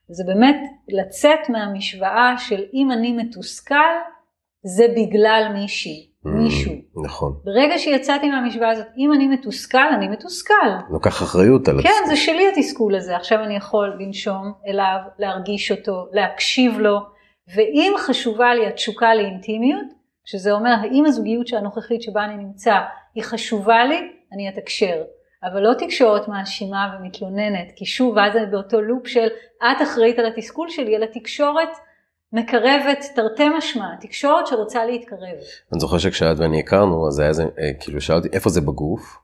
זה 0.10 0.24
באמת 0.28 0.62
לצאת 0.90 1.50
מהמשוואה 1.50 2.36
של 2.38 2.64
אם 2.74 2.92
אני 2.92 3.14
מתוסכל, 3.14 3.96
זה 4.64 4.86
בגלל 4.98 5.52
מישהי. 5.54 6.08
מישהו. 6.26 6.74
נכון. 7.04 7.34
ברגע 7.44 7.78
שיצאתי 7.78 8.30
מהמשוואה 8.30 8.70
הזאת, 8.70 8.86
אם 8.98 9.14
אני 9.14 9.28
מתוסכל, 9.28 9.88
אני 9.98 10.08
מתוסכל. 10.08 10.54
לוקח 10.90 11.24
אחריות 11.24 11.68
על 11.68 11.82
כן, 11.82 11.90
התסכול. 11.90 12.08
זה 12.08 12.16
שלי 12.16 12.48
התסכול 12.48 12.96
הזה. 12.96 13.16
עכשיו 13.16 13.44
אני 13.44 13.56
יכול 13.56 13.98
לנשום 14.00 14.54
אליו, 14.68 14.98
להרגיש 15.20 15.72
אותו, 15.72 16.08
להקשיב 16.12 16.80
לו, 16.80 17.00
ואם 17.56 17.94
חשובה 17.98 18.54
לי 18.56 18.68
התשוקה 18.68 19.16
לאינטימיות, 19.16 19.88
שזה 20.26 20.52
אומר 20.52 20.76
האם 20.82 21.06
הזוגיות 21.06 21.54
הנוכחית 21.54 22.02
שבה 22.02 22.26
אני 22.26 22.38
נמצא 22.38 22.76
היא 23.16 23.24
חשובה 23.24 23.86
לי, 23.86 24.12
אני 24.34 24.50
אתקשר. 24.50 25.02
אבל 25.44 25.62
לא 25.62 25.74
תקשורת 25.74 26.28
מאשימה 26.28 26.98
ומתלוננת, 27.00 27.72
כי 27.76 27.86
שוב, 27.86 28.18
אז 28.18 28.36
אני 28.36 28.46
באותו 28.46 28.82
לופ 28.82 29.08
של 29.08 29.28
את 29.58 29.82
אחראית 29.84 30.20
על 30.20 30.26
התסכול 30.26 30.70
שלי, 30.70 30.96
אלא 30.96 31.06
תקשורת 31.06 31.70
מקרבת 32.36 33.06
תרתי 33.16 33.50
משמע, 33.58 33.96
תקשורת 34.02 34.48
שרוצה 34.48 34.86
להתקרב. 34.86 35.38
אני 35.72 35.80
זוכר 35.80 35.98
שכשאת 35.98 36.40
ואני 36.40 36.60
הכרנו, 36.60 37.08
אז 37.08 37.20
היה 37.20 37.34
זה, 37.34 37.44
אה, 37.44 37.72
כאילו 37.80 38.02
שאלתי 38.02 38.28
איפה 38.34 38.50
זה 38.50 38.62
בגוף? 38.62 39.18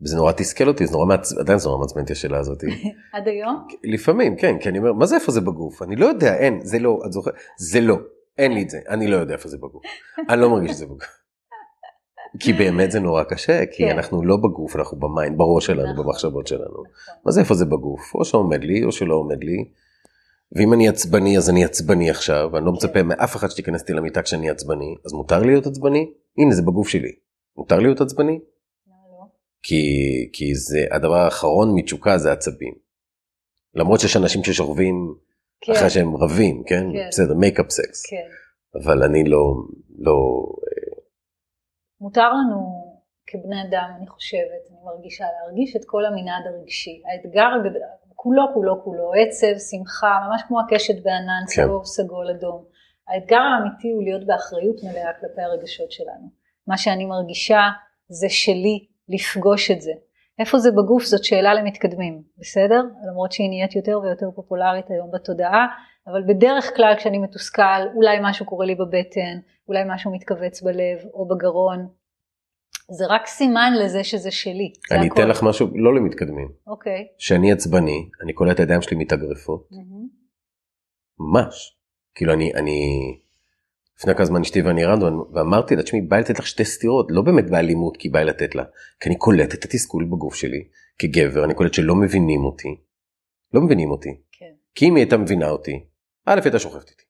וזה 0.00 0.16
נורא 0.16 0.32
תסכל 0.32 0.68
אותי, 0.68 0.86
זה 0.86 0.92
נורא 0.92 1.06
מעצבן, 1.06 1.40
עדיין 1.40 1.58
זה 1.58 1.68
נורא 1.68 1.80
מעצבן 1.80 2.04
את 2.04 2.10
השאלה 2.10 2.38
הזאת. 2.38 2.64
עד 3.14 3.28
היום? 3.28 3.66
לפעמים, 3.84 4.36
כן, 4.36 4.58
כי 4.58 4.68
אני 4.68 4.78
אומר, 4.78 4.92
מה 4.92 5.06
זה 5.06 5.14
איפה 5.14 5.32
זה 5.32 5.40
בגוף? 5.40 5.82
אני 5.82 5.96
לא 5.96 6.06
יודע, 6.06 6.36
אין, 6.36 6.60
זה 6.62 6.78
לא, 6.78 6.98
את 7.06 7.12
זוכרת? 7.12 7.34
זה 7.58 7.80
לא, 7.80 7.96
אין 8.38 8.52
לי 8.52 8.62
את 8.62 8.70
זה, 8.70 8.78
אני 8.88 9.06
לא 9.06 9.16
יודע 9.16 9.34
איפה 9.34 9.48
זה 9.48 9.56
בגוף. 9.56 9.82
אני 10.30 10.40
לא 10.40 10.50
מרגיש 10.50 10.70
שזה 10.70 10.86
בגוף. 10.86 11.18
כי 12.40 12.52
באמת 12.52 12.90
זה 12.90 13.00
נורא 13.00 13.22
קשה, 13.22 13.66
כי 13.66 13.84
כן. 13.84 13.96
אנחנו 13.96 14.24
לא 14.24 14.36
בגוף, 14.36 14.76
אנחנו 14.76 14.98
ב 14.98 15.05
mind, 15.05 15.38
בראש 15.38 15.66
שלנו, 15.66 15.92
נכון. 15.92 16.04
במחשבות 16.04 16.46
שלנו. 16.46 16.64
נכון. 16.64 17.14
מה 17.24 17.32
זה 17.32 17.40
איפה 17.40 17.54
זה 17.54 17.64
בגוף? 17.64 18.14
או 18.14 18.24
שעומד 18.24 18.64
לי, 18.64 18.84
או 18.84 18.92
שלא 18.92 19.14
עומד 19.14 19.44
לי. 19.44 19.64
ואם 20.52 20.72
אני 20.72 20.88
עצבני 20.88 21.38
אז 21.38 21.50
אני 21.50 21.64
עצבני 21.64 22.10
עכשיו, 22.10 22.50
ואני 22.52 22.66
לא 22.66 22.72
מצפה 22.72 23.02
מאף 23.02 23.36
אחד 23.36 23.48
שתיכנס 23.48 23.80
איתי 23.80 23.92
למיטה 23.92 24.22
כשאני 24.22 24.50
עצבני, 24.50 24.94
אז 25.04 25.12
מותר 25.12 25.42
להיות 25.42 25.66
עצבני? 25.66 26.12
הנה 26.38 26.54
זה 26.54 26.62
בגוף 26.62 26.88
שלי. 26.88 27.12
מותר 27.56 27.78
להיות 27.78 28.00
עצבני? 28.00 28.40
לא. 28.86 29.26
כי, 29.62 29.84
כי 30.32 30.54
זה 30.54 30.86
הדבר 30.90 31.16
האחרון 31.16 31.74
מתשוקה 31.74 32.18
זה 32.18 32.32
עצבים. 32.32 32.74
למרות 33.74 34.00
שיש 34.00 34.16
אנשים 34.16 34.44
ששוכבים 34.44 35.14
כן. 35.60 35.72
אחרי 35.72 35.90
שהם 35.90 36.16
רבים, 36.16 36.62
כן? 36.66 36.84
כן. 36.92 37.08
בסדר, 37.08 37.34
makeup 37.34 37.70
sex. 37.70 38.06
כן. 38.10 38.28
אבל 38.82 39.02
אני 39.02 39.24
לא, 39.24 39.54
לא... 39.98 40.12
אה, 40.62 41.02
מותר 42.00 42.28
לנו 42.32 42.88
כבני 43.26 43.62
אדם, 43.68 43.90
אני 43.98 44.06
חושבת, 44.06 44.62
אני 44.70 44.78
מרגישה, 44.84 45.24
להרגיש 45.24 45.76
את 45.76 45.84
כל 45.86 46.04
המנעד 46.06 46.44
הרגשי. 46.46 47.02
האתגר 47.06 47.48
כולו 48.20 48.42
כולו 48.54 48.84
כולו, 48.84 49.12
עצב, 49.14 49.58
שמחה, 49.70 50.18
ממש 50.28 50.42
כמו 50.48 50.60
הקשת 50.60 51.02
בענן, 51.02 51.44
כן. 51.46 51.62
צהוב, 51.62 51.84
סגול, 51.84 52.30
אדום. 52.30 52.64
האתגר 53.08 53.40
האמיתי 53.40 53.90
הוא 53.90 54.02
להיות 54.02 54.26
באחריות 54.26 54.76
מלאה 54.82 55.12
כלפי 55.20 55.42
הרגשות 55.42 55.92
שלנו. 55.92 56.28
מה 56.66 56.76
שאני 56.76 57.06
מרגישה 57.06 57.60
זה 58.08 58.28
שלי 58.28 58.86
לפגוש 59.08 59.70
את 59.70 59.80
זה. 59.80 59.92
איפה 60.38 60.58
זה 60.58 60.70
בגוף 60.70 61.04
זאת 61.04 61.24
שאלה 61.24 61.54
למתקדמים, 61.54 62.22
בסדר? 62.38 62.82
למרות 63.08 63.32
שהיא 63.32 63.48
נהיית 63.48 63.76
יותר 63.76 64.00
ויותר 64.02 64.30
פופולרית 64.34 64.90
היום 64.90 65.10
בתודעה, 65.10 65.66
אבל 66.06 66.22
בדרך 66.22 66.76
כלל 66.76 66.94
כשאני 66.96 67.18
מתוסכל, 67.18 67.82
אולי 67.94 68.18
משהו 68.22 68.46
קורה 68.46 68.66
לי 68.66 68.74
בבטן, 68.74 69.38
אולי 69.68 69.82
משהו 69.86 70.12
מתכווץ 70.12 70.62
בלב 70.62 70.98
או 71.14 71.28
בגרון, 71.28 71.88
זה 72.90 73.06
רק 73.08 73.26
סימן 73.26 73.72
לזה 73.82 74.04
שזה 74.04 74.30
שלי. 74.30 74.72
אני 74.90 75.08
אתן 75.08 75.28
לך 75.28 75.42
משהו 75.42 75.68
לא 75.74 75.94
למתקדמים. 75.94 76.48
אוקיי. 76.66 77.06
שאני 77.18 77.52
עצבני, 77.52 78.08
אני 78.22 78.32
קולט 78.32 78.54
את 78.54 78.60
הידיים 78.60 78.82
שלי 78.82 78.96
מתאגרפות. 78.96 79.68
ממש. 81.20 81.78
כאילו 82.14 82.32
אני, 82.32 82.54
אני, 82.54 82.98
לפני 83.98 84.14
כמה 84.14 84.24
זמן 84.24 84.40
אשתי 84.40 84.62
ואני 84.62 84.84
רדנו, 84.84 85.24
ואמרתי 85.34 85.76
לה, 85.76 85.82
תשמעי, 85.82 86.02
בא 86.02 86.16
לי 86.16 86.22
לתת 86.22 86.38
לך 86.38 86.46
שתי 86.46 86.64
סטירות, 86.64 87.06
לא 87.10 87.22
באמת 87.22 87.50
באלימות 87.50 87.96
כי 87.96 88.08
בא 88.08 88.18
לי 88.18 88.24
לתת 88.24 88.54
לה, 88.54 88.64
כי 89.00 89.08
אני 89.08 89.18
קולט 89.18 89.54
את 89.54 89.64
התסכול 89.64 90.04
בגוף 90.04 90.34
שלי, 90.34 90.64
כגבר, 90.98 91.44
אני 91.44 91.54
קולט 91.54 91.74
שלא 91.74 91.94
מבינים 91.94 92.44
אותי. 92.44 92.80
לא 93.54 93.60
מבינים 93.60 93.90
אותי. 93.90 94.20
כן. 94.32 94.52
כי 94.74 94.88
אם 94.88 94.94
היא 94.94 95.02
הייתה 95.02 95.16
מבינה 95.16 95.50
אותי, 95.50 95.84
א' 96.26 96.40
הייתה 96.44 96.58
שוכבת 96.58 96.90
איתי. 96.90 97.02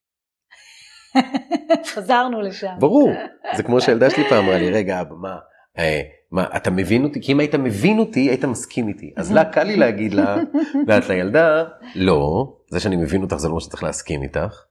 חזרנו 1.95 2.41
לשם. 2.41 2.75
ברור, 2.79 3.11
זה 3.57 3.63
כמו 3.63 3.81
שהילדה 3.81 4.11
שלי 4.11 4.29
פעם 4.29 4.45
אמרה 4.45 4.59
לי, 4.59 4.71
רגע 4.71 5.01
אבא, 5.01 5.15
מה, 5.15 5.39
מה, 6.31 6.47
אתה 6.57 6.71
מבין 6.71 7.05
אותי? 7.05 7.21
כי 7.21 7.33
אם 7.33 7.41
היית 7.41 7.55
מבין 7.55 7.99
אותי, 7.99 8.21
היית 8.21 8.45
מסכים 8.45 8.89
איתי. 8.89 9.13
אז 9.17 9.33
לה, 9.33 9.45
קל 9.45 9.63
לי 9.63 9.77
להגיד 9.77 10.15
לה, 10.15 10.37
ואת 10.87 11.09
לילדה, 11.09 11.65
לא, 11.95 12.53
זה 12.71 12.81
שאני 12.81 12.97
מבין 12.97 13.23
אותך 13.23 13.37
זה 13.37 13.49
לא 13.49 13.55
מה 13.55 13.61
שצריך 13.61 13.83
להסכים 13.83 14.23
איתך, 14.23 14.65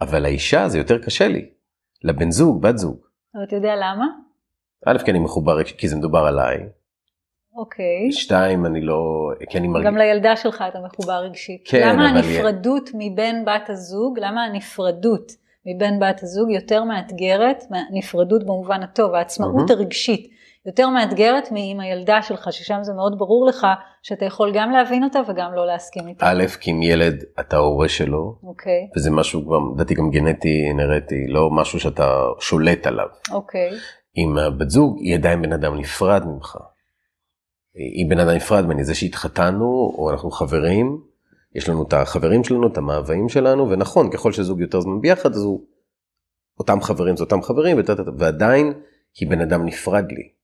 אבל 0.00 0.22
לאישה 0.22 0.68
זה 0.68 0.78
יותר 0.78 0.98
קשה 0.98 1.28
לי. 1.28 1.46
לבן 2.04 2.30
זוג, 2.30 2.62
בת 2.62 2.78
זוג. 2.78 2.96
אבל 3.34 3.44
אתה 3.44 3.56
יודע 3.56 3.76
למה? 3.76 4.06
א', 4.86 4.98
כי 5.04 5.10
אני 5.10 5.18
מחובר, 5.18 5.64
כי 5.64 5.88
זה 5.88 5.96
מדובר 5.96 6.18
עליי. 6.18 6.58
אוקיי. 7.56 8.12
שתיים, 8.12 8.66
אני 8.66 8.80
לא, 8.80 9.30
כי 9.50 9.58
אני 9.58 9.68
מרגיש... 9.68 9.86
גם 9.86 9.96
לילדה 9.96 10.36
שלך 10.36 10.64
אתה 10.68 10.78
מחובר 10.80 11.12
רגשית. 11.12 11.62
כן, 11.68 11.88
למה 11.88 12.10
אבל... 12.10 12.18
הנפרדות 12.18 12.88
י... 12.88 12.92
מבן 12.94 13.44
בת 13.44 13.70
הזוג, 13.70 14.18
למה 14.18 14.44
הנפרדות 14.44 15.32
מבן 15.66 16.00
בת 16.00 16.22
הזוג 16.22 16.50
יותר 16.50 16.84
מאתגרת, 16.84 17.64
נפרדות 17.92 18.42
במובן 18.42 18.82
הטוב, 18.82 19.14
העצמאות 19.14 19.70
mm-hmm. 19.70 19.72
הרגשית 19.72 20.34
יותר 20.66 20.88
מאתגרת 20.88 21.52
מעם 21.52 21.80
הילדה 21.80 22.22
שלך, 22.22 22.52
ששם 22.52 22.78
זה 22.82 22.92
מאוד 22.92 23.18
ברור 23.18 23.46
לך 23.46 23.66
שאתה 24.02 24.24
יכול 24.24 24.52
גם 24.54 24.70
להבין 24.70 25.04
אותה 25.04 25.20
וגם 25.28 25.54
לא 25.54 25.66
להסכים 25.66 26.08
איתה. 26.08 26.26
א', 26.28 26.44
כי 26.60 26.70
עם 26.70 26.82
ילד 26.82 27.24
אתה 27.40 27.56
הורה 27.56 27.88
שלו, 27.88 28.38
אוקיי. 28.42 28.72
Okay. 28.72 28.98
וזה 28.98 29.10
משהו 29.10 29.44
כבר, 29.44 29.58
לדעתי 29.74 29.94
גם 29.94 30.10
גנטי, 30.10 30.70
אנרטי, 30.70 31.26
לא 31.28 31.50
משהו 31.50 31.80
שאתה 31.80 32.26
שולט 32.40 32.86
עליו. 32.86 33.06
אוקיי. 33.32 33.70
Okay. 33.70 33.74
עם 34.14 34.38
הבת 34.38 34.70
זוג 34.70 34.98
היא 34.98 35.14
עדיין 35.14 35.42
בן 35.42 35.52
אדם 35.52 35.76
נפרד 35.78 36.22
ממך. 36.26 36.56
היא 37.74 38.10
בן 38.10 38.20
אדם 38.20 38.36
נפרד 38.36 38.64
ממני, 38.64 38.84
זה 38.84 38.94
שהתחתנו, 38.94 39.94
או 39.98 40.10
אנחנו 40.10 40.30
חברים, 40.30 41.00
יש 41.54 41.68
לנו 41.68 41.82
את 41.82 41.92
החברים 41.92 42.44
שלנו, 42.44 42.66
את 42.66 42.78
המאוויים 42.78 43.28
שלנו, 43.28 43.70
ונכון, 43.70 44.10
ככל 44.10 44.32
שזוג 44.32 44.60
יותר 44.60 44.80
זמן 44.80 45.00
ביחד, 45.00 45.32
אז 45.32 45.42
הוא, 45.42 45.60
אותם 46.58 46.80
חברים 46.80 47.16
זה 47.16 47.24
אותם 47.24 47.42
חברים, 47.42 47.76
ועדיין 48.18 48.72
היא 49.20 49.30
בן 49.30 49.40
אדם 49.40 49.66
נפרד 49.66 50.04
לי. 50.12 50.34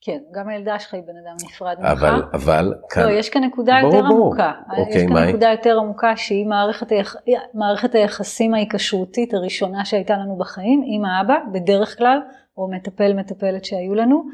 כן, 0.00 0.18
גם 0.32 0.48
הילדה 0.48 0.78
שלך 0.78 0.94
היא 0.94 1.02
בן 1.02 1.16
אדם 1.26 1.36
נפרד 1.44 1.76
ממך. 1.78 1.86
אבל, 1.86 2.22
אבל, 2.34 2.74
כאן... 2.90 3.02
לא, 3.02 3.10
יש 3.10 3.30
כאן 3.30 3.44
נקודה 3.44 3.78
בוא, 3.82 3.94
יותר 3.94 4.08
בוא. 4.08 4.16
עמוקה. 4.16 4.52
אוקיי, 4.70 4.84
יש 4.88 5.02
כאן 5.06 5.12
מה... 5.12 5.26
נקודה 5.26 5.48
יותר 5.50 5.78
עמוקה 5.78 6.16
שהיא 6.16 6.46
מערכת, 6.46 6.90
היח... 6.90 7.16
מערכת 7.54 7.94
היחסים 7.94 8.54
ההיקשרותית 8.54 9.34
הראשונה 9.34 9.84
שהייתה 9.84 10.14
לנו 10.14 10.36
בחיים 10.36 10.82
עם 10.86 11.04
האבא, 11.04 11.34
בדרך 11.52 11.98
כלל, 11.98 12.18
או 12.58 12.70
מטפל 12.70 13.12
מטפלת 13.12 13.64
שהיו 13.64 13.94
לנו, 13.94 14.24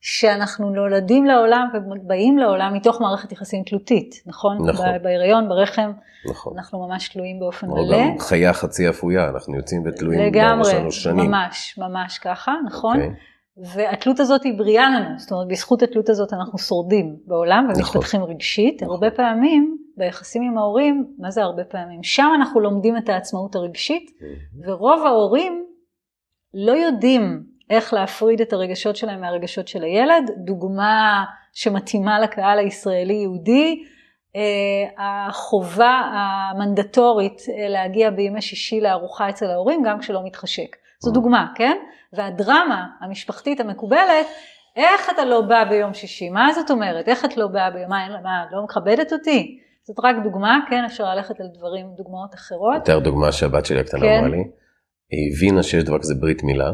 שאנחנו 0.00 0.70
נולדים 0.70 1.24
לעולם 1.24 1.68
ובאים 1.74 2.38
לעולם 2.38 2.74
מתוך 2.74 3.00
מערכת 3.00 3.32
יחסים 3.32 3.62
תלותית, 3.64 4.14
נכון? 4.26 4.70
נכון. 4.70 4.86
בהיריון, 5.02 5.48
ברחם, 5.48 5.92
נכון. 6.30 6.58
אנחנו 6.58 6.88
ממש 6.88 7.08
תלויים 7.08 7.40
באופן 7.40 7.66
מלא. 7.66 7.98
גם 7.98 8.18
חיה 8.18 8.52
חצי 8.52 8.88
אפויה, 8.88 9.28
אנחנו 9.28 9.56
יוצאים 9.56 9.82
ותלויים 9.86 10.20
לגמרי, 10.20 10.72
ממש, 11.14 11.78
ממש 11.78 12.18
ככה, 12.18 12.54
נכון? 12.66 13.00
Okay. 13.00 13.37
והתלות 13.62 14.20
הזאת 14.20 14.42
היא 14.42 14.58
בריאה 14.58 14.90
לנו, 14.90 15.18
זאת 15.18 15.32
אומרת 15.32 15.48
בזכות 15.48 15.82
התלות 15.82 16.08
הזאת 16.08 16.32
אנחנו 16.32 16.58
שורדים 16.58 17.16
בעולם 17.26 17.66
ומתפתחים 17.68 18.20
נכון. 18.20 18.34
רגשית, 18.34 18.82
נכון. 18.82 18.94
הרבה 18.94 19.10
פעמים 19.10 19.78
ביחסים 19.96 20.42
עם 20.42 20.58
ההורים, 20.58 21.14
מה 21.18 21.30
זה 21.30 21.42
הרבה 21.42 21.64
פעמים? 21.64 22.02
שם 22.02 22.28
אנחנו 22.34 22.60
לומדים 22.60 22.96
את 22.96 23.08
העצמאות 23.08 23.54
הרגשית, 23.54 24.10
ורוב 24.66 25.06
ההורים 25.06 25.64
לא 26.54 26.72
יודעים 26.72 27.42
איך 27.70 27.92
להפריד 27.94 28.40
את 28.40 28.52
הרגשות 28.52 28.96
שלהם 28.96 29.20
מהרגשות 29.20 29.68
של 29.68 29.82
הילד. 29.82 30.30
דוגמה 30.44 31.24
שמתאימה 31.52 32.20
לקהל 32.20 32.58
הישראלי-יהודי, 32.58 33.84
אה, 34.36 35.26
החובה 35.28 36.02
המנדטורית 36.12 37.42
אה, 37.48 37.68
להגיע 37.68 38.10
בימי 38.10 38.42
שישי 38.42 38.80
לארוחה 38.80 39.28
אצל 39.28 39.46
ההורים, 39.46 39.82
גם 39.82 39.98
כשלא 39.98 40.24
מתחשק. 40.24 40.76
זו 41.00 41.10
דוגמה, 41.10 41.46
כן? 41.54 41.76
והדרמה 42.12 42.86
המשפחתית 43.00 43.60
המקובלת, 43.60 44.26
איך 44.76 45.10
אתה 45.10 45.24
לא 45.24 45.40
בא 45.40 45.64
ביום 45.64 45.94
שישי? 45.94 46.30
מה 46.30 46.52
זאת 46.54 46.70
אומרת? 46.70 47.08
איך 47.08 47.24
את 47.24 47.36
לא 47.36 47.46
באה 47.48 47.70
ביום... 47.70 47.88
מה, 47.88 48.20
מה, 48.22 48.44
לא 48.52 48.64
מכבדת 48.64 49.12
אותי? 49.12 49.58
זאת 49.82 49.96
רק 50.04 50.16
דוגמה, 50.24 50.58
כן, 50.70 50.84
אפשר 50.84 51.14
ללכת 51.14 51.40
על 51.40 51.46
דברים, 51.58 51.86
דוגמאות 51.96 52.34
אחרות. 52.34 52.74
יותר 52.74 52.98
דוגמה 52.98 53.32
שהבת 53.32 53.66
שלי 53.66 53.80
הקטנה 53.80 54.00
כן. 54.00 54.18
אמרה 54.18 54.28
לי, 54.28 54.44
היא 55.10 55.32
הבינה 55.36 55.62
שיש 55.62 55.84
דבר 55.84 55.98
כזה 55.98 56.14
ברית 56.14 56.42
מילה, 56.42 56.72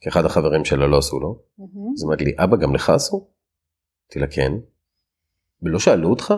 כי 0.00 0.08
אחד 0.08 0.24
החברים 0.24 0.64
שלה 0.64 0.86
לא 0.86 0.98
עשו 0.98 1.20
לו, 1.20 1.38
mm-hmm. 1.58 1.94
אז 1.96 2.04
אמרתי 2.04 2.24
לי, 2.24 2.32
אבא, 2.38 2.56
גם 2.56 2.74
לך 2.74 2.90
עשו? 2.90 3.16
אמרתי 3.16 4.18
לה, 4.18 4.26
כן. 4.26 4.52
ולא 5.62 5.78
שאלו 5.78 6.10
אותך? 6.10 6.34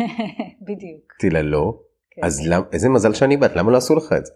בדיוק. 0.68 1.12
אמרתי 1.12 1.30
לה 1.30 1.42
לא, 1.42 1.80
כן. 2.10 2.24
אז 2.24 2.48
למ, 2.48 2.62
איזה 2.72 2.88
מזל 2.88 3.14
שאני 3.14 3.36
בת, 3.36 3.56
למה 3.56 3.72
לא 3.72 3.76
עשו 3.76 3.94
לך 3.94 4.12
את 4.18 4.26
זה? 4.26 4.32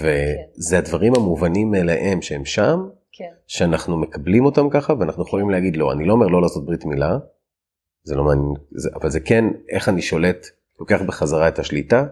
וזה 0.00 0.76
כן. 0.76 0.76
הדברים 0.76 1.14
המובנים 1.16 1.70
מאליהם 1.70 2.22
שהם 2.22 2.44
שם, 2.44 2.88
כן. 3.12 3.32
שאנחנו 3.46 3.98
מקבלים 3.98 4.44
אותם 4.44 4.70
ככה 4.70 4.92
ואנחנו 5.00 5.22
יכולים 5.22 5.50
להגיד 5.50 5.76
לא, 5.76 5.92
אני 5.92 6.04
לא 6.04 6.12
אומר 6.12 6.26
לא 6.26 6.42
לעשות 6.42 6.66
ברית 6.66 6.84
מילה, 6.84 7.18
זה 8.04 8.14
לא 8.14 8.24
מעניין, 8.24 8.54
זה, 8.70 8.90
אבל 8.94 9.10
זה 9.10 9.20
כן 9.20 9.44
איך 9.68 9.88
אני 9.88 10.02
שולט, 10.02 10.46
לוקח 10.80 11.02
בחזרה 11.06 11.48
את 11.48 11.58
השליטה 11.58 12.06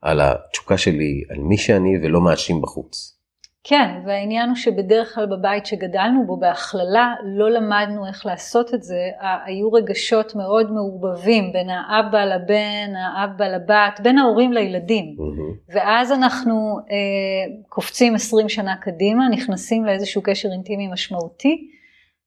על 0.00 0.20
התשוקה 0.20 0.78
שלי, 0.78 1.22
על 1.30 1.38
מי 1.38 1.56
שאני 1.56 1.98
ולא 2.02 2.20
מאשים 2.20 2.62
בחוץ. 2.62 3.18
כן, 3.66 4.00
והעניין 4.06 4.48
הוא 4.48 4.56
שבדרך 4.56 5.14
כלל 5.14 5.26
בבית 5.26 5.66
שגדלנו 5.66 6.26
בו 6.26 6.36
בהכללה 6.36 7.14
לא 7.24 7.50
למדנו 7.50 8.06
איך 8.06 8.26
לעשות 8.26 8.74
את 8.74 8.82
זה, 8.82 9.08
היו 9.44 9.72
רגשות 9.72 10.34
מאוד 10.34 10.72
מעורבבים 10.72 11.52
בין 11.52 11.70
האבא 11.70 12.24
לבן, 12.24 12.92
האבא 12.96 13.48
לבת, 13.48 14.00
בין 14.02 14.18
ההורים 14.18 14.52
לילדים. 14.52 15.04
Mm-hmm. 15.04 15.74
ואז 15.74 16.12
אנחנו 16.12 16.78
אה, 16.90 17.54
קופצים 17.68 18.14
20 18.14 18.48
שנה 18.48 18.76
קדימה, 18.76 19.28
נכנסים 19.28 19.84
לאיזשהו 19.84 20.22
קשר 20.22 20.48
אינטימי 20.52 20.88
משמעותי, 20.88 21.68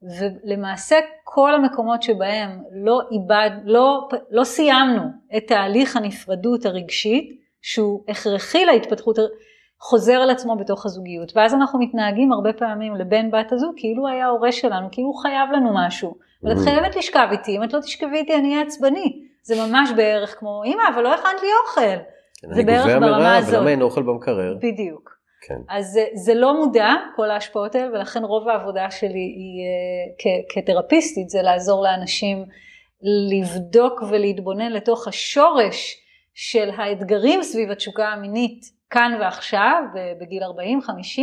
ולמעשה 0.01 0.95
כל 1.23 1.55
המקומות 1.55 2.03
שבהם 2.03 2.49
לא 2.71 2.99
איבד, 3.11 3.49
לא, 3.65 4.07
לא 4.31 4.43
סיימנו 4.43 5.03
את 5.37 5.47
תהליך 5.47 5.95
הנפרדות 5.95 6.65
הרגשית, 6.65 7.37
שהוא 7.61 8.03
הכרחי 8.07 8.65
להתפתחות, 8.65 9.17
חוזר 9.79 10.13
על 10.13 10.29
עצמו 10.29 10.55
בתוך 10.55 10.85
הזוגיות. 10.85 11.31
ואז 11.35 11.53
אנחנו 11.53 11.79
מתנהגים 11.79 12.31
הרבה 12.31 12.53
פעמים 12.53 12.95
לבן 12.95 13.31
בת 13.31 13.51
הזוג 13.51 13.73
כאילו 13.77 14.07
היה 14.07 14.27
הורה 14.27 14.51
שלנו, 14.51 14.87
כאילו 14.91 15.07
הוא 15.07 15.21
חייב 15.21 15.51
לנו 15.51 15.71
משהו. 15.75 16.15
אבל 16.43 16.51
את 16.51 16.57
mm. 16.57 16.63
חייבת 16.63 16.95
לשכב 16.95 17.27
איתי, 17.31 17.57
אם 17.57 17.63
את 17.63 17.73
לא 17.73 17.79
תשכבי 17.79 18.17
איתי 18.17 18.35
אני 18.35 18.51
אהיה 18.53 18.61
עצבני. 18.61 19.21
זה 19.43 19.55
ממש 19.67 19.89
בערך 19.95 20.39
כמו, 20.39 20.61
אמא, 20.65 20.83
אבל 20.93 21.03
לא 21.03 21.13
הכנת 21.13 21.41
לי 21.41 21.47
אוכל. 21.63 22.03
כן, 22.41 22.53
זה 22.53 22.63
בערך 22.63 22.85
ברמה 22.85 23.37
הזאת. 23.37 23.53
ולמה 23.53 23.69
אין 23.69 23.81
אוכל 23.81 24.03
במקרר? 24.03 24.55
בדיוק. 24.61 25.17
כן. 25.47 25.59
אז 25.69 25.85
זה, 25.85 26.05
זה 26.13 26.33
לא 26.33 26.53
מודע, 26.53 26.93
כל 27.15 27.31
ההשפעות 27.31 27.75
האלה, 27.75 27.87
ולכן 27.93 28.23
רוב 28.23 28.49
העבודה 28.49 28.91
שלי 28.91 29.09
היא 29.09 29.63
אה, 29.63 30.13
כ, 30.19 30.53
כתרפיסטית, 30.53 31.29
זה 31.29 31.41
לעזור 31.41 31.83
לאנשים 31.83 32.45
לבדוק 33.31 34.01
ולהתבונן 34.09 34.71
לתוך 34.71 35.07
השורש 35.07 35.97
של 36.33 36.69
האתגרים 36.77 37.43
סביב 37.43 37.71
התשוקה 37.71 38.07
המינית 38.07 38.76
כאן 38.89 39.17
ועכשיו, 39.19 39.83
בגיל 40.21 40.43
40-50, 40.43 41.21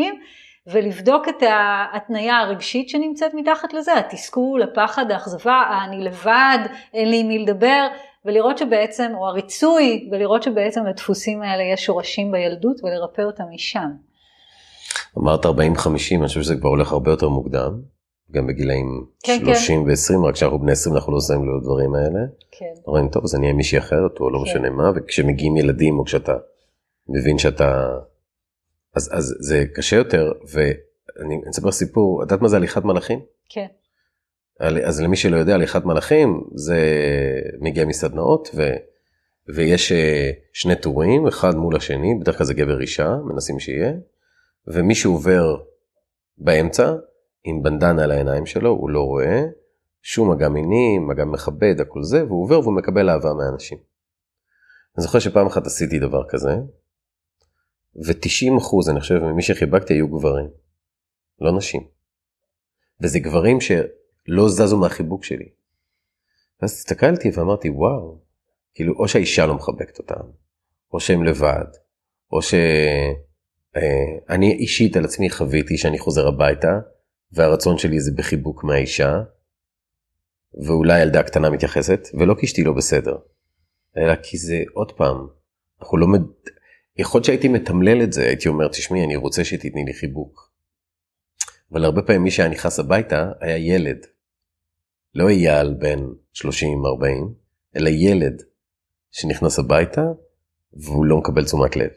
ולבדוק 0.66 1.28
את 1.28 1.42
ההתניה 1.42 2.38
הרגשית 2.38 2.88
שנמצאת 2.88 3.34
מתחת 3.34 3.72
לזה, 3.72 3.98
התסכול, 3.98 4.62
הפחד, 4.62 5.10
האכזבה, 5.10 5.62
אני 5.84 6.04
לבד, 6.04 6.58
אין 6.94 7.10
לי 7.10 7.20
עם 7.20 7.28
מי 7.28 7.38
לדבר, 7.38 7.86
ולראות 8.24 8.58
שבעצם, 8.58 9.12
או 9.14 9.28
הריצוי, 9.28 10.08
ולראות 10.12 10.42
שבעצם 10.42 10.86
לדפוסים 10.86 11.42
האלה 11.42 11.62
יש 11.62 11.84
שורשים 11.84 12.32
בילדות 12.32 12.76
ולרפא 12.84 13.22
אותם 13.22 13.44
משם. 13.54 13.90
אמרת 15.18 15.46
40-50, 15.46 15.48
אני 16.18 16.26
חושב 16.26 16.42
שזה 16.42 16.56
כבר 16.56 16.68
הולך 16.68 16.92
הרבה 16.92 17.10
יותר 17.10 17.28
מוקדם, 17.28 17.80
גם 18.30 18.46
בגילאים 18.46 19.06
כן, 19.22 19.38
30 19.44 19.84
כן. 19.84 19.90
ו-20, 19.90 20.28
רק 20.28 20.34
כשאנחנו 20.34 20.58
בני 20.58 20.72
20 20.72 20.96
אנחנו 20.96 21.12
לא 21.12 21.20
שמים 21.20 21.44
לו 21.44 21.60
דברים 21.60 21.94
האלה. 21.94 22.20
כן. 22.50 22.72
אומרים, 22.86 23.08
טוב, 23.08 23.24
אז 23.24 23.34
אני 23.34 23.42
אהיה 23.46 23.56
מישהי 23.56 23.78
אחרת, 23.78 24.20
או 24.20 24.30
לא 24.30 24.38
כן. 24.38 24.42
משנה 24.42 24.70
מה, 24.70 24.90
וכשמגיעים 24.94 25.56
ילדים, 25.56 25.98
או 25.98 26.04
כשאתה 26.04 26.32
מבין 27.09 27.38
שאתה, 27.38 27.88
אז, 28.94 29.11
אז 29.12 29.34
זה 29.40 29.64
קשה 29.74 29.96
יותר, 29.96 30.32
ואני 30.52 31.40
אספר 31.50 31.72
סיפור, 31.72 32.22
את 32.22 32.26
יודעת 32.26 32.42
מה 32.42 32.48
זה 32.48 32.57
הליכת 32.57 32.84
מלאכים? 32.84 33.20
כן. 33.48 33.66
אז 34.61 35.00
למי 35.00 35.16
שלא 35.16 35.36
יודע, 35.36 35.55
הליכת 35.55 35.84
מלאכים 35.84 36.44
זה 36.55 36.78
מגיע 37.61 37.84
מסדנאות, 37.84 38.50
ו, 38.55 38.62
ויש 39.55 39.92
אה, 39.92 40.30
שני 40.52 40.76
טורים, 40.76 41.26
אחד 41.26 41.55
מול 41.57 41.76
השני, 41.76 42.14
בדרך 42.20 42.38
כלל 42.38 42.46
זה 42.46 42.55
גבר 42.55 42.80
אישה, 42.80 43.16
מנסים 43.24 43.61
שיהיה, 43.61 43.92
ומי 44.66 44.94
שעובר 44.94 45.57
באמצע, 46.38 46.94
עם 47.44 47.62
בנדנה 47.62 48.05
על 48.05 48.11
העיניים 48.11 48.46
שלו, 48.46 48.70
הוא 48.70 48.90
לא 48.90 49.00
רואה, 49.00 49.42
שום 50.02 50.30
מגע 50.30 50.48
מיני, 50.48 50.98
מגע 50.98 51.24
מכבד, 51.24 51.80
הכל 51.80 52.02
זה, 52.02 52.24
והוא 52.24 52.44
עובר 52.44 52.61
והוא 52.61 52.76
מקבל 52.76 53.11
אהבה 53.11 53.34
מאנשים. 53.34 53.78
אני 54.96 55.02
זוכר 55.02 55.18
שפעם 55.18 55.46
אחת 55.46 55.66
עשיתי 55.66 55.98
דבר 55.98 56.22
כזה, 56.28 56.50
ו-90 57.97 58.59
אחוז, 58.59 58.88
אני 58.88 59.01
חושב, 59.01 59.14
ממי 59.14 59.42
שחיבקתי 59.42 59.95
היו 59.95 60.09
גברים, 60.09 60.49
לא 61.40 61.57
נשים. 61.57 61.86
וזה 63.01 63.18
גברים 63.18 63.59
שלא 63.61 64.49
זזו 64.49 64.78
מהחיבוק 64.78 65.24
שלי. 65.24 65.49
ואז 66.62 66.72
הסתכלתי 66.72 67.30
ואמרתי, 67.34 67.70
וואו, 67.70 68.18
כאילו, 68.74 68.95
או 68.99 69.09
שהאישה 69.09 69.47
לא 69.47 69.55
מחבקת 69.55 69.99
אותם, 69.99 70.24
או 70.92 71.01
שהם 71.01 71.24
לבד, 71.24 71.66
או 72.32 72.42
שאני 72.42 74.53
אה, 74.53 74.59
אישית 74.59 74.97
על 74.97 75.05
עצמי 75.05 75.30
חוויתי 75.30 75.78
שאני 75.78 75.99
חוזר 75.99 76.28
הביתה, 76.28 76.78
והרצון 77.32 77.78
שלי 77.78 78.01
זה 78.01 78.12
בחיבוק 78.16 78.64
מהאישה, 78.64 79.22
ואולי 80.66 81.03
ילדה 81.03 81.22
קטנה 81.22 81.51
מתייחסת, 81.51 82.09
ולא 82.14 82.34
כי 82.34 82.47
אשתי 82.47 82.64
לא 82.64 82.72
בסדר, 82.72 83.16
אלא 83.97 84.14
כי 84.22 84.38
זה 84.38 84.62
עוד 84.72 84.92
פעם, 84.92 85.26
אנחנו 85.80 85.99
לא, 85.99 86.09
מד... 86.09 86.22
יכול 86.97 87.18
להיות 87.18 87.24
שהייתי 87.24 87.49
מתמלל 87.49 88.03
את 88.03 88.12
זה, 88.12 88.22
הייתי 88.22 88.49
אומר, 88.49 88.68
תשמעי, 88.68 89.05
אני 89.05 89.16
רוצה 89.16 89.45
שתתני 89.45 89.84
לי 89.84 89.95
חיבוק. 89.95 90.51
אבל 91.72 91.84
הרבה 91.84 92.03
פעמים 92.03 92.22
מי 92.22 92.30
שהיה 92.30 92.49
נכנס 92.49 92.78
הביתה 92.78 93.32
היה 93.40 93.57
ילד. 93.57 94.07
לא 95.14 95.28
אייל 95.28 95.74
בן 95.74 95.99
30-40, 96.36 96.42
אלא 97.76 97.88
ילד 97.88 98.42
שנכנס 99.12 99.59
הביתה 99.59 100.03
והוא 100.72 101.05
לא 101.05 101.18
מקבל 101.18 101.45
תשומת 101.45 101.76
לב. 101.76 101.90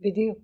בדיוק. 0.00 0.38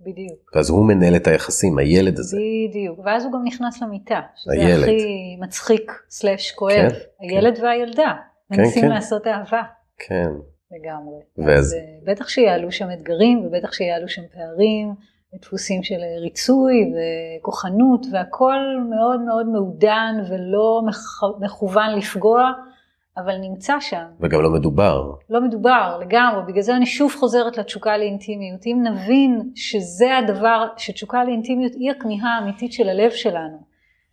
בדיוק. 0.00 0.50
ואז 0.54 0.70
הוא 0.70 0.88
מנהל 0.88 1.16
את 1.16 1.26
היחסים, 1.26 1.78
הילד 1.78 2.18
הזה. 2.18 2.36
בדיוק, 2.68 2.98
ואז 2.98 3.24
הוא 3.24 3.32
גם 3.32 3.44
נכנס 3.44 3.82
למיטה, 3.82 4.20
שזה 4.36 4.52
הילד. 4.52 4.82
הכי 4.82 5.36
מצחיק 5.40 5.92
סלאש 6.10 6.52
כואב, 6.52 6.90
כן, 6.90 6.98
הילד 7.20 7.56
כן. 7.56 7.64
והילדה, 7.64 8.14
כן, 8.52 8.60
מנסים 8.60 8.82
כן. 8.82 8.88
לעשות 8.88 9.26
אהבה. 9.26 9.62
כן. 9.98 10.30
לגמרי. 10.72 11.20
ואז... 11.38 11.58
אז, 11.58 11.74
אה, 11.74 12.12
בטח 12.12 12.28
שיעלו 12.28 12.72
שם 12.72 12.88
אתגרים 12.92 13.46
ובטח 13.46 13.72
שיעלו 13.72 14.08
שם 14.08 14.22
פערים, 14.32 14.94
דפוסים 15.34 15.82
של 15.82 16.00
ריצוי 16.20 16.92
וכוחנות 16.94 18.06
והכל 18.12 18.58
מאוד 18.90 19.20
מאוד 19.20 19.46
מעודן 19.46 20.14
ולא 20.30 20.82
מכוון 21.40 21.94
לפגוע, 21.98 22.52
אבל 23.16 23.36
נמצא 23.36 23.80
שם. 23.80 24.04
וגם 24.20 24.42
לא 24.42 24.50
מדובר. 24.50 25.12
לא 25.30 25.40
מדובר 25.40 25.98
לגמרי, 26.00 26.42
בגלל 26.46 26.62
זה 26.62 26.76
אני 26.76 26.86
שוב 26.86 27.14
חוזרת 27.18 27.56
לתשוקה 27.58 27.98
לאינטימיות. 27.98 28.66
אם 28.66 28.82
נבין 28.82 29.50
שזה 29.54 30.16
הדבר, 30.16 30.66
שתשוקה 30.76 31.24
לאינטימיות 31.24 31.72
היא 31.74 31.90
הכמיהה 31.90 32.38
האמיתית 32.38 32.72
של 32.72 32.88
הלב 32.88 33.10
שלנו. 33.10 33.67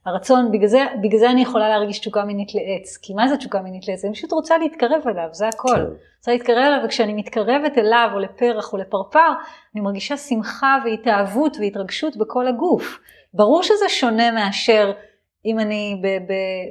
הרצון, 0.06 0.52
בגלל 0.52 0.68
זה, 0.68 0.86
בגלל 1.04 1.20
זה 1.20 1.30
אני 1.30 1.42
יכולה 1.42 1.70
להרגיש 1.70 2.00
תשוקה 2.00 2.24
מינית 2.24 2.56
לעץ. 2.56 2.98
כי 3.02 3.14
מה 3.14 3.28
זה 3.28 3.38
תשוקה 3.38 3.62
מינית 3.62 3.88
לעץ? 3.88 4.06
אני 4.06 4.14
פשוט 4.14 4.32
רוצה 4.32 4.58
להתקרב 4.58 5.08
אליו, 5.08 5.30
זה 5.32 5.48
הכל. 5.48 5.76
כן. 5.76 5.82
רוצה 6.18 6.32
להתקרב 6.32 6.58
אליו, 6.58 6.80
וכשאני 6.86 7.14
מתקרבת 7.14 7.78
אליו, 7.78 8.10
או 8.14 8.20
לפרח, 8.20 8.74
או 8.74 8.78
לפרפר, 8.78 9.30
אני 9.76 9.82
מרגישה 9.82 10.18
שמחה 10.18 10.78
והתאהבות 10.86 11.58
והתרגשות 11.60 12.18
בכל 12.18 12.48
הגוף. 12.48 13.00
ברור 13.34 13.64
שזה 13.64 13.90
שונה 13.90 14.32
מאשר 14.32 14.92
אם 15.46 15.60
אני 15.60 16.02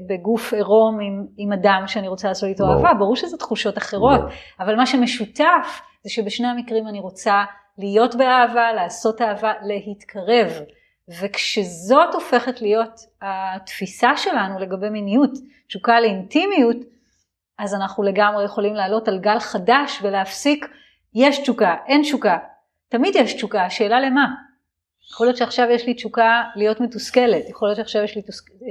בגוף 0.09 0.53
עירום 0.53 1.01
עם, 1.01 1.27
עם 1.37 1.53
אדם 1.53 1.83
שאני 1.87 2.09
רוצה 2.09 2.29
לעשות 2.29 2.49
איתו 2.49 2.65
אהבה, 2.65 2.95
ברור 2.99 3.17
שזה 3.17 3.37
תחושות 3.37 3.79
אחרות. 3.79 4.21
אבל 4.61 4.77
מה 4.77 4.87
שמשותף, 4.87 5.81
זה 6.05 6.11
שבשני 6.11 6.47
המקרים 6.47 6.89
אני 6.89 7.01
רוצה 7.01 7.45
להיות 7.79 8.15
באהבה, 8.15 8.73
לעשות 8.73 9.23
אהבה, 9.23 9.53
להתקרב. 9.63 10.65
וכשזאת 11.09 12.15
הופכת 12.15 12.63
להיות 12.63 13.01
התפיסה 13.23 14.17
שלנו 14.17 14.59
לגבי 14.59 14.91
מיניות, 14.91 15.31
תשוקה 15.69 16.01
לאינטימיות, 16.01 16.77
אז 17.59 17.75
אנחנו 17.75 18.03
לגמרי 18.03 18.45
יכולים 18.45 18.75
לעלות 18.75 19.09
על 19.09 19.19
גל 19.19 19.39
חדש 19.39 19.99
ולהפסיק, 20.03 20.67
יש 21.15 21.39
תשוקה, 21.39 21.77
אין 21.87 22.03
תשוקה, 22.03 22.39
תמיד 22.89 23.17
יש 23.17 23.35
תשוקה, 23.35 23.65
השאלה 23.65 24.01
למה? 24.01 24.27
יכול 25.11 25.27
להיות 25.27 25.37
שעכשיו 25.37 25.71
יש 25.71 25.87
לי 25.87 25.95
תשוקה 25.95 26.43
להיות 26.57 26.81
מתוסכלת, 26.81 27.49
יכול 27.49 27.69
להיות 27.69 27.77
שעכשיו 27.77 28.03
יש 28.03 28.17
לי 28.17 28.23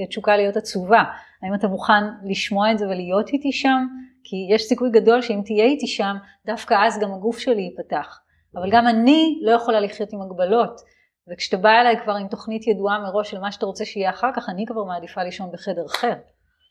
תשוקה 0.10 0.38
להיות 0.38 0.58
עצובה, 0.58 1.04
האם 1.44 1.54
אתה 1.56 1.68
מוכן 1.68 2.04
לשמוע 2.24 2.72
את 2.72 2.78
זה 2.78 2.86
ולהיות 2.86 3.30
איתי 3.30 3.52
שם? 3.52 3.88
כי 4.24 4.36
יש 4.50 4.64
סיכוי 4.64 4.90
גדול 4.90 5.22
שאם 5.22 5.42
תהיה 5.46 5.66
איתי 5.66 5.88
שם, 5.88 6.16
דווקא 6.46 6.76
אז 6.86 7.00
גם 7.00 7.14
הגוף 7.14 7.40
שלי 7.40 7.62
ייפתח. 7.62 8.20
אבל 8.56 8.72
גם 8.72 8.88
אני 8.88 9.40
לא 9.42 9.52
יכולה 9.52 9.80
לחיות 9.80 10.14
עם 10.14 10.22
הגבלות. 10.22 10.82
וכשאתה 11.32 11.58
בא 11.58 11.82
אליי 11.82 11.96
כבר 12.04 12.14
עם 12.14 12.28
תוכנית 12.28 12.68
ידועה 12.68 13.00
מראש 13.00 13.32
של 13.32 13.40
מה 13.40 13.52
שאתה 13.52 13.66
רוצה 13.66 13.86
שיהיה 13.86 14.10
אחר 14.10 14.30
כך, 14.36 14.50
אני 14.50 14.66
כבר 14.68 14.84
מעדיפה 14.84 15.24
לישון 15.24 15.52
בחדר 15.52 15.86
אחר. 15.86 16.14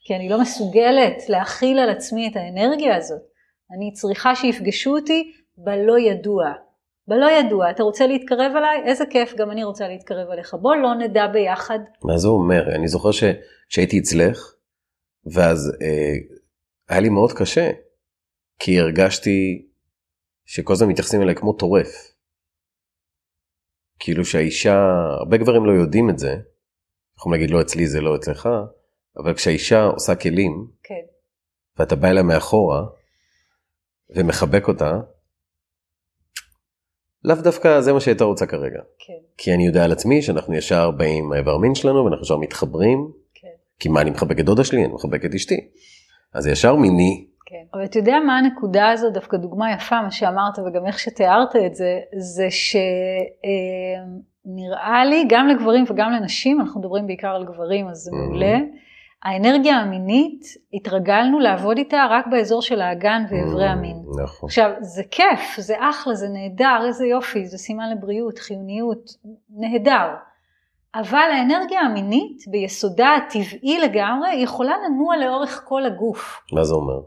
כי 0.05 0.17
אני 0.17 0.29
לא 0.29 0.41
מסוגלת 0.41 1.29
להכיל 1.29 1.79
על 1.79 1.91
עצמי 1.91 2.29
את 2.29 2.37
האנרגיה 2.37 2.97
הזאת. 2.97 3.23
אני 3.77 3.93
צריכה 3.93 4.37
שיפגשו 4.37 4.97
אותי 4.97 5.33
בלא 5.57 5.99
ידוע. 5.99 6.53
בלא 7.09 7.27
ידוע, 7.31 7.71
אתה 7.71 7.83
רוצה 7.83 8.07
להתקרב 8.07 8.53
אליי? 8.57 8.83
איזה 8.85 9.05
כיף, 9.11 9.35
גם 9.35 9.51
אני 9.51 9.65
רוצה 9.65 9.89
להתקרב 9.89 10.31
אליך. 10.31 10.55
בוא 10.55 10.77
לא 10.77 10.95
נדע 10.95 11.27
ביחד. 11.27 11.79
מה 12.05 12.19
זה 12.19 12.29
אומר? 12.29 12.75
אני 12.75 12.89
זוכר 12.89 13.11
שכשהייתי 13.13 13.99
אצלך, 13.99 14.55
ואז 15.35 15.73
אה, 15.83 16.15
היה 16.89 17.01
לי 17.01 17.09
מאוד 17.09 17.33
קשה, 17.33 17.71
כי 18.59 18.81
הרגשתי 18.81 19.69
שכל 20.47 20.73
הזמן 20.73 20.89
מתייחסים 20.89 21.23
אליי 21.23 21.35
כמו 21.35 21.53
טורף. 21.53 22.12
כאילו 24.05 24.25
שהאישה, 24.25 24.77
הרבה 25.19 25.37
גברים 25.37 25.65
לא 25.65 25.73
יודעים 25.73 26.11
את 26.11 26.19
זה, 26.19 26.37
יכולים 27.19 27.41
להגיד 27.41 27.55
לא 27.55 27.61
אצלי 27.61 27.87
זה 27.87 28.01
לא 28.01 28.17
אצלך, 28.17 28.49
אבל 29.17 29.35
כשהאישה 29.35 29.85
עושה 29.85 30.15
כלים, 30.15 30.67
כן. 30.83 30.95
ואתה 31.79 31.97
בא 31.97 32.09
אליה 32.09 32.23
מאחורה, 32.23 32.83
ומחבק 34.17 34.69
אותה, 34.69 34.93
לאו 37.25 37.37
דווקא 37.37 37.81
זה 37.81 37.93
מה 37.93 38.01
שהייתה 38.01 38.25
רוצה 38.25 38.47
כרגע. 38.47 38.81
כן. 38.99 39.13
כי 39.37 39.55
אני 39.55 39.67
יודע 39.67 39.85
על 39.85 39.93
עצמי 39.93 40.23
שאנחנו 40.23 40.55
ישר 40.55 40.91
באים 40.91 41.29
מהאיבר 41.29 41.59
מין 41.59 41.75
שלנו 41.75 42.05
ואנחנו 42.05 42.25
ישר 42.25 42.37
מתחברים. 42.37 43.13
כן. 43.35 43.49
כי 43.79 43.89
מה 43.89 44.01
אני 44.01 44.11
מחבק 44.11 44.41
את 44.41 44.45
דודה 44.45 44.65
שלי? 44.65 44.85
אני 44.85 44.93
מחבק 44.93 45.25
את 45.25 45.35
אשתי. 45.35 45.71
אז 46.35 46.47
ישר 46.47 46.77
מיני. 46.77 47.27
כן. 47.53 47.65
אבל 47.75 47.85
אתה 47.85 47.99
יודע 47.99 48.19
מה 48.27 48.39
הנקודה 48.39 48.91
הזו, 48.91 49.11
דווקא 49.11 49.37
דוגמה 49.37 49.73
יפה, 49.73 50.03
מה 50.03 50.11
שאמרת 50.11 50.59
וגם 50.59 50.87
איך 50.87 50.99
שתיארת 50.99 51.57
את 51.57 51.75
זה, 51.75 52.01
זה 52.17 52.47
שנראה 54.47 55.05
לי, 55.05 55.25
גם 55.29 55.49
לגברים 55.49 55.85
וגם 55.89 56.13
לנשים, 56.13 56.61
אנחנו 56.61 56.81
מדברים 56.81 57.07
בעיקר 57.07 57.29
על 57.29 57.45
גברים, 57.45 57.89
אז 57.89 57.97
זה. 57.97 58.11
מעולה. 58.13 58.59
האנרגיה 59.23 59.77
המינית, 59.77 60.45
התרגלנו 60.75 61.41
לעבוד 61.41 61.79
איתה 61.79 62.07
רק 62.11 62.27
באזור 62.27 62.63
של 62.63 62.81
האגן 62.81 63.25
ואיברי 63.31 63.67
המין. 63.67 63.97
נכון. 64.25 64.47
עכשיו, 64.47 64.71
זה 64.81 65.03
כיף, 65.11 65.57
זה 65.59 65.75
אחלה, 65.81 66.15
זה 66.15 66.29
נהדר, 66.29 66.87
איזה 66.87 67.07
יופי, 67.07 67.47
זה 67.47 67.59
סימן 67.59 67.91
לבריאות, 67.91 68.39
חיוניות, 68.39 69.11
נהדר. 69.51 70.09
אבל 70.95 71.29
האנרגיה 71.33 71.81
המינית, 71.81 72.43
ביסודה 72.51 73.09
הטבעי 73.15 73.79
לגמרי, 73.79 74.35
יכולה 74.35 74.75
לנוע 74.89 75.17
לאורך 75.17 75.65
כל 75.69 75.85
הגוף. 75.85 76.41
מה 76.53 76.65
זה 76.65 76.75
אומר? 76.75 77.01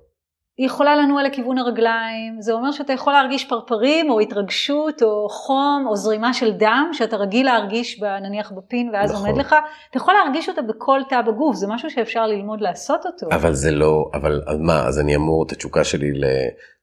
היא 0.57 0.65
יכולה 0.65 0.95
לנוע 0.95 1.23
לכיוון 1.23 1.57
הרגליים, 1.57 2.41
זה 2.41 2.53
אומר 2.53 2.71
שאתה 2.71 2.93
יכול 2.93 3.13
להרגיש 3.13 3.45
פרפרים 3.45 4.09
או 4.09 4.19
התרגשות 4.19 5.03
או 5.03 5.29
חום 5.29 5.85
או 5.87 5.95
זרימה 5.95 6.33
של 6.33 6.51
דם 6.51 6.89
שאתה 6.93 7.17
רגיל 7.17 7.45
להרגיש 7.45 8.01
נניח 8.21 8.51
בפין 8.51 8.89
ואז 8.93 9.11
נכון. 9.11 9.27
עומד 9.27 9.39
לך, 9.39 9.55
אתה 9.89 9.97
יכול 9.97 10.13
להרגיש 10.13 10.49
אותה 10.49 10.61
בכל 10.61 11.01
תא 11.09 11.21
בגוף, 11.21 11.55
זה 11.55 11.67
משהו 11.67 11.89
שאפשר 11.89 12.27
ללמוד 12.27 12.61
לעשות 12.61 13.05
אותו. 13.05 13.27
אבל 13.35 13.53
זה 13.53 13.71
לא, 13.71 14.09
אבל 14.13 14.41
מה, 14.59 14.87
אז 14.87 14.99
אני 14.99 15.15
אמור 15.15 15.45
את 15.47 15.51
התשוקה 15.51 15.83
שלי 15.83 16.11
ל... 16.13 16.25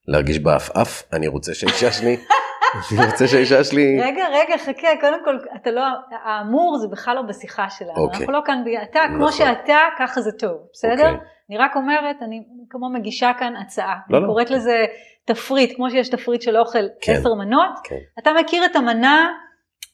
להרגיש 0.08 0.38
בעפעף? 0.38 1.02
אני 1.12 1.28
רוצה 1.28 1.54
שהאישה 1.54 1.92
שלי, 1.92 2.16
אני 2.74 3.06
רוצה 3.06 3.28
שהאישה 3.28 3.64
שלי... 3.64 4.00
רגע, 4.02 4.24
רגע, 4.32 4.58
חכה, 4.58 4.88
קודם 5.00 5.24
כל, 5.24 5.38
אתה 5.56 5.70
לא, 5.70 5.82
האמור 6.24 6.78
זה 6.78 6.88
בכלל 6.88 7.16
לא 7.16 7.22
בשיחה 7.22 7.70
שלנו, 7.70 7.96
אוקיי. 7.96 8.20
אנחנו 8.20 8.32
לא 8.32 8.40
כאן, 8.44 8.64
אתה, 8.82 9.00
כמו 9.08 9.16
נכון. 9.16 9.32
שאתה, 9.32 9.78
ככה 9.98 10.20
זה 10.20 10.32
טוב, 10.32 10.56
בסדר? 10.72 10.92
אוקיי. 10.92 11.26
אני 11.50 11.58
רק 11.58 11.76
אומרת, 11.76 12.16
אני 12.22 12.42
כמו 12.70 12.90
מגישה 12.90 13.32
כאן 13.38 13.56
הצעה, 13.56 13.96
לא, 14.10 14.16
אני 14.16 14.26
לא. 14.26 14.28
קוראת 14.28 14.50
לזה 14.50 14.84
תפריט, 15.24 15.76
כמו 15.76 15.90
שיש 15.90 16.08
תפריט 16.08 16.42
של 16.42 16.56
אוכל, 16.56 16.78
כן. 17.00 17.12
עשר 17.12 17.34
מנות, 17.34 17.78
כן. 17.84 17.96
אתה 18.18 18.30
מכיר 18.40 18.64
את 18.64 18.76
המנה, 18.76 19.32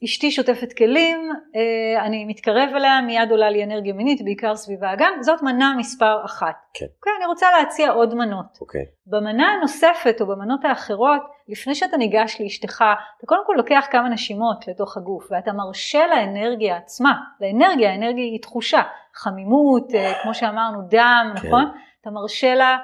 אשתי 0.04 0.30
שוטפת 0.30 0.72
כלים, 0.72 1.30
אה, 1.56 2.04
אני 2.06 2.24
מתקרב 2.24 2.70
אליה, 2.76 3.00
מיד 3.00 3.30
עולה 3.30 3.50
לי 3.50 3.64
אנרגיה 3.64 3.92
מינית, 3.92 4.24
בעיקר 4.24 4.56
סביב 4.56 4.84
האגן, 4.84 5.12
זאת 5.20 5.42
מנה 5.42 5.74
מספר 5.78 6.24
אחת. 6.24 6.54
כן. 6.74 6.86
אוקיי, 6.98 7.12
אני 7.18 7.26
רוצה 7.26 7.46
להציע 7.58 7.90
עוד 7.90 8.14
מנות. 8.14 8.58
אוקיי. 8.60 8.84
במנה 9.06 9.46
הנוספת 9.52 10.20
או 10.20 10.26
במנות 10.26 10.64
האחרות, 10.64 11.22
לפני 11.48 11.74
שאתה 11.74 11.96
ניגש 11.96 12.40
לאשתך, 12.40 12.84
אתה 13.18 13.26
קודם 13.26 13.42
כל 13.46 13.54
לוקח 13.56 13.86
כמה 13.90 14.08
נשימות 14.08 14.68
לתוך 14.68 14.96
הגוף 14.96 15.28
ואתה 15.30 15.52
מרשה 15.52 16.06
לאנרגיה 16.06 16.76
עצמה, 16.76 17.12
לאנרגיה, 17.40 17.90
האנרגיה 17.90 18.24
היא 18.24 18.42
תחושה, 18.42 18.82
חמימות, 19.14 19.94
אה, 19.94 20.12
כמו 20.22 20.34
שאמרנו, 20.34 20.82
דם, 20.88 21.32
כן. 21.34 21.46
נכון? 21.46 21.64
אתה 22.00 22.10
מרשה 22.10 22.54
לה 22.54 22.78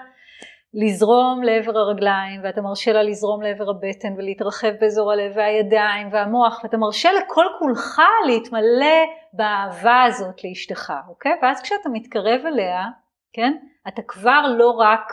לזרום 0.75 1.43
לעבר 1.43 1.79
הרגליים 1.79 2.41
ואתה 2.45 2.61
מרשה 2.61 2.93
לה 2.93 3.03
לזרום 3.03 3.43
לעבר 3.43 3.71
הבטן 3.71 4.13
ולהתרחב 4.17 4.73
באזור 4.81 5.13
הלב 5.13 5.33
והידיים 5.37 6.09
והמוח 6.13 6.61
ואתה 6.63 6.77
מרשה 6.77 7.13
לכל 7.13 7.45
כולך 7.59 8.03
להתמלא 8.27 8.97
באהבה 9.33 10.03
הזאת 10.03 10.45
לאשתך, 10.45 10.93
אוקיי? 11.09 11.33
ואז 11.43 11.63
כשאתה 11.63 11.89
מתקרב 11.93 12.41
אליה, 12.47 12.85
כן? 13.33 13.53
אתה 13.89 14.03
כבר 14.03 14.43
לא 14.59 14.71
רק 14.71 15.13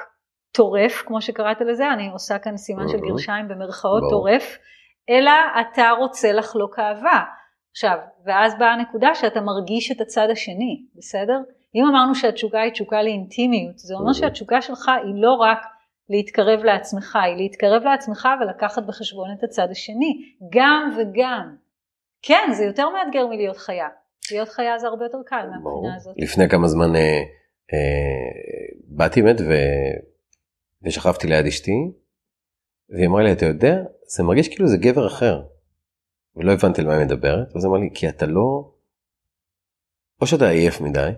טורף, 0.52 1.04
כמו 1.06 1.22
שקראת 1.22 1.62
לזה, 1.62 1.92
אני 1.94 2.10
עושה 2.10 2.40
כאן 2.40 2.58
סימן 2.58 2.88
של. 2.88 2.98
גרשיים 2.98 3.48
במרכאות. 3.48 4.04
טורף, 4.10 4.58
אלא 5.10 5.32
אתה 5.62 5.90
רוצה 6.00 6.32
לחלוק 6.32 6.80
אהבה. 6.80 7.24
עכשיו, 7.72 7.98
ואז 8.26 8.60
באה 8.60 8.74
הנקודה 8.74 9.16
שאתה 9.16 9.42
מרגיש 9.42 9.92
את 9.92 10.02
הצד 10.02 10.28
השני, 10.32 10.86
בסדר? 10.96 11.38
אם 11.76 11.86
אמרנו 11.86 12.16
שהתשוקה 12.16 12.62
היא 12.62 12.72
תשוקה 12.72 13.04
לאינטימיות, 13.04 13.80
זה 13.80 13.96
אומר. 13.96 14.14
שהתשוקה 14.14 14.62
שלך 14.62 14.88
היא 15.04 15.14
לא 15.16 15.34
רק 15.34 15.60
להתקרב 16.10 16.64
לעצמך, 16.64 17.16
היא 17.16 17.36
להתקרב 17.36 17.84
לעצמך 17.84 18.28
ולקחת 18.42 18.84
בחשבון 18.84 19.30
את 19.38 19.44
הצד 19.44 19.68
השני, 19.72 20.36
גם 20.50 20.98
וגם. 20.98 21.56
כן, 22.22 22.50
זה 22.52 22.64
יותר 22.64 22.90
מאתגר 22.90 23.28
מלהיות 23.28 23.58
חיה. 23.58 23.88
להיות 24.32 24.50
חיה 24.50 24.80
זה 24.80 24.88
הרבה 24.88 25.06
יותר 25.06 25.18
קל. 25.26 25.48
מהבחינה 25.50 25.96
הזאת. 25.96 26.16
לפני 26.18 26.50
כמה 26.50 26.68
זמן 26.68 26.96
אה, 26.96 27.22
אה, 27.74 28.76
באתי 28.88 29.22
באמת 29.22 29.42
ו... 29.42 29.54
ושכבתי 30.84 31.28
ליד 31.28 31.46
אשתי, 31.46 31.92
והיא 32.90 33.08
אמרה 33.08 33.24
לי, 33.24 33.32
אתה 33.32 33.46
יודע, 33.46 33.76
זה 34.08 34.24
מרגיש 34.24 34.48
כאילו 34.48 34.68
זה 34.68 34.78
גבר 34.78 35.08
אחר. 35.08 35.42
ולא 36.36 36.52
הבנתי 36.52 36.82
על 36.82 36.88
מה 36.88 36.94
היא 36.98 37.06
מדברת, 37.06 37.56
ואז 37.56 37.66
אמרה 37.66 37.80
לי, 37.80 37.90
כי 37.94 38.10
אתה 38.10 38.26
לא... 38.26 38.72
או 40.22 40.28
שאתה 40.28 40.50
עייף 40.50 40.82
מדי, 40.82 41.10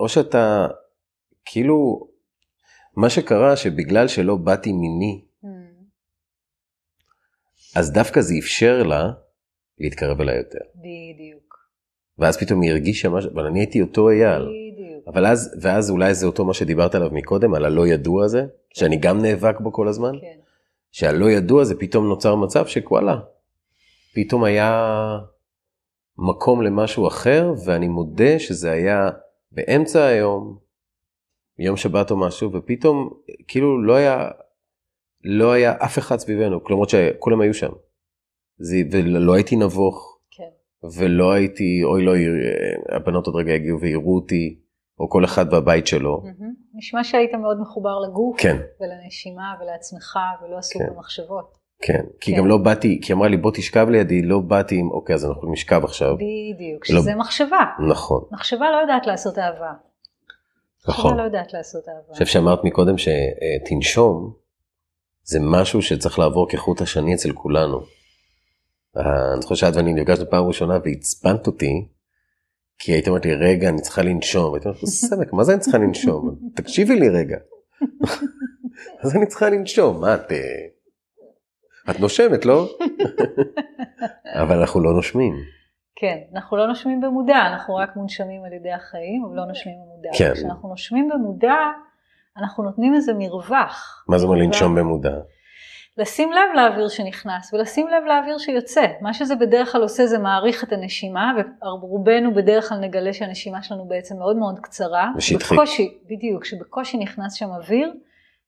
או 0.00 0.08
שאתה, 0.08 0.66
כאילו, 1.44 2.08
מה 2.96 3.10
שקרה 3.10 3.56
שבגלל 3.56 4.08
שלא 4.08 4.36
באתי 4.36 4.72
מיני, 4.72 5.24
Hmm, 5.44 5.48
אז 7.76 7.92
דווקא 7.92 8.20
זה 8.20 8.34
אפשר 8.38 8.82
לה 8.82 9.10
להתקרב 9.78 10.20
אליי 10.20 10.36
יותר. 10.36 10.58
בדיוק, 10.76 11.56
ואז 12.18 12.36
פתאום 12.36 12.62
היא 12.62 12.70
הרגישה 12.70 13.08
משהו, 13.08 13.30
אבל 13.34 13.46
אני 13.46 13.60
הייתי 13.60 13.80
אותו 13.80 14.10
אייל. 14.10 14.42
בדיוק. 14.42 15.08
אבל 15.08 15.26
אז, 15.26 15.58
ואז 15.60 15.90
אולי 15.90 16.14
זה 16.14 16.26
אותו 16.26 16.44
מה 16.44 16.54
שדיברת 16.54 16.94
עליו 16.94 17.10
מקודם, 17.12 17.54
על 17.54 17.64
הלא 17.64 17.86
ידוע 17.86 18.24
הזה, 18.24 18.46
שאני 18.74 18.96
גם 18.96 19.22
נאבק 19.22 19.60
בו 19.60 19.72
כל 19.72 19.88
הזמן, 19.88 20.12
כן, 20.20 20.38
שהלא 20.92 21.30
ידוע 21.30 21.64
זה 21.64 21.74
פתאום 21.78 22.08
נוצר 22.08 22.34
מצב 22.34 22.66
שוואלה, 22.66 23.20
פתאום 24.14 24.44
היה 24.44 25.18
מקום 26.18 26.62
למשהו 26.62 27.08
אחר, 27.08 27.52
ואני 27.64 27.88
מודה 27.88 28.38
שזה 28.38 28.70
היה 28.70 29.10
באמצע 29.52 30.04
היום, 30.06 30.58
יום 31.58 31.76
שבת 31.76 32.10
או 32.10 32.16
משהו, 32.16 32.52
ופתאום 32.52 33.10
כאילו 33.48 33.82
לא 33.82 33.94
היה, 33.94 34.30
לא 35.24 35.52
היה 35.52 35.74
אף 35.84 35.98
אחד 35.98 36.16
סביבנו, 36.16 36.64
כלומר 36.64 36.86
שכולם 36.86 37.40
היו 37.40 37.54
שם. 37.54 37.72
זה, 38.58 38.76
ולא 38.92 39.34
הייתי 39.34 39.56
נבוך, 39.56 40.18
כן, 40.30 40.50
ולא 40.98 41.32
הייתי, 41.32 41.80
אוי 41.84 42.04
לא, 42.04 42.12
הבנות 42.88 43.26
עוד 43.26 43.36
רגע 43.36 43.52
יגיעו 43.52 43.80
ויראו 43.80 44.14
אותי, 44.14 44.60
או 44.98 45.10
כל 45.10 45.24
אחד 45.24 45.50
בבית 45.50 45.86
שלו. 45.86 46.22
נשמע 46.74 47.04
שהיית 47.04 47.34
מאוד 47.34 47.60
מחובר 47.60 47.98
לגוף, 47.98 48.40
כן, 48.40 48.56
ולנשימה 48.80 49.54
ולעצמך, 49.60 50.18
ולא 50.42 50.58
עסוק 50.58 50.82
כן. 50.82 50.88
במחשבות. 50.94 51.59
כן. 51.82 52.02
כי 52.20 52.32
כן. 52.32 52.38
גם 52.38 52.46
לא 52.46 52.56
באתי, 52.56 53.00
כי 53.02 53.12
אמרה 53.12 53.28
לי 53.28 53.36
בוא 53.36 53.50
תשכב 53.54 53.88
לידי, 53.88 54.22
לא 54.22 54.40
באתי 54.40 54.76
עם, 54.76 54.90
אוקיי, 54.90 55.14
אז 55.14 55.24
אנחנו 55.24 55.52
נשכב 55.52 55.84
עכשיו. 55.84 56.14
בדיוק, 56.14 56.90
לא. 56.90 57.00
שזה 57.00 57.14
מחשבה. 57.14 57.64
נכון, 57.90 58.24
מחשבה 58.32 58.70
לא 58.70 58.76
יודעת 58.76 59.06
לעשות 59.06 59.38
אהבה. 59.38 59.72
נכון. 60.88 61.04
מחשבה 61.04 61.22
לא 61.22 61.22
יודעת 61.22 61.52
לעשות 61.52 61.88
אהבה. 61.88 62.00
אני 62.08 62.12
חושב 62.12 62.26
שאמרת 62.26 62.64
מקודם 62.64 62.94
שתנשום, 62.98 64.32
זה 65.22 65.38
משהו 65.42 65.82
שצריך 65.82 66.18
לעבור 66.18 66.48
כחוט 66.50 66.80
השני 66.80 67.14
אצל 67.14 67.32
כולנו. 67.32 67.80
אה, 68.96 69.32
אני 69.32 69.42
זוכר 69.42 69.54
שאת 69.54 69.76
ואני 69.76 69.92
נפגשנו 69.92 70.30
פעם 70.30 70.46
ראשונה 70.46 70.78
ועצבנת 70.84 71.46
אותי, 71.46 71.88
כי 72.78 72.92
היית 72.92 73.08
אומרת 73.08 73.26
לי, 73.26 73.34
רגע, 73.34 73.68
אני 73.68 73.80
צריכה 73.80 74.02
לנשום. 74.02 74.52
והייתי 74.52 74.68
אומרת, 74.68 74.84
סמק, 74.84 75.32
מה 75.32 75.44
זה 75.44 75.52
אני 75.52 75.60
צריכה 75.60 75.78
לנשום? 75.78 76.36
תקשיבי 76.56 77.00
לי 77.00 77.08
רגע. 77.08 77.36
אז 79.02 79.16
אני 79.16 79.26
צריכה 79.26 79.50
לנשום, 79.50 80.00
מה 80.00 80.14
את... 80.14 80.32
את 81.90 82.00
נושמת, 82.00 82.44
לא? 82.44 82.66
אבל 84.42 84.58
אנחנו 84.60 84.80
לא 84.80 84.92
נושמים. 84.92 85.34
כן, 85.96 86.18
אנחנו 86.34 86.56
לא 86.56 86.66
נושמים 86.66 87.00
במודע, 87.00 87.38
אנחנו 87.46 87.76
רק 87.76 87.96
מונשמים 87.96 88.44
על 88.44 88.52
ידי 88.52 88.72
החיים, 88.72 89.24
אבל 89.24 89.36
לא 89.36 89.44
נושמים 89.44 89.74
במודע. 89.84 90.10
כן. 90.18 90.32
כשאנחנו 90.34 90.68
נושמים 90.68 91.08
במודע, 91.08 91.54
אנחנו 92.38 92.64
נותנים 92.64 92.94
איזה 92.94 93.12
מרווח. 93.18 94.04
מה 94.08 94.18
זה 94.18 94.26
אומר. 94.26 94.38
לנשום 94.38 94.74
במודע? 94.74 95.14
לשים 95.98 96.32
לב 96.32 96.56
לאוויר 96.56 96.88
שנכנס 96.88 97.54
ולשים 97.54 97.88
לב 97.88 98.04
לאוויר 98.06 98.38
שיוצא. 98.38 98.86
מה 99.00 99.14
שזה 99.14 99.36
בדרך 99.36 99.72
כלל 99.72 99.82
עושה 99.82 100.06
זה 100.06 100.18
מעריך 100.18 100.64
את 100.64 100.72
הנשימה, 100.72 101.32
ורובנו 101.62 102.34
בדרך 102.34 102.68
כלל 102.68 102.78
נגלה 102.78 103.12
שהנשימה 103.12 103.62
שלנו 103.62 103.88
בעצם 103.88 104.16
מאוד 104.18 104.36
מאוד 104.36 104.58
קצרה. 104.58 105.10
ושטחית. 105.16 105.58
בקושי, 105.58 105.98
בדיוק, 106.10 106.44
שבקושי 106.44 106.98
נכנס 106.98 107.34
שם 107.34 107.48
אוויר, 107.48 107.92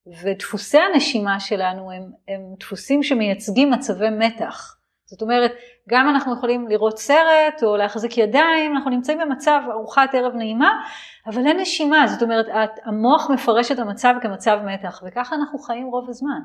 ודפוסי 0.06 0.78
הנשימה 0.78 1.40
שלנו 1.40 1.92
הם, 1.92 2.10
הם 2.28 2.40
דפוסים 2.60 3.02
שמייצגים 3.02 3.70
מצבי 3.70 4.10
מתח. 4.10 4.76
זאת 5.06 5.22
אומרת, 5.22 5.52
גם 5.88 6.08
אנחנו 6.08 6.34
יכולים 6.34 6.68
לראות 6.68 6.98
סרט 6.98 7.62
או 7.62 7.76
להחזיק 7.76 8.18
ידיים, 8.18 8.76
אנחנו 8.76 8.90
נמצאים 8.90 9.18
במצב 9.18 9.60
ארוחת 9.72 10.14
ערב 10.14 10.34
נעימה, 10.34 10.70
אבל 11.26 11.46
אין 11.46 11.60
נשימה, 11.60 12.06
זאת 12.06 12.22
אומרת, 12.22 12.46
המוח 12.84 13.30
מפרש 13.30 13.72
את 13.72 13.78
המצב 13.78 14.14
כמצב 14.22 14.58
מתח, 14.64 15.02
וככה 15.06 15.36
אנחנו 15.36 15.58
חיים 15.58 15.86
רוב 15.86 16.08
הזמן. 16.08 16.40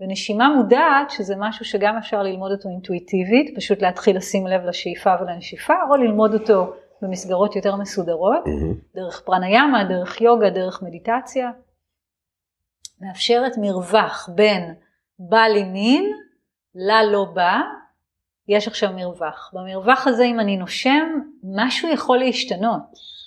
ונשימה 0.00 0.48
מודעת, 0.48 1.10
שזה 1.10 1.34
משהו 1.38 1.64
שגם 1.64 1.96
אפשר 1.96 2.22
ללמוד 2.22 2.52
אותו 2.52 2.68
אינטואיטיבית, 2.68 3.56
פשוט 3.56 3.82
להתחיל 3.82 4.16
לשים 4.16 4.46
לב 4.46 4.64
לשאיפה 4.64 5.10
ולנשיפה, 5.20 5.74
או 5.90 5.96
ללמוד 5.96 6.34
אותו 6.34 6.72
במסגרות 7.02 7.56
יותר 7.56 7.76
מסודרות, 7.76 8.44
mm-hmm. 8.44 8.94
דרך 8.94 9.22
פרניאמה, 9.24 9.84
דרך 9.84 10.20
יוגה, 10.20 10.50
דרך 10.50 10.82
מדיטציה, 10.82 11.50
מאפשרת 13.00 13.52
מרווח 13.60 14.28
בין 14.34 14.74
בא 15.18 15.42
לי 15.42 15.64
מין 15.64 16.12
ללא 16.74 17.24
בא, 17.34 17.60
יש 18.48 18.68
עכשיו 18.68 18.92
מרווח. 18.92 19.50
במרווח 19.54 20.06
הזה 20.06 20.24
אם 20.24 20.40
אני 20.40 20.56
נושם, 20.56 21.08
משהו 21.44 21.88
יכול 21.88 22.18
להשתנות. 22.18 23.18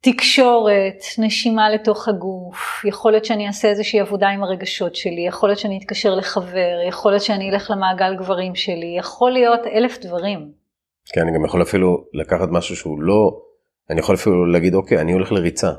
תקשורת, 0.00 1.02
נשימה 1.18 1.70
לתוך 1.70 2.08
הגוף, 2.08 2.84
יכול 2.84 3.12
להיות 3.12 3.24
שאני 3.24 3.46
אעשה 3.46 3.68
איזושהי 3.68 4.00
עבודה 4.00 4.28
עם 4.28 4.44
הרגשות 4.44 4.96
שלי, 4.96 5.26
יכול 5.28 5.48
להיות 5.48 5.58
שאני 5.58 5.78
אתקשר 5.78 6.14
לחבר, 6.14 6.80
יכול 6.88 7.12
להיות 7.12 7.22
שאני 7.22 7.50
אלך 7.50 7.70
למעגל 7.70 8.16
גברים 8.16 8.54
שלי, 8.54 8.94
יכול 8.98 9.30
להיות 9.30 9.60
אלף 9.66 9.98
דברים. 9.98 10.52
כן, 11.12 11.20
אני 11.20 11.30
גם 11.34 11.44
יכול 11.44 11.62
אפילו 11.62 12.04
לקחת 12.12 12.48
משהו 12.50 12.76
שהוא 12.76 13.02
לא, 13.02 13.40
אני 13.90 14.00
יכול 14.00 14.14
אפילו 14.14 14.46
להגיד, 14.46 14.74
אוקיי, 14.74 15.00
אני 15.00 15.12
הולך 15.12 15.32
לריצה. 15.32 15.72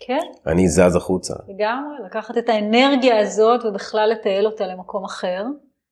כן. 0.00 0.26
אני 0.46 0.68
זז 0.68 0.96
החוצה. 0.96 1.34
לגמרי, 1.48 1.96
לקחת 2.06 2.38
את 2.38 2.48
האנרגיה 2.48 3.18
הזאת 3.18 3.64
ובכלל 3.64 4.08
לתעל 4.10 4.46
אותה 4.46 4.66
למקום 4.66 5.04
אחר. 5.04 5.44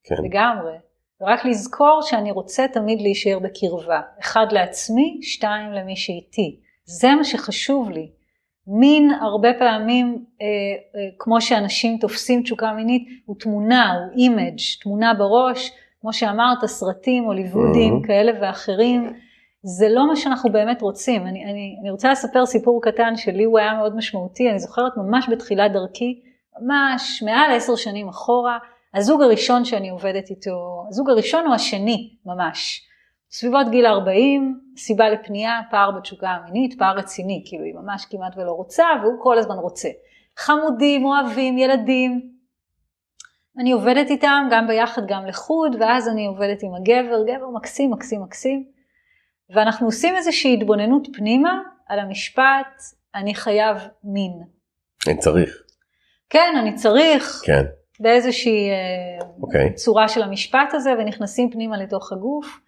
כן. 0.05 0.15
לגמרי. 0.25 0.73
ורק 1.21 1.45
לזכור 1.45 2.01
שאני 2.03 2.33
רוצה 2.33 2.67
תמיד 2.73 3.01
להישאר 3.01 3.39
בקרבה. 3.39 4.01
אחד 4.21 4.47
לעצמי, 4.51 5.19
שתיים 5.23 5.73
למי 5.73 5.97
שאיתי. 5.97 6.61
זה 6.85 7.15
מה 7.15 7.25
שחשוב 7.25 7.91
לי. 7.91 8.11
מין 8.67 9.11
הרבה 9.11 9.49
פעמים, 9.59 10.25
אה, 10.41 10.47
אה, 10.47 11.09
כמו 11.19 11.41
שאנשים 11.41 11.99
תופסים 11.99 12.43
תשוקה 12.43 12.73
מינית, 12.73 13.09
הוא 13.25 13.37
תמונה, 13.39 13.93
הוא 13.93 14.19
image, 14.19 14.59
תמונה 14.83 15.15
בראש, 15.15 15.73
כמו 16.01 16.13
שאמרת, 16.13 16.65
סרטים 16.65 17.25
הוליוודים 17.25 17.97
mm-hmm. 17.97 18.07
כאלה 18.07 18.33
ואחרים. 18.41 19.13
זה 19.63 19.89
לא 19.89 20.07
מה 20.07 20.17
שאנחנו 20.17 20.53
באמת 20.53 20.83
רוצים. 20.83 21.27
אני, 21.27 21.45
אני, 21.45 21.77
אני 21.81 21.91
רוצה 21.91 22.13
לספר 22.13 22.47
סיפור 22.47 22.81
קטן 22.83 23.17
שלי 23.17 23.45
הוא 23.45 23.59
היה 23.59 23.75
מאוד 23.75 23.97
משמעותי, 23.97 24.51
אני 24.51 24.59
זוכרת 24.59 24.93
ממש 24.97 25.29
בתחילת 25.33 25.73
דרכי, 25.73 26.21
ממש 26.61 27.23
מעל 27.23 27.53
עשר 27.57 27.77
שנים 27.77 28.09
אחורה, 28.09 28.59
הזוג 28.95 29.23
הראשון 29.23 29.65
שאני 29.65 29.89
עובדת 29.91 30.31
איתו, 30.31 30.85
הזוג 30.89 31.11
הראשון 31.11 31.47
או 31.47 31.55
השני 31.55 32.15
ממש, 32.27 32.87
סביבות 33.31 33.71
גיל 33.71 33.87
40, 33.87 34.61
סיבה 34.77 35.11
לפנייה, 35.11 35.61
פער 35.71 35.91
בתשוקה 35.91 36.29
המינית, 36.29 36.79
פער 36.79 36.97
רציני, 36.97 37.43
כאילו 37.47 37.65
היא 37.65 37.75
ממש 37.75 38.05
כמעט 38.11 38.37
ולא 38.37 38.53
רוצה 38.53 38.85
והוא 39.03 39.15
כל 39.23 39.39
הזמן 39.39 39.57
רוצה. 39.57 39.89
חמודים, 40.37 41.05
אוהבים, 41.05 41.59
ילדים. 41.59 42.31
אני 43.59 43.73
עובדת 43.73 44.11
איתם 44.11 44.49
גם 44.51 44.67
ביחד, 44.67 45.03
גם 45.07 45.27
לחוד, 45.27 45.77
ואז 45.81 46.09
אני 46.09 46.27
עובדת 46.27 46.63
עם 46.63 46.75
הגבר, 46.75 47.23
גבר 47.27 47.51
מקסים, 47.51 47.91
מקסים, 47.91 48.23
מקסים. 48.23 48.72
ואנחנו 49.53 49.87
עושים 49.87 50.17
איזושהי 50.17 50.55
התבוננות 50.55 51.09
פנימה 51.13 51.59
על 51.89 51.99
המשפט, 51.99 52.83
אני 53.15 53.35
חייב 53.35 53.77
מין. 54.05 54.33
אני 55.09 55.19
צריך. 55.19 55.63
כן, 56.31 56.55
אני 56.59 56.75
צריך. 56.75 57.43
כן. 57.45 57.65
באיזושהי 58.01 58.69
okay. 58.71 59.23
אה, 59.23 59.27
אוקיי. 59.43 59.75
צורה 59.75 60.09
של 60.09 60.23
המשפט 60.23 60.75
הזה, 60.75 60.93
ונכנסים 60.99 61.51
פנימה 61.51 61.77
לתוך 61.77 62.13
הגוף. 62.13 62.59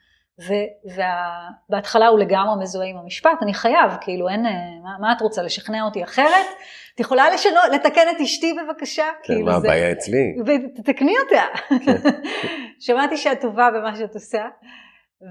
ובהתחלה 1.69 2.07
הוא 2.07 2.19
לגמרי 2.19 2.63
מזוהה 2.63 2.89
עם 2.89 2.97
המשפט, 2.97 3.43
אני 3.43 3.55
חייב, 3.55 3.91
כאילו 4.01 4.29
אין, 4.29 4.47
אה, 4.47 4.53
מה, 4.83 4.91
מה 5.01 5.13
את 5.13 5.21
רוצה, 5.21 5.43
לשכנע 5.43 5.83
אותי 5.83 6.05
אחרת? 6.05 6.47
את 6.95 7.01
יכולה 7.01 7.31
לשנות, 7.31 7.65
לתקן 7.73 8.09
את 8.17 8.21
אשתי 8.21 8.53
בבקשה? 8.53 9.05
כן, 9.23 9.35
כאילו 9.35 9.47
מה 9.47 9.61
זה, 9.61 9.67
הבעיה 9.67 9.93
אצלי? 9.93 10.37
ותתקני 10.47 11.15
אותה. 11.25 11.75
כן. 11.85 12.11
שמעתי 12.87 13.17
שאת 13.17 13.41
טובה 13.41 13.71
במה 13.71 13.97
שאת 13.97 14.15
עושה. 14.15 14.45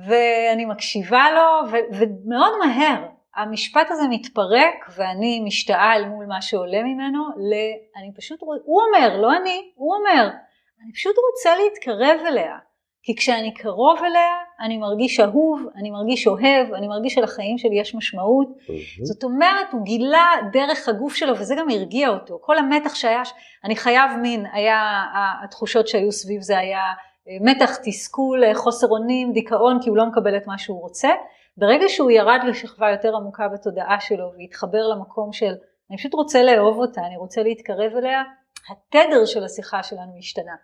ואני 0.08 0.66
מקשיבה 0.66 1.26
לו, 1.36 1.72
ו- 1.72 1.96
ומאוד 1.98 2.54
מהר 2.60 3.06
המשפט 3.36 3.92
הזה 3.92 4.04
מתפרק 4.10 4.90
ואני 4.98 5.42
משתאה 5.46 5.94
אל 5.96 6.06
מול 6.06 6.26
מה 6.26 6.42
שעולה 6.42 6.84
ממנו, 6.84 7.24
ל... 7.30 7.54
אני 7.98 8.12
פשוט, 8.18 8.40
הוא 8.42 8.82
אומר, 8.82 9.18
לא 9.18 9.38
אני, 9.38 9.72
הוא 9.76 9.96
אומר, 9.96 10.30
אני 10.84 10.94
פשוט 10.94 11.16
רוצה 11.32 11.56
להתקרב 11.64 12.20
אליה. 12.28 12.58
כי 13.06 13.16
כשאני 13.16 13.54
קרוב 13.54 14.00
אליה, 14.04 14.34
אני 14.60 14.78
מרגיש 14.78 15.20
אהוב, 15.20 15.62
אני 15.76 15.92
מרגיש 15.92 16.28
אוהב, 16.28 16.74
אני 16.74 16.88
מרגיש 16.88 17.14
שלחיים 17.14 17.58
שלי 17.58 17.80
יש 17.80 17.96
משמעות. 17.96 18.48
זאת 19.04 19.24
אומרת, 19.24 19.68
הוא 19.72 19.84
גילה 19.84 20.32
דרך 20.52 20.90
הגוף 20.90 21.16
שלו, 21.16 21.38
וזה 21.38 21.56
גם 21.56 21.70
הרגיע 21.70 22.10
אותו. 22.10 22.40
כל 22.42 22.58
המתח 22.58 22.96
שהיה, 22.96 23.22
אני 23.64 23.76
חייב 23.76 24.12
מין, 24.22 24.46
היה, 24.54 25.04
התחושות 25.44 25.88
שהיו 25.88 26.12
סביב 26.12 26.42
זה 26.42 26.58
היה 26.58 26.82
מתח, 27.42 27.78
תסכול, 27.84 28.54
חוסר 28.54 28.88
אונים, 28.88 29.34
דיכאון, 29.34 29.80
כי 29.82 29.90
הוא 29.90 29.98
לא 29.98 30.06
מקבל 30.06 30.38
את 30.38 30.48
מה 30.48 30.58
שהוא 30.58 30.82
רוצה. 30.82 31.10
ברגע 31.58 31.86
שהוא 31.88 32.12
ירד 32.12 32.40
לשכבה 32.48 32.92
יותר 32.92 33.16
עמוקה 33.16 33.48
בתודעה 33.48 34.00
שלו 34.00 34.32
והתחבר 34.38 34.88
למקום 34.88 35.34
של 35.34 35.54
אני 35.90 35.98
פשוט 35.98 36.14
רוצה 36.14 36.44
לאהוב 36.44 36.78
אותה, 36.78 37.02
אני 37.02 37.18
רוצה 37.18 37.44
להתקרב 37.44 37.92
אליה, 37.96 38.24
התדר 38.70 39.26
של 39.26 39.44
השיחה 39.44 39.84
שלנו 39.84 40.18
השתנה. 40.20 40.56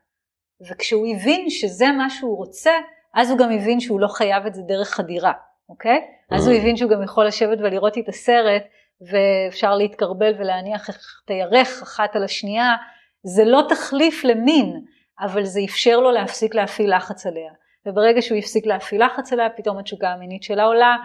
וכשהוא 0.69 1.07
הבין 1.15 1.49
שזה 1.49 1.91
מה 1.91 2.09
שהוא 2.09 2.37
רוצה, 2.37 2.71
אז 3.13 3.31
הוא 3.31 3.39
גם 3.39 3.51
הבין 3.51 3.79
שהוא 3.79 3.99
לא 3.99 4.07
חייב 4.07 4.45
את 4.45 4.53
זה 4.53 4.61
דרך 4.61 4.89
חדירה, 4.89 5.31
אוקיי? 5.69 6.01
אז 6.31 6.47
הוא 6.47 6.55
הבין 6.55 6.77
שהוא 6.77 6.91
גם 6.91 7.03
יכול 7.03 7.25
לשבת 7.25 7.57
ולראות 7.59 7.97
את 7.97 8.09
הסרט, 8.09 8.63
ואפשר 9.01 9.75
להתקרבל 9.75 10.33
ולהניח 10.39 10.89
את 10.89 11.29
הירך 11.29 11.81
אחת 11.83 12.15
על 12.15 12.23
השנייה, 12.23 12.75
זה 13.23 13.45
לא 13.45 13.63
תחליף 13.69 14.23
למין, 14.23 14.85
אבל 15.21 15.43
זה 15.43 15.59
אפשר 15.65 15.99
לו 15.99 16.11
להפסיק 16.11 16.55
להפעיל 16.55 16.95
לחץ 16.95 17.25
עליה. 17.25 17.51
וברגע 17.85 18.21
שהוא 18.21 18.37
הפסיק 18.37 18.65
להפעיל 18.65 19.05
לחץ 19.05 19.33
עליה, 19.33 19.49
פתאום 19.57 19.77
התשוקה 19.77 20.09
המינית 20.09 20.43
שלה 20.43 20.63
עולה, 20.63 20.97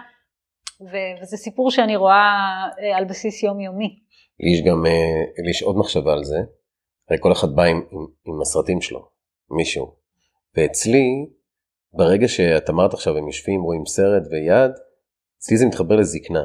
ו- 0.81 1.21
וזה 1.21 1.37
סיפור 1.37 1.71
שאני 1.71 1.95
רואה 1.95 2.33
אה, 2.79 2.97
על 2.97 3.05
בסיס 3.05 3.43
יומיומי. 3.43 3.99
לי 4.39 4.53
יש 4.53 4.61
גם, 4.61 4.85
אה, 4.85 5.43
לי 5.43 5.49
יש 5.49 5.63
עוד 5.63 5.77
מחשבה 5.77 6.13
על 6.13 6.23
זה, 6.23 6.37
הרי 7.09 7.19
כל 7.21 7.31
אחד 7.31 7.47
בא 7.55 7.63
עם, 7.63 7.77
עם, 7.91 8.05
עם 8.25 8.41
הסרטים 8.41 8.81
שלו, 8.81 9.07
מישהו, 9.57 9.95
ואצלי, 10.57 11.25
ברגע 11.93 12.27
שאת 12.27 12.69
אמרת 12.69 12.93
עכשיו 12.93 13.17
הם 13.17 13.27
יושבים, 13.27 13.61
רואים 13.61 13.85
סרט 13.85 14.23
ויד, 14.31 14.71
אצלי 15.39 15.57
זה 15.57 15.65
מתחבר 15.65 15.95
לזקנה. 15.95 16.43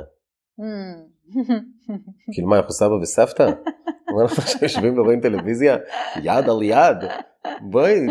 Mm. 0.60 0.64
כאילו 2.32 2.48
מה, 2.48 2.56
אנחנו 2.56 2.72
סבא 2.72 2.94
וסבתא? 2.94 3.50
אומר 4.10 4.24
לך 4.24 4.48
שיושבים 4.48 4.98
ורואים 4.98 5.20
טלוויזיה, 5.20 5.76
יד 6.16 6.48
על 6.48 6.62
יד. 6.62 7.10
בואי, 7.72 8.06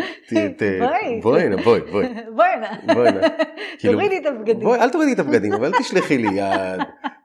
בואי, 1.22 1.48
בואי, 1.64 1.80
בואי. 1.90 2.06
בואי 2.36 3.12
נא. 3.12 3.28
כאילו, 3.78 3.94
תורידי 3.94 4.18
את 4.18 4.26
הבגדים. 4.26 4.60
בואי, 4.60 4.80
אל 4.80 4.90
תורידי 4.90 5.12
את 5.12 5.18
הבגדים, 5.18 5.52
אבל 5.52 5.72
תשלחי 5.78 6.18
לי 6.18 6.28
יד, 6.40 6.80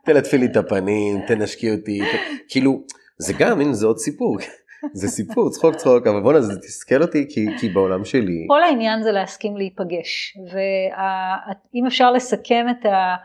תלטפי 0.05 0.37
לי 0.37 0.45
את 0.45 0.57
הפנים, 0.57 1.21
תנשקי 1.27 1.71
אותי, 1.71 2.01
כאילו, 2.49 2.83
זה 3.17 3.33
גם, 3.39 3.61
הנה 3.61 3.73
זה 3.73 3.87
עוד 3.87 3.97
סיפור. 3.97 4.37
זה 4.93 5.07
סיפור, 5.07 5.49
צחוק 5.49 5.75
צחוק, 5.75 6.07
אבל 6.07 6.21
בואנה 6.21 6.41
זה 6.41 6.59
תסכל 6.59 7.01
אותי 7.01 7.25
כי, 7.29 7.45
כי 7.59 7.69
בעולם 7.69 8.05
שלי. 8.05 8.45
כל 8.47 8.63
העניין 8.63 9.03
זה 9.03 9.11
להסכים 9.11 9.57
להיפגש, 9.57 10.37
ואם 10.53 11.85
אפשר 11.87 12.11
לסכם 12.11 12.65
את 12.69 12.85
ה... 12.85 13.15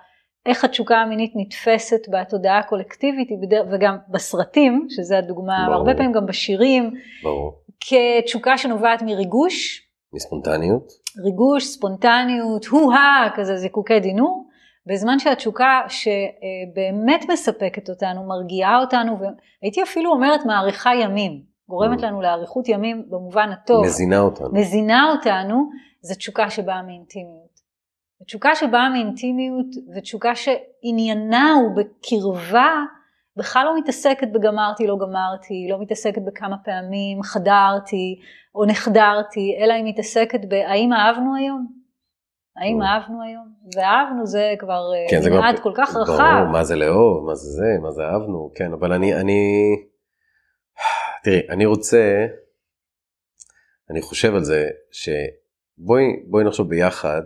איך 0.46 0.64
התשוקה 0.64 0.96
המינית 0.96 1.32
נתפסת 1.36 2.00
בתודעה 2.12 2.58
הקולקטיבית 2.58 3.28
וגם 3.72 3.96
בסרטים, 4.08 4.86
שזה 4.90 5.18
הדוגמה, 5.18 5.64
ברור. 5.66 5.78
הרבה 5.78 5.94
פעמים 5.94 6.12
גם 6.12 6.26
בשירים, 6.26 6.94
ברור. 7.22 7.62
כתשוקה 7.80 8.58
שנובעת 8.58 9.02
מריגוש. 9.02 9.86
מספונטניות. 10.12 10.92
ריגוש, 11.24 11.64
ספונטניות, 11.64 12.64
הו-הא, 12.64 13.28
כזה 13.34 13.56
זיקוקי 13.56 14.00
דינור, 14.00 14.46
בזמן 14.86 15.18
שהתשוקה 15.18 15.80
שבאמת 15.88 17.24
מספקת 17.32 17.88
אותנו, 17.90 18.28
מרגיעה 18.28 18.80
אותנו, 18.80 19.18
והייתי 19.20 19.82
אפילו 19.82 20.10
אומרת 20.10 20.46
מאריכה 20.46 20.90
ימים, 20.94 21.42
גורמת 21.68 22.00
mm. 22.00 22.02
לנו 22.02 22.22
לאריכות 22.22 22.68
ימים 22.68 23.04
במובן 23.08 23.48
הטוב. 23.52 23.84
מזינה 23.84 24.20
אותנו. 24.20 24.48
מזינה 24.52 25.12
אותנו, 25.12 25.70
זו 26.02 26.14
תשוקה 26.14 26.50
שבאה 26.50 26.82
מאינטימיות. 26.82 27.49
ותשוקה 28.22 28.54
שבאה 28.54 28.90
מאינטימיות 28.90 29.66
ותשוקה 29.96 30.32
שעניינה 30.34 31.52
הוא 31.52 31.76
בקרבה, 31.76 32.84
בכלל 33.36 33.64
לא 33.64 33.78
מתעסקת 33.78 34.28
בגמרתי, 34.32 34.86
לא 34.86 34.96
גמרתי, 35.00 35.68
לא 35.70 35.80
מתעסקת 35.80 36.22
בכמה 36.26 36.56
פעמים 36.64 37.22
חדרתי 37.22 38.20
או 38.54 38.64
נחדרתי, 38.64 39.58
אלא 39.60 39.72
היא 39.72 39.84
מתעסקת 39.84 40.40
בהאם 40.48 40.92
אהבנו 40.92 41.36
היום? 41.36 41.66
האם 42.56 42.82
אהבנו 42.82 43.22
היום? 43.22 43.48
ואהבנו 43.76 44.26
זה 44.26 44.54
כבר 44.58 44.82
כן, 45.10 45.20
מנעד 45.30 45.58
כל 45.58 45.72
כך 45.76 45.96
רחב. 45.96 46.12
ברור, 46.12 46.52
מה 46.52 46.64
זה 46.64 46.76
לאהוב, 46.76 47.26
מה 47.26 47.34
זה 47.34 47.50
זה, 47.50 47.82
מה 47.82 47.90
זה 47.90 48.02
אהבנו, 48.02 48.50
כן, 48.54 48.72
אבל 48.72 48.92
אני, 48.92 49.14
אני, 49.14 49.70
תראי, 51.24 51.40
אני 51.50 51.66
רוצה, 51.66 52.26
אני 53.90 54.02
חושב 54.02 54.34
על 54.34 54.44
זה, 54.44 54.68
ש... 54.92 55.08
בואי, 55.78 56.04
בואי 56.30 56.44
נחשוב 56.44 56.68
ביחד, 56.68 57.22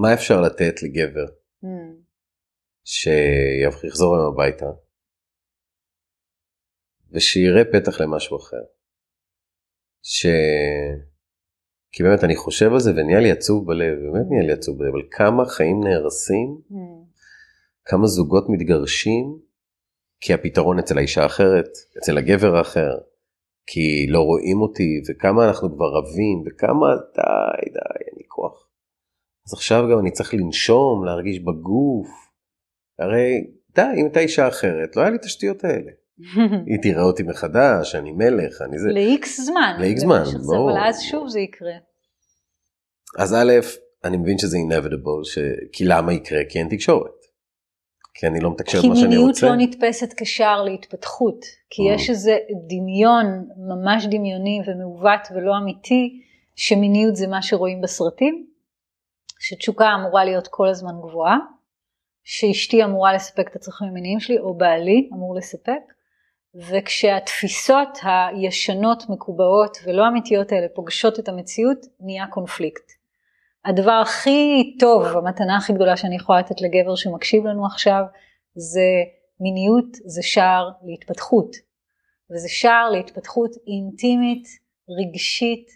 מה 0.00 0.14
אפשר 0.14 0.40
לתת 0.40 0.82
לגבר 0.82 1.26
mm. 1.64 1.68
שיחזור 2.84 4.16
היום 4.16 4.32
הביתה, 4.32 4.66
ושיראה 7.10 7.64
פתח 7.72 8.00
למשהו 8.00 8.36
אחר. 8.36 8.62
ש... 10.02 10.26
כי 11.92 12.02
באמת 12.02 12.24
אני 12.24 12.36
חושב 12.36 12.72
על 12.72 12.80
זה 12.80 12.90
ונהיה 12.90 13.20
לי 13.20 13.30
עצוב 13.30 13.66
בלב, 13.66 13.98
באמת 13.98 14.26
נהיה 14.30 14.46
לי 14.46 14.52
עצוב 14.52 14.78
בלב, 14.78 14.94
על 14.94 15.02
כמה 15.10 15.44
חיים 15.44 15.80
נהרסים, 15.84 16.60
mm. 16.70 16.74
כמה 17.84 18.06
זוגות 18.06 18.44
מתגרשים, 18.48 19.38
כי 20.20 20.34
הפתרון 20.34 20.78
אצל 20.78 20.98
האישה 20.98 21.22
האחרת, 21.22 21.68
אצל 21.98 22.18
הגבר 22.18 22.56
האחר, 22.56 22.98
כי 23.66 24.06
לא 24.08 24.20
רואים 24.20 24.60
אותי, 24.60 25.02
וכמה 25.08 25.48
אנחנו 25.48 25.76
כבר 25.76 25.86
רבים, 25.86 26.44
וכמה 26.46 26.86
די, 27.14 27.70
די, 27.72 28.04
אין 28.06 28.14
לי 28.16 28.24
כוח. 28.28 28.61
אז 29.46 29.54
עכשיו 29.54 29.84
גם 29.92 29.98
אני 29.98 30.10
צריך 30.10 30.34
לנשום, 30.34 31.04
להרגיש 31.04 31.40
בגוף. 31.40 32.08
הרי 32.98 33.46
די, 33.74 33.82
אם 33.96 34.04
הייתה 34.04 34.20
אישה 34.20 34.48
אחרת, 34.48 34.96
לא 34.96 35.02
היה 35.02 35.10
לי 35.10 35.16
את 35.16 35.24
השטויות 35.24 35.64
האלה. 35.64 35.90
היא 36.66 36.78
תראה 36.82 37.02
אותי 37.02 37.22
מחדש, 37.22 37.94
אני 37.94 38.12
מלך, 38.12 38.62
אני 38.62 38.78
זה. 38.78 38.88
לאיקס 38.92 39.40
זמן. 39.40 39.76
לאיקס 39.78 40.00
זמן, 40.00 40.24
ברור. 40.46 40.70
אבל 40.70 40.80
אז 40.80 41.00
שוב 41.00 41.28
זה 41.28 41.40
יקרה. 41.40 41.74
אז 43.18 43.34
א', 43.34 43.52
אני 44.04 44.16
מבין 44.16 44.38
שזה 44.38 44.56
inevitable, 44.56 45.24
ש... 45.24 45.38
כי 45.72 45.84
למה 45.84 46.12
יקרה? 46.12 46.40
כי 46.48 46.58
אין 46.58 46.68
תקשורת. 46.68 47.22
כי 48.14 48.26
אני 48.26 48.40
לא 48.40 48.50
מתקשר 48.50 48.78
מה 48.88 48.96
שאני 48.96 49.16
רוצה. 49.16 49.40
כי 49.40 49.46
מיניות 49.46 49.60
לא 49.60 49.66
נתפסת 49.66 50.14
כשער 50.16 50.64
להתפתחות. 50.64 51.44
כי 51.70 51.82
mm. 51.82 51.94
יש 51.94 52.10
איזה 52.10 52.38
דמיון 52.68 53.48
ממש 53.68 54.06
דמיוני 54.06 54.60
ומעוות 54.66 55.28
ולא 55.34 55.58
אמיתי, 55.62 56.20
שמיניות 56.56 57.16
זה 57.16 57.26
מה 57.26 57.42
שרואים 57.42 57.80
בסרטים, 57.80 58.46
שתשוקה 59.42 59.94
אמורה 59.94 60.24
להיות 60.24 60.48
כל 60.48 60.68
הזמן 60.68 61.00
גבוהה, 61.02 61.36
שאשתי 62.24 62.84
אמורה 62.84 63.14
לספק 63.14 63.48
את 63.50 63.56
הצרכים 63.56 63.88
המיניים 63.88 64.20
שלי, 64.20 64.38
או 64.38 64.54
בעלי 64.54 65.10
אמור 65.12 65.34
לספק, 65.34 65.80
וכשהתפיסות 66.54 67.98
הישנות, 68.02 69.02
מקובעות 69.08 69.76
ולא 69.84 70.08
אמיתיות 70.08 70.52
האלה 70.52 70.66
פוגשות 70.74 71.18
את 71.18 71.28
המציאות, 71.28 71.78
נהיה 72.00 72.26
קונפליקט. 72.26 72.92
הדבר 73.64 73.92
הכי 73.92 74.76
טוב, 74.78 75.06
המתנה 75.06 75.56
הכי 75.56 75.72
גדולה 75.72 75.96
שאני 75.96 76.16
יכולה 76.16 76.38
לתת 76.38 76.60
לגבר 76.60 76.96
שמקשיב 76.96 77.46
לנו 77.46 77.66
עכשיו, 77.66 78.02
זה 78.54 78.88
מיניות, 79.40 79.94
זה 80.04 80.22
שער 80.22 80.70
להתפתחות. 80.84 81.56
וזה 82.30 82.48
שער 82.48 82.90
להתפתחות 82.90 83.50
אינטימית, 83.66 84.48
רגשית, 84.88 85.70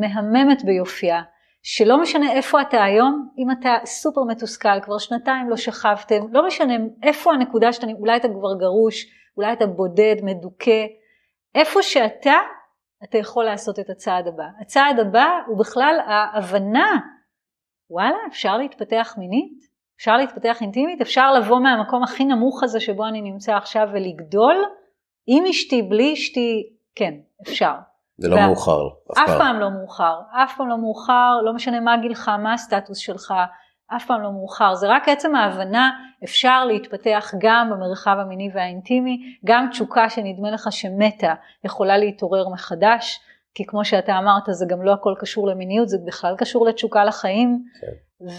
מהממת 0.00 0.64
ביופייה, 0.64 1.22
שלא 1.70 2.00
משנה 2.00 2.32
איפה 2.32 2.62
אתה 2.62 2.84
היום, 2.84 3.28
אם 3.38 3.50
אתה 3.50 3.76
סופר 3.84 4.20
מתוסכל, 4.28 4.80
כבר 4.82 4.98
שנתיים 4.98 5.50
לא 5.50 5.56
שכבתם, 5.56 6.32
לא 6.32 6.46
משנה 6.46 6.74
איפה 7.02 7.32
הנקודה 7.32 7.72
שאתה, 7.72 7.86
אולי 7.98 8.16
אתה 8.16 8.28
כבר 8.28 8.54
גרוש, 8.58 9.06
אולי 9.36 9.52
אתה 9.52 9.66
בודד, 9.66 10.16
מדוכא, 10.22 10.86
איפה 11.54 11.82
שאתה, 11.82 12.34
אתה 13.04 13.18
יכול 13.18 13.44
לעשות 13.44 13.78
את 13.78 13.90
הצעד 13.90 14.26
הבא. 14.26 14.44
הצעד 14.60 14.98
הבא 14.98 15.26
הוא 15.46 15.58
בכלל 15.58 15.98
ההבנה, 16.06 16.98
וואלה, 17.90 18.16
אפשר 18.28 18.56
להתפתח 18.56 19.14
מינית? 19.18 19.58
אפשר 19.98 20.16
להתפתח 20.16 20.62
אינטימית? 20.62 21.00
אפשר 21.00 21.32
לבוא 21.32 21.60
מהמקום 21.60 22.02
הכי 22.02 22.24
נמוך 22.24 22.62
הזה 22.62 22.80
שבו 22.80 23.06
אני 23.06 23.20
נמצא 23.22 23.56
עכשיו 23.56 23.88
ולגדול? 23.92 24.64
עם 25.26 25.44
אשתי, 25.46 25.82
בלי 25.82 26.14
אשתי, 26.14 26.62
כן, 26.94 27.14
אפשר. 27.42 27.74
זה 28.18 28.28
לא 28.28 28.36
וה... 28.36 28.46
מאוחר, 28.46 28.86
אף 28.88 29.16
פעם. 29.16 29.24
אף 29.24 29.38
פעם 29.38 29.60
לא 29.60 29.70
מאוחר, 29.70 30.20
אף 30.30 30.56
פעם 30.56 30.68
לא 30.68 30.78
מאוחר, 30.78 31.40
לא 31.44 31.52
משנה 31.52 31.80
מה 31.80 31.96
גילך, 31.96 32.28
מה 32.28 32.52
הסטטוס 32.52 32.98
שלך, 32.98 33.34
אף 33.96 34.06
פעם 34.06 34.22
לא 34.22 34.32
מאוחר, 34.32 34.74
זה 34.74 34.86
רק 34.88 35.08
עצם 35.08 35.34
ההבנה, 35.34 35.90
אפשר 36.24 36.64
להתפתח 36.64 37.34
גם 37.38 37.70
במרחב 37.70 38.16
המיני 38.18 38.50
והאינטימי, 38.54 39.18
גם 39.44 39.66
תשוקה 39.70 40.10
שנדמה 40.10 40.50
לך 40.50 40.68
שמתה 40.70 41.34
יכולה 41.64 41.98
להתעורר 41.98 42.48
מחדש, 42.48 43.20
כי 43.54 43.66
כמו 43.66 43.84
שאתה 43.84 44.18
אמרת 44.18 44.42
זה 44.50 44.66
גם 44.68 44.82
לא 44.82 44.92
הכל 44.92 45.14
קשור 45.18 45.48
למיניות, 45.48 45.88
זה 45.88 45.98
בכלל 46.06 46.34
קשור 46.38 46.66
לתשוקה 46.66 47.04
לחיים, 47.04 47.62
כן. 47.80 47.86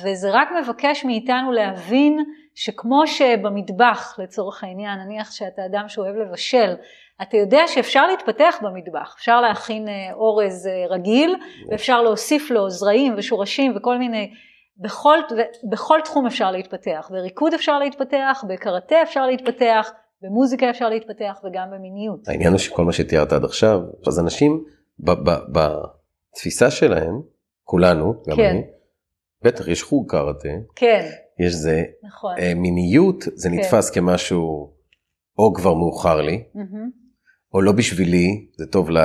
וזה 0.03 0.29
רק 0.31 0.49
מבקש 0.63 1.05
מאיתנו 1.05 1.51
להבין 1.51 2.25
שכמו 2.55 3.07
שבמטבח 3.07 4.19
לצורך 4.19 4.63
העניין, 4.63 4.99
נניח 4.99 5.31
שאתה 5.31 5.65
אדם 5.65 5.87
שאוהב 5.87 6.15
לבשל, 6.15 6.75
אתה 7.21 7.37
יודע 7.37 7.59
שאפשר 7.67 8.07
להתפתח 8.07 8.55
במטבח, 8.61 9.15
אפשר 9.17 9.41
להכין 9.41 9.87
אה, 9.87 10.13
אורז 10.13 10.67
אה, 10.67 10.95
רגיל, 10.95 11.35
ואפשר 11.71 12.01
להוסיף 12.01 12.51
לו 12.51 12.69
זרעים 12.69 13.15
ושורשים 13.17 13.73
וכל 13.75 13.97
מיני 13.97 14.31
בכל, 14.77 15.17
בכל 15.71 15.99
תחום 16.03 16.25
אפשר 16.25 16.51
להתפתח, 16.51 17.09
בריקוד 17.11 17.53
אפשר 17.53 17.79
להתפתח, 17.79 18.43
בקראטה 18.49 18.95
אפשר 19.03 19.25
להתפתח, 19.25 19.91
במוזיקה 20.21 20.69
אפשר 20.69 20.89
להתפתח 20.89 21.39
וגם 21.43 21.67
במיניות. 21.71 22.27
העניין 22.27 22.51
הוא 22.51 22.59
שכל 22.59 22.85
מה 22.85 22.93
שתיארת 22.93 23.33
עד 23.33 23.43
עכשיו, 23.43 23.79
אז 24.07 24.19
אנשים 24.19 24.63
בתפיסה 24.99 26.71
שלהם, 26.71 27.21
כולנו, 27.63 28.13
גם 28.29 28.35
כן. 28.37 28.49
אני, 28.49 28.61
בטח 29.41 29.67
יש 29.67 29.83
חוג 29.83 30.11
קראטה, 30.11 30.49
כן. 30.75 31.05
יש 31.39 31.53
זה, 31.53 31.83
נכון. 32.03 32.35
אה, 32.39 32.53
מיניות 32.55 33.23
זה 33.35 33.49
כן. 33.49 33.55
נתפס 33.55 33.89
כמשהו 33.89 34.73
או 35.37 35.53
כבר 35.53 35.73
מאוחר 35.73 36.21
לי, 36.21 36.43
mm-hmm. 36.55 36.98
או 37.53 37.61
לא 37.61 37.71
בשבילי, 37.71 38.45
זה 38.57 38.65
טוב 38.65 38.89
ל... 38.89 38.97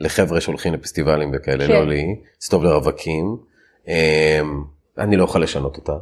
לחבר'ה 0.00 0.40
שהולכים 0.40 0.74
לפסטיבלים 0.74 1.30
וכאלה, 1.34 1.66
כן. 1.66 1.72
לא 1.72 1.86
לי, 1.86 2.20
זה 2.38 2.50
טוב 2.50 2.64
לרווקים. 2.64 3.36
אמ, 3.88 4.62
אני 4.98 5.16
לא 5.16 5.24
יכול 5.24 5.42
לשנות 5.42 5.76
אותה. 5.76 5.92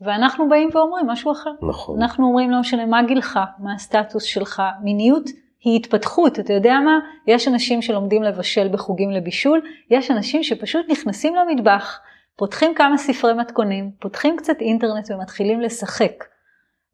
ואנחנו 0.00 0.48
באים 0.48 0.70
ואומרים 0.72 1.06
משהו 1.06 1.32
אחר. 1.32 1.50
נכון. 1.68 2.02
אנחנו 2.02 2.26
אומרים 2.26 2.50
לא 2.50 2.60
משנה 2.60 2.86
מה 2.86 3.02
גילך, 3.02 3.38
מה 3.58 3.74
הסטטוס 3.74 4.22
שלך, 4.22 4.62
מיניות 4.82 5.30
היא 5.60 5.76
התפתחות, 5.76 6.40
אתה 6.40 6.52
יודע 6.52 6.74
מה? 6.84 6.98
יש 7.26 7.48
אנשים 7.48 7.82
שלומדים 7.82 8.22
לבשל 8.22 8.68
בחוגים 8.68 9.10
לבישול, 9.10 9.60
יש 9.90 10.10
אנשים 10.10 10.42
שפשוט 10.42 10.86
נכנסים 10.88 11.34
למטבח, 11.34 12.00
פותחים 12.36 12.74
כמה 12.74 12.98
ספרי 12.98 13.32
מתכונים, 13.32 13.90
פותחים 14.00 14.36
קצת 14.36 14.60
אינטרנט 14.60 15.10
ומתחילים 15.10 15.60
לשחק. 15.60 16.24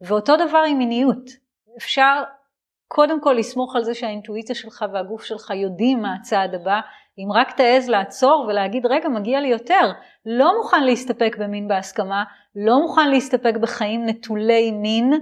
ואותו 0.00 0.36
דבר 0.36 0.62
עם 0.68 0.78
מיניות. 0.78 1.30
אפשר 1.76 2.22
קודם 2.95 3.20
כל 3.20 3.32
לסמוך 3.38 3.76
על 3.76 3.84
זה 3.84 3.95
שהאינטואיציה 3.95 4.55
שלך 4.55 4.84
והגוף 4.93 5.22
שלך 5.24 5.51
יודעים 5.51 6.03
מה 6.03 6.14
הצעד 6.14 6.55
הבא, 6.55 6.80
אם 7.18 7.32
רק 7.32 7.57
תעז 7.57 7.88
לעצור 7.88 8.47
ולהגיד 8.49 8.86
רגע 8.86 9.09
מגיע 9.09 9.40
לי 9.40 9.49
יותר, 9.49 9.90
לא 10.26 10.57
מוכן 10.57 10.84
להסתפק 10.84 11.36
במין 11.38 11.68
בהסכמה, 11.68 12.24
לא 12.57 12.80
מוכן 12.82 13.11
להסתפק 13.11 13.55
בחיים 13.61 14.07
נטולי 14.07 14.70
מין, 14.70 15.12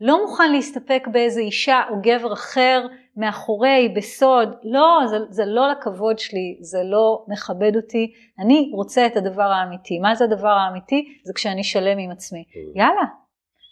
לא 0.00 0.22
מוכן 0.22 0.52
להסתפק 0.52 1.08
באיזה 1.12 1.40
אישה 1.40 1.82
או 1.90 1.94
גבר 2.02 2.32
אחר 2.32 2.86
מאחורי, 3.16 3.94
בסוד, 3.96 4.48
לא, 4.64 5.00
זה, 5.06 5.16
זה 5.28 5.44
לא 5.46 5.68
לכבוד 5.68 6.18
שלי, 6.18 6.58
זה 6.60 6.78
לא 6.84 7.24
מכבד 7.28 7.76
אותי, 7.76 8.12
אני 8.38 8.70
רוצה 8.74 9.06
את 9.06 9.16
הדבר 9.16 9.50
האמיתי. 9.52 9.98
מה 9.98 10.14
זה 10.14 10.24
הדבר 10.24 10.48
האמיתי? 10.48 11.04
זה 11.24 11.32
כשאני 11.34 11.64
שלם 11.64 11.98
עם 11.98 12.10
עצמי. 12.10 12.44
יאללה, 12.74 13.02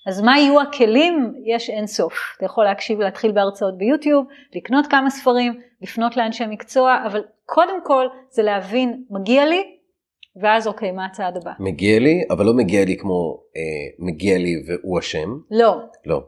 אז 0.07 0.21
מה 0.21 0.39
יהיו 0.39 0.61
הכלים? 0.61 1.35
יש 1.45 1.71
אין 1.71 1.87
סוף. 1.87 2.15
אתה 2.37 2.45
יכול 2.45 2.65
להקשיב 2.65 2.99
ולהתחיל 2.99 3.33
בהרצאות 3.33 3.79
ביוטיוב, 3.79 4.27
לקנות 4.55 4.87
כמה 4.87 5.11
ספרים, 5.11 5.61
לפנות 5.83 6.17
לאנשי 6.17 6.45
מקצוע, 6.49 6.97
אבל 7.07 7.25
קודם 7.45 7.85
כל 7.85 8.07
זה 8.31 8.43
להבין, 8.43 9.05
מגיע 9.11 9.47
לי, 9.47 9.77
ואז 10.43 10.67
אוקיי, 10.67 10.93
מה 10.93 11.07
הצעד 11.07 11.37
הבא? 11.37 11.53
מגיע 11.61 11.99
לי, 11.99 12.25
אבל 12.31 12.47
לא 12.47 12.55
מגיע 12.55 12.85
לי 12.85 12.97
כמו 12.97 13.41
אה, 13.57 14.07
מגיע 14.07 14.39
לי 14.39 14.55
והוא 14.67 14.99
אשם. 14.99 15.29
לא. 15.51 15.77
לא. 16.07 16.23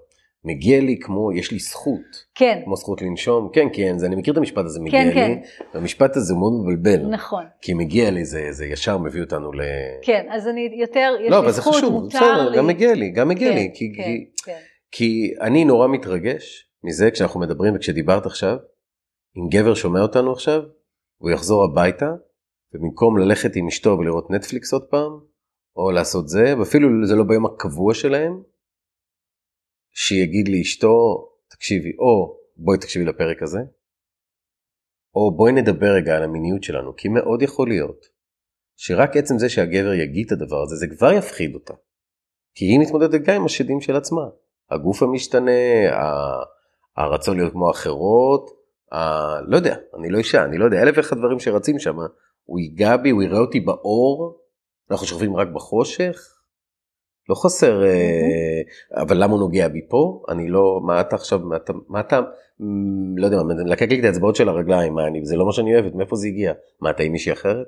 מגיע 0.45 0.81
לי 0.81 0.99
כמו, 1.01 1.33
יש 1.33 1.53
לי 1.53 1.59
זכות. 1.59 2.25
כן. 2.35 2.61
כמו 2.65 2.77
זכות 2.77 3.03
לנשום, 3.03 3.49
כן, 3.53 3.67
כן, 3.73 3.99
זה, 3.99 4.07
אני 4.07 4.17
מכיר 4.17 4.33
את 4.33 4.39
המשפט 4.39 4.65
הזה, 4.65 4.81
מגיע 4.81 5.03
כן, 5.03 5.09
לי. 5.09 5.15
כן. 5.15 5.79
המשפט 5.79 6.17
הזה 6.17 6.33
הוא 6.33 6.41
מאוד 6.41 6.53
מבלבל. 6.53 7.07
נכון. 7.07 7.45
כי 7.63 7.75
מגיע 7.75 8.11
לי, 8.11 8.25
זה, 8.25 8.49
זה 8.51 8.67
ישר 8.67 8.99
מביא 8.99 9.21
אותנו 9.21 9.53
ל... 9.53 9.61
כן, 10.03 10.27
אז 10.31 10.49
אני 10.49 10.71
יותר, 10.81 11.15
יש 11.21 11.31
לא, 11.31 11.45
לי 11.45 11.53
זכות, 11.53 11.75
חשוב, 11.75 11.93
מותר 11.93 12.19
בסדר, 12.19 12.49
לי. 12.49 12.57
גם 12.57 12.67
מגיע 12.67 12.95
לי, 12.95 13.11
גם 13.11 13.29
מגיע 13.29 13.51
כן, 13.51 13.57
לי. 13.57 13.71
כי, 13.75 13.93
כן, 13.97 14.03
כי, 14.03 14.27
כן. 14.45 14.59
כי 14.91 15.33
אני 15.41 15.65
נורא 15.65 15.89
מתרגש 15.89 16.71
מזה 16.85 17.11
כשאנחנו 17.11 17.41
מדברים 17.41 17.77
וכשדיברת 17.77 18.27
עכשיו, 18.27 18.57
אם 19.37 19.49
גבר 19.49 19.75
שומע 19.75 20.01
אותנו 20.01 20.33
עכשיו, 20.33 20.63
הוא 21.19 21.31
יחזור 21.31 21.65
הביתה, 21.65 22.11
ובמקום 22.75 23.19
ללכת 23.19 23.57
עם 23.57 23.67
אשתו 23.67 23.97
ולראות 23.99 24.31
נטפליקס 24.31 24.73
עוד 24.73 24.83
פעם, 24.91 25.11
או 25.77 25.91
לעשות 25.91 26.29
זה, 26.29 26.55
ואפילו 26.59 26.89
זה 27.07 27.15
לא 27.17 27.25
ביום 27.25 27.47
הקבוע 27.47 27.95
שלהם, 27.95 28.43
שיגיד 30.01 30.49
לאשתו, 30.49 31.29
תקשיבי, 31.51 31.93
או 31.99 32.39
בואי 32.57 32.79
תקשיבי 32.79 33.05
לפרק 33.05 33.43
הזה, 33.43 33.59
או 35.15 35.37
בואי 35.37 35.53
נדבר 35.53 35.87
רגע 35.97 36.17
על 36.17 36.23
המיניות 36.23 36.63
שלנו, 36.63 36.97
כי 36.97 37.09
מאוד 37.09 37.43
יכול 37.43 37.69
להיות 37.69 38.07
שרק 38.77 39.17
עצם 39.17 39.39
זה 39.39 39.49
שהגבר 39.49 39.93
יגיד 39.93 40.27
את 40.27 40.33
הדבר 40.33 40.63
הזה, 40.63 40.77
זה 40.77 40.87
כבר 40.97 41.13
יפחיד 41.13 41.55
אותה. 41.55 41.75
כי 42.55 42.65
היא 42.65 42.81
מתמודדת 42.81 43.21
גם 43.21 43.35
עם 43.35 43.45
השדים 43.45 43.81
של 43.81 43.97
עצמה. 43.97 44.23
הגוף 44.71 45.03
המשתנה, 45.03 45.51
הרצון 46.97 47.37
להיות 47.37 47.53
כמו 47.53 47.71
אחרות, 47.71 48.51
ה... 48.93 48.99
לא 49.41 49.57
יודע, 49.57 49.77
אני 49.99 50.11
לא 50.11 50.19
אישה, 50.19 50.45
אני 50.45 50.59
לא 50.59 50.65
יודע, 50.65 50.83
אלף 50.83 50.97
ואחד 50.97 51.17
דברים 51.17 51.41
שרצים 51.41 51.79
שם, 51.79 51.97
הוא 52.45 52.59
ייגע 52.59 52.97
בי, 52.97 53.11
הוא 53.11 53.23
יראה 53.23 53.41
אותי 53.41 53.61
באור, 53.61 54.41
אנחנו 54.91 55.07
שוכבים 55.07 55.37
רק 55.37 55.49
בחושך, 55.49 56.38
לא 57.29 57.35
חסר, 57.35 57.83
mm-hmm. 57.83 59.01
אבל 59.03 59.23
למה 59.23 59.33
הוא 59.33 59.41
נוגע 59.41 59.69
בי 59.69 59.81
פה? 59.89 60.23
אני 60.29 60.49
לא, 60.49 60.81
מה 60.87 61.01
אתה 61.01 61.17
עכשיו, 61.17 61.39
מה 61.39 61.57
אתה, 61.57 61.73
מה 61.89 62.01
אתה 62.01 62.21
לא 63.17 63.27
יודע, 63.27 63.37
לקק 63.67 63.89
לי 63.91 64.01
את 64.01 64.05
האצבעות 64.05 64.37
של 64.37 64.49
הרגליים, 64.49 64.95
מה 64.95 65.07
אני, 65.07 65.25
זה 65.25 65.37
לא 65.37 65.47
מה 65.47 65.53
שאני 65.53 65.75
אוהבת, 65.75 65.95
מאיפה 65.95 66.17
זה 66.17 66.29
הגיע? 66.29 66.53
מה 66.81 66.91
אתה 66.91 67.03
עם 67.03 67.13
מישהי 67.13 67.33
אחרת? 67.33 67.67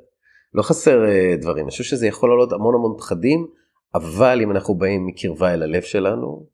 לא 0.55 0.63
חסר 0.63 1.05
אה, 1.09 1.37
דברים, 1.41 1.65
אני 1.65 1.71
חושב 1.71 1.85
שזה 1.85 2.07
יכול 2.07 2.31
לעלות 2.31 2.53
המון 2.53 2.75
המון 2.75 2.97
פחדים, 2.99 3.47
אבל 3.95 4.41
אם 4.43 4.51
אנחנו 4.51 4.75
באים 4.75 5.07
מקרבה 5.07 5.55
אל 5.55 5.63
הלב 5.63 5.83
שלנו, 5.83 6.47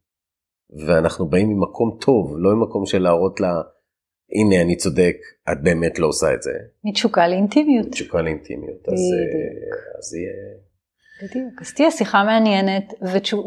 ואנחנו 0.86 1.28
באים 1.28 1.48
ממקום 1.48 1.98
טוב, 2.00 2.34
לא 2.38 2.54
ממקום 2.54 2.86
של 2.86 3.02
להראות 3.02 3.40
לה, 3.40 3.62
הנה 4.32 4.62
אני 4.62 4.76
צודק, 4.76 5.16
את 5.52 5.62
באמת 5.62 5.98
לא 5.98 6.06
עושה 6.06 6.34
את 6.34 6.42
זה. 6.42 6.52
מתשוקה 6.84 7.28
לאינטימיות. 7.28 7.86
מתשוקה 7.86 8.22
לאינטימיות, 8.22 8.88
אז, 8.88 8.94
אה, 8.94 9.98
אז 9.98 10.14
יהיה... 10.14 10.65
בדיוק, 11.22 11.62
אז 11.62 11.74
תהיה 11.74 11.90
שיחה 11.90 12.24
מעניינת, 12.24 12.94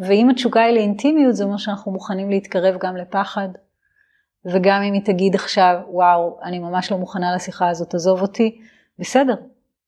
ואם 0.07 0.29
התשוקה 0.29 0.61
היא 0.61 0.73
לאינטימיות, 0.73 1.35
זה 1.35 1.43
אומר 1.43 1.57
שאנחנו 1.57 1.91
מוכנים 1.91 2.29
להתקרב 2.29 2.77
גם 2.79 2.97
לפחד, 2.97 3.49
וגם 4.45 4.81
אם 4.81 4.93
היא 4.93 5.05
תגיד 5.05 5.35
עכשיו, 5.35 5.79
וואו, 5.87 6.39
אני 6.43 6.59
ממש 6.59 6.91
לא 6.91 6.97
מוכנה 6.97 7.35
לשיחה 7.35 7.69
הזאת, 7.69 7.93
עזוב 7.93 8.21
אותי, 8.21 8.61
בסדר, 8.99 9.35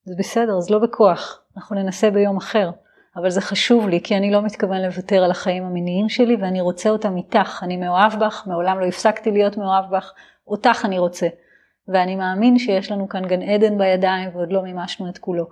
זה 0.03 0.15
בסדר, 0.19 0.57
אז 0.57 0.69
לא 0.69 0.79
בכוח, 0.79 1.41
אנחנו 1.57 1.75
ננסה 1.75 2.11
ביום 2.11 2.37
אחר. 2.37 2.71
אבל 3.15 3.29
זה 3.29 3.41
חשוב 3.41 3.87
לי, 3.87 4.01
כי 4.03 4.17
אני 4.17 4.31
לא 4.31 4.41
מתכוון 4.41 4.81
לוותר 4.81 5.23
על 5.23 5.31
החיים 5.31 5.63
המיניים 5.63 6.09
שלי, 6.09 6.35
ואני 6.35 6.61
רוצה 6.61 6.89
אותם 6.89 7.17
איתך. 7.17 7.59
אני 7.63 7.77
מאוהב 7.77 8.19
בך, 8.19 8.43
מעולם 8.47 8.79
לא 8.79 8.85
הפסקתי 8.85 9.31
להיות 9.31 9.57
מאוהב 9.57 9.85
בך, 9.95 10.13
אותך 10.47 10.81
אני 10.85 10.99
רוצה. 10.99 11.27
ואני 11.87 12.15
מאמין 12.15 12.57
שיש 12.59 12.91
לנו 12.91 13.09
כאן 13.09 13.25
גן 13.27 13.41
עדן 13.41 13.77
בידיים, 13.77 14.29
ועוד 14.33 14.51
לא 14.51 14.61
מימשנו 14.61 15.09
את 15.09 15.17
כולו. 15.17 15.49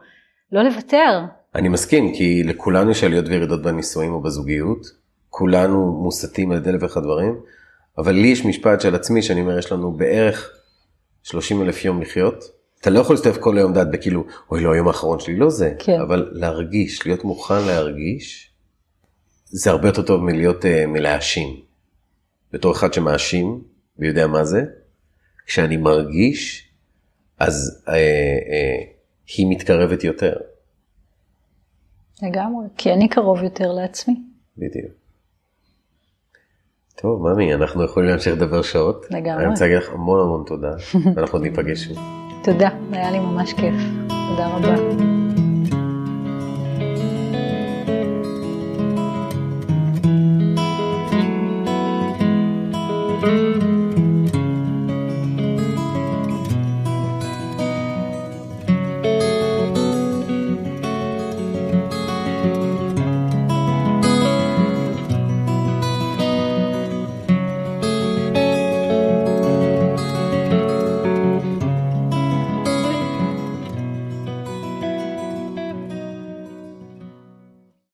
לא 0.52 0.64
לוותר. 0.64 1.22
אני 1.56 1.70
מסכים, 1.70 2.14
כי 2.16 2.44
לכולנו 2.44 2.92
יש 2.92 3.04
עליות 3.04 3.26
וירידות 3.28 3.62
בנישואים 3.62 4.14
או 4.14 4.22
בזוגיות. 4.22 4.88
כולנו 5.30 6.02
מוסתים 6.04 6.52
על 6.52 6.58
ידי 6.58 6.70
אלף 6.70 6.84
ואחד 6.84 7.04
דברים. 7.04 7.40
אבל 7.98 8.12
לי 8.12 8.28
יש 8.28 8.46
משפט 8.46 8.82
של 8.82 8.96
עצמי 8.96 9.22
שאני 9.22 9.42
אומר, 9.42 9.58
יש 9.58 9.72
לנו 9.72 9.92
בערך 9.92 10.50
30 11.24 11.62
אלף 11.62 11.86
יום 11.86 12.02
לחיות. 12.02 12.44
אתה 12.82 12.90
לא 12.90 13.00
יכול 13.00 13.16
להסתובב 13.16 13.38
כל 13.38 13.58
היום 13.58 13.74
דעת 13.74 13.92
בכאילו, 13.92 14.26
אוי 14.52 14.62
לא, 14.62 14.74
היום 14.74 14.88
האחרון 14.88 15.20
שלי 15.20 15.36
לא 15.36 15.50
זה, 15.50 15.74
כן. 15.80 16.00
אבל 16.02 16.30
להרגיש, 16.32 17.06
להיות 17.06 17.24
מוכן 17.24 17.66
להרגיש, 17.66 18.52
זה 19.46 19.70
הרבה 19.70 19.88
יותר 19.88 20.02
טוב 20.02 20.24
מלהיות, 20.24 20.66
uh, 20.66 20.68
מלהאשים. 20.88 21.60
בתור 22.54 22.72
אחד 22.72 22.94
שמאשים 22.94 23.62
ויודע 24.00 24.28
מה 24.28 24.46
זה, 24.46 24.64
כשאני 25.46 25.78
מרגיש, 25.78 26.70
אז 27.40 27.84
uh, 27.86 27.90
uh, 27.90 27.94
היא 29.38 29.48
מתקרבת 29.50 30.04
יותר. 30.04 30.34
לגמרי, 32.24 32.66
כי 32.78 32.94
אני 32.94 33.08
קרוב 33.08 33.44
יותר 33.44 33.72
לעצמי. 33.72 34.16
בדיוק. 34.58 34.92
טוב, 37.02 37.28
ממי, 37.28 37.54
אנחנו 37.54 37.84
יכולים 37.84 38.10
להמשיך 38.10 38.34
לדבר 38.34 38.62
שעות. 38.62 39.06
לגמרי. 39.12 39.44
אני 39.44 39.52
רוצה 39.52 39.66
להגיד 39.66 39.78
לך 39.78 39.90
המון 39.94 40.20
המון 40.20 40.44
תודה, 40.48 40.72
ואנחנו 41.16 41.40
ניפגש 41.40 41.90
תודה, 42.44 42.70
היה 42.92 43.12
לי 43.12 43.20
ממש 43.20 43.54
כיף. 43.54 43.76
תודה 44.30 44.48
רבה. 44.48 45.19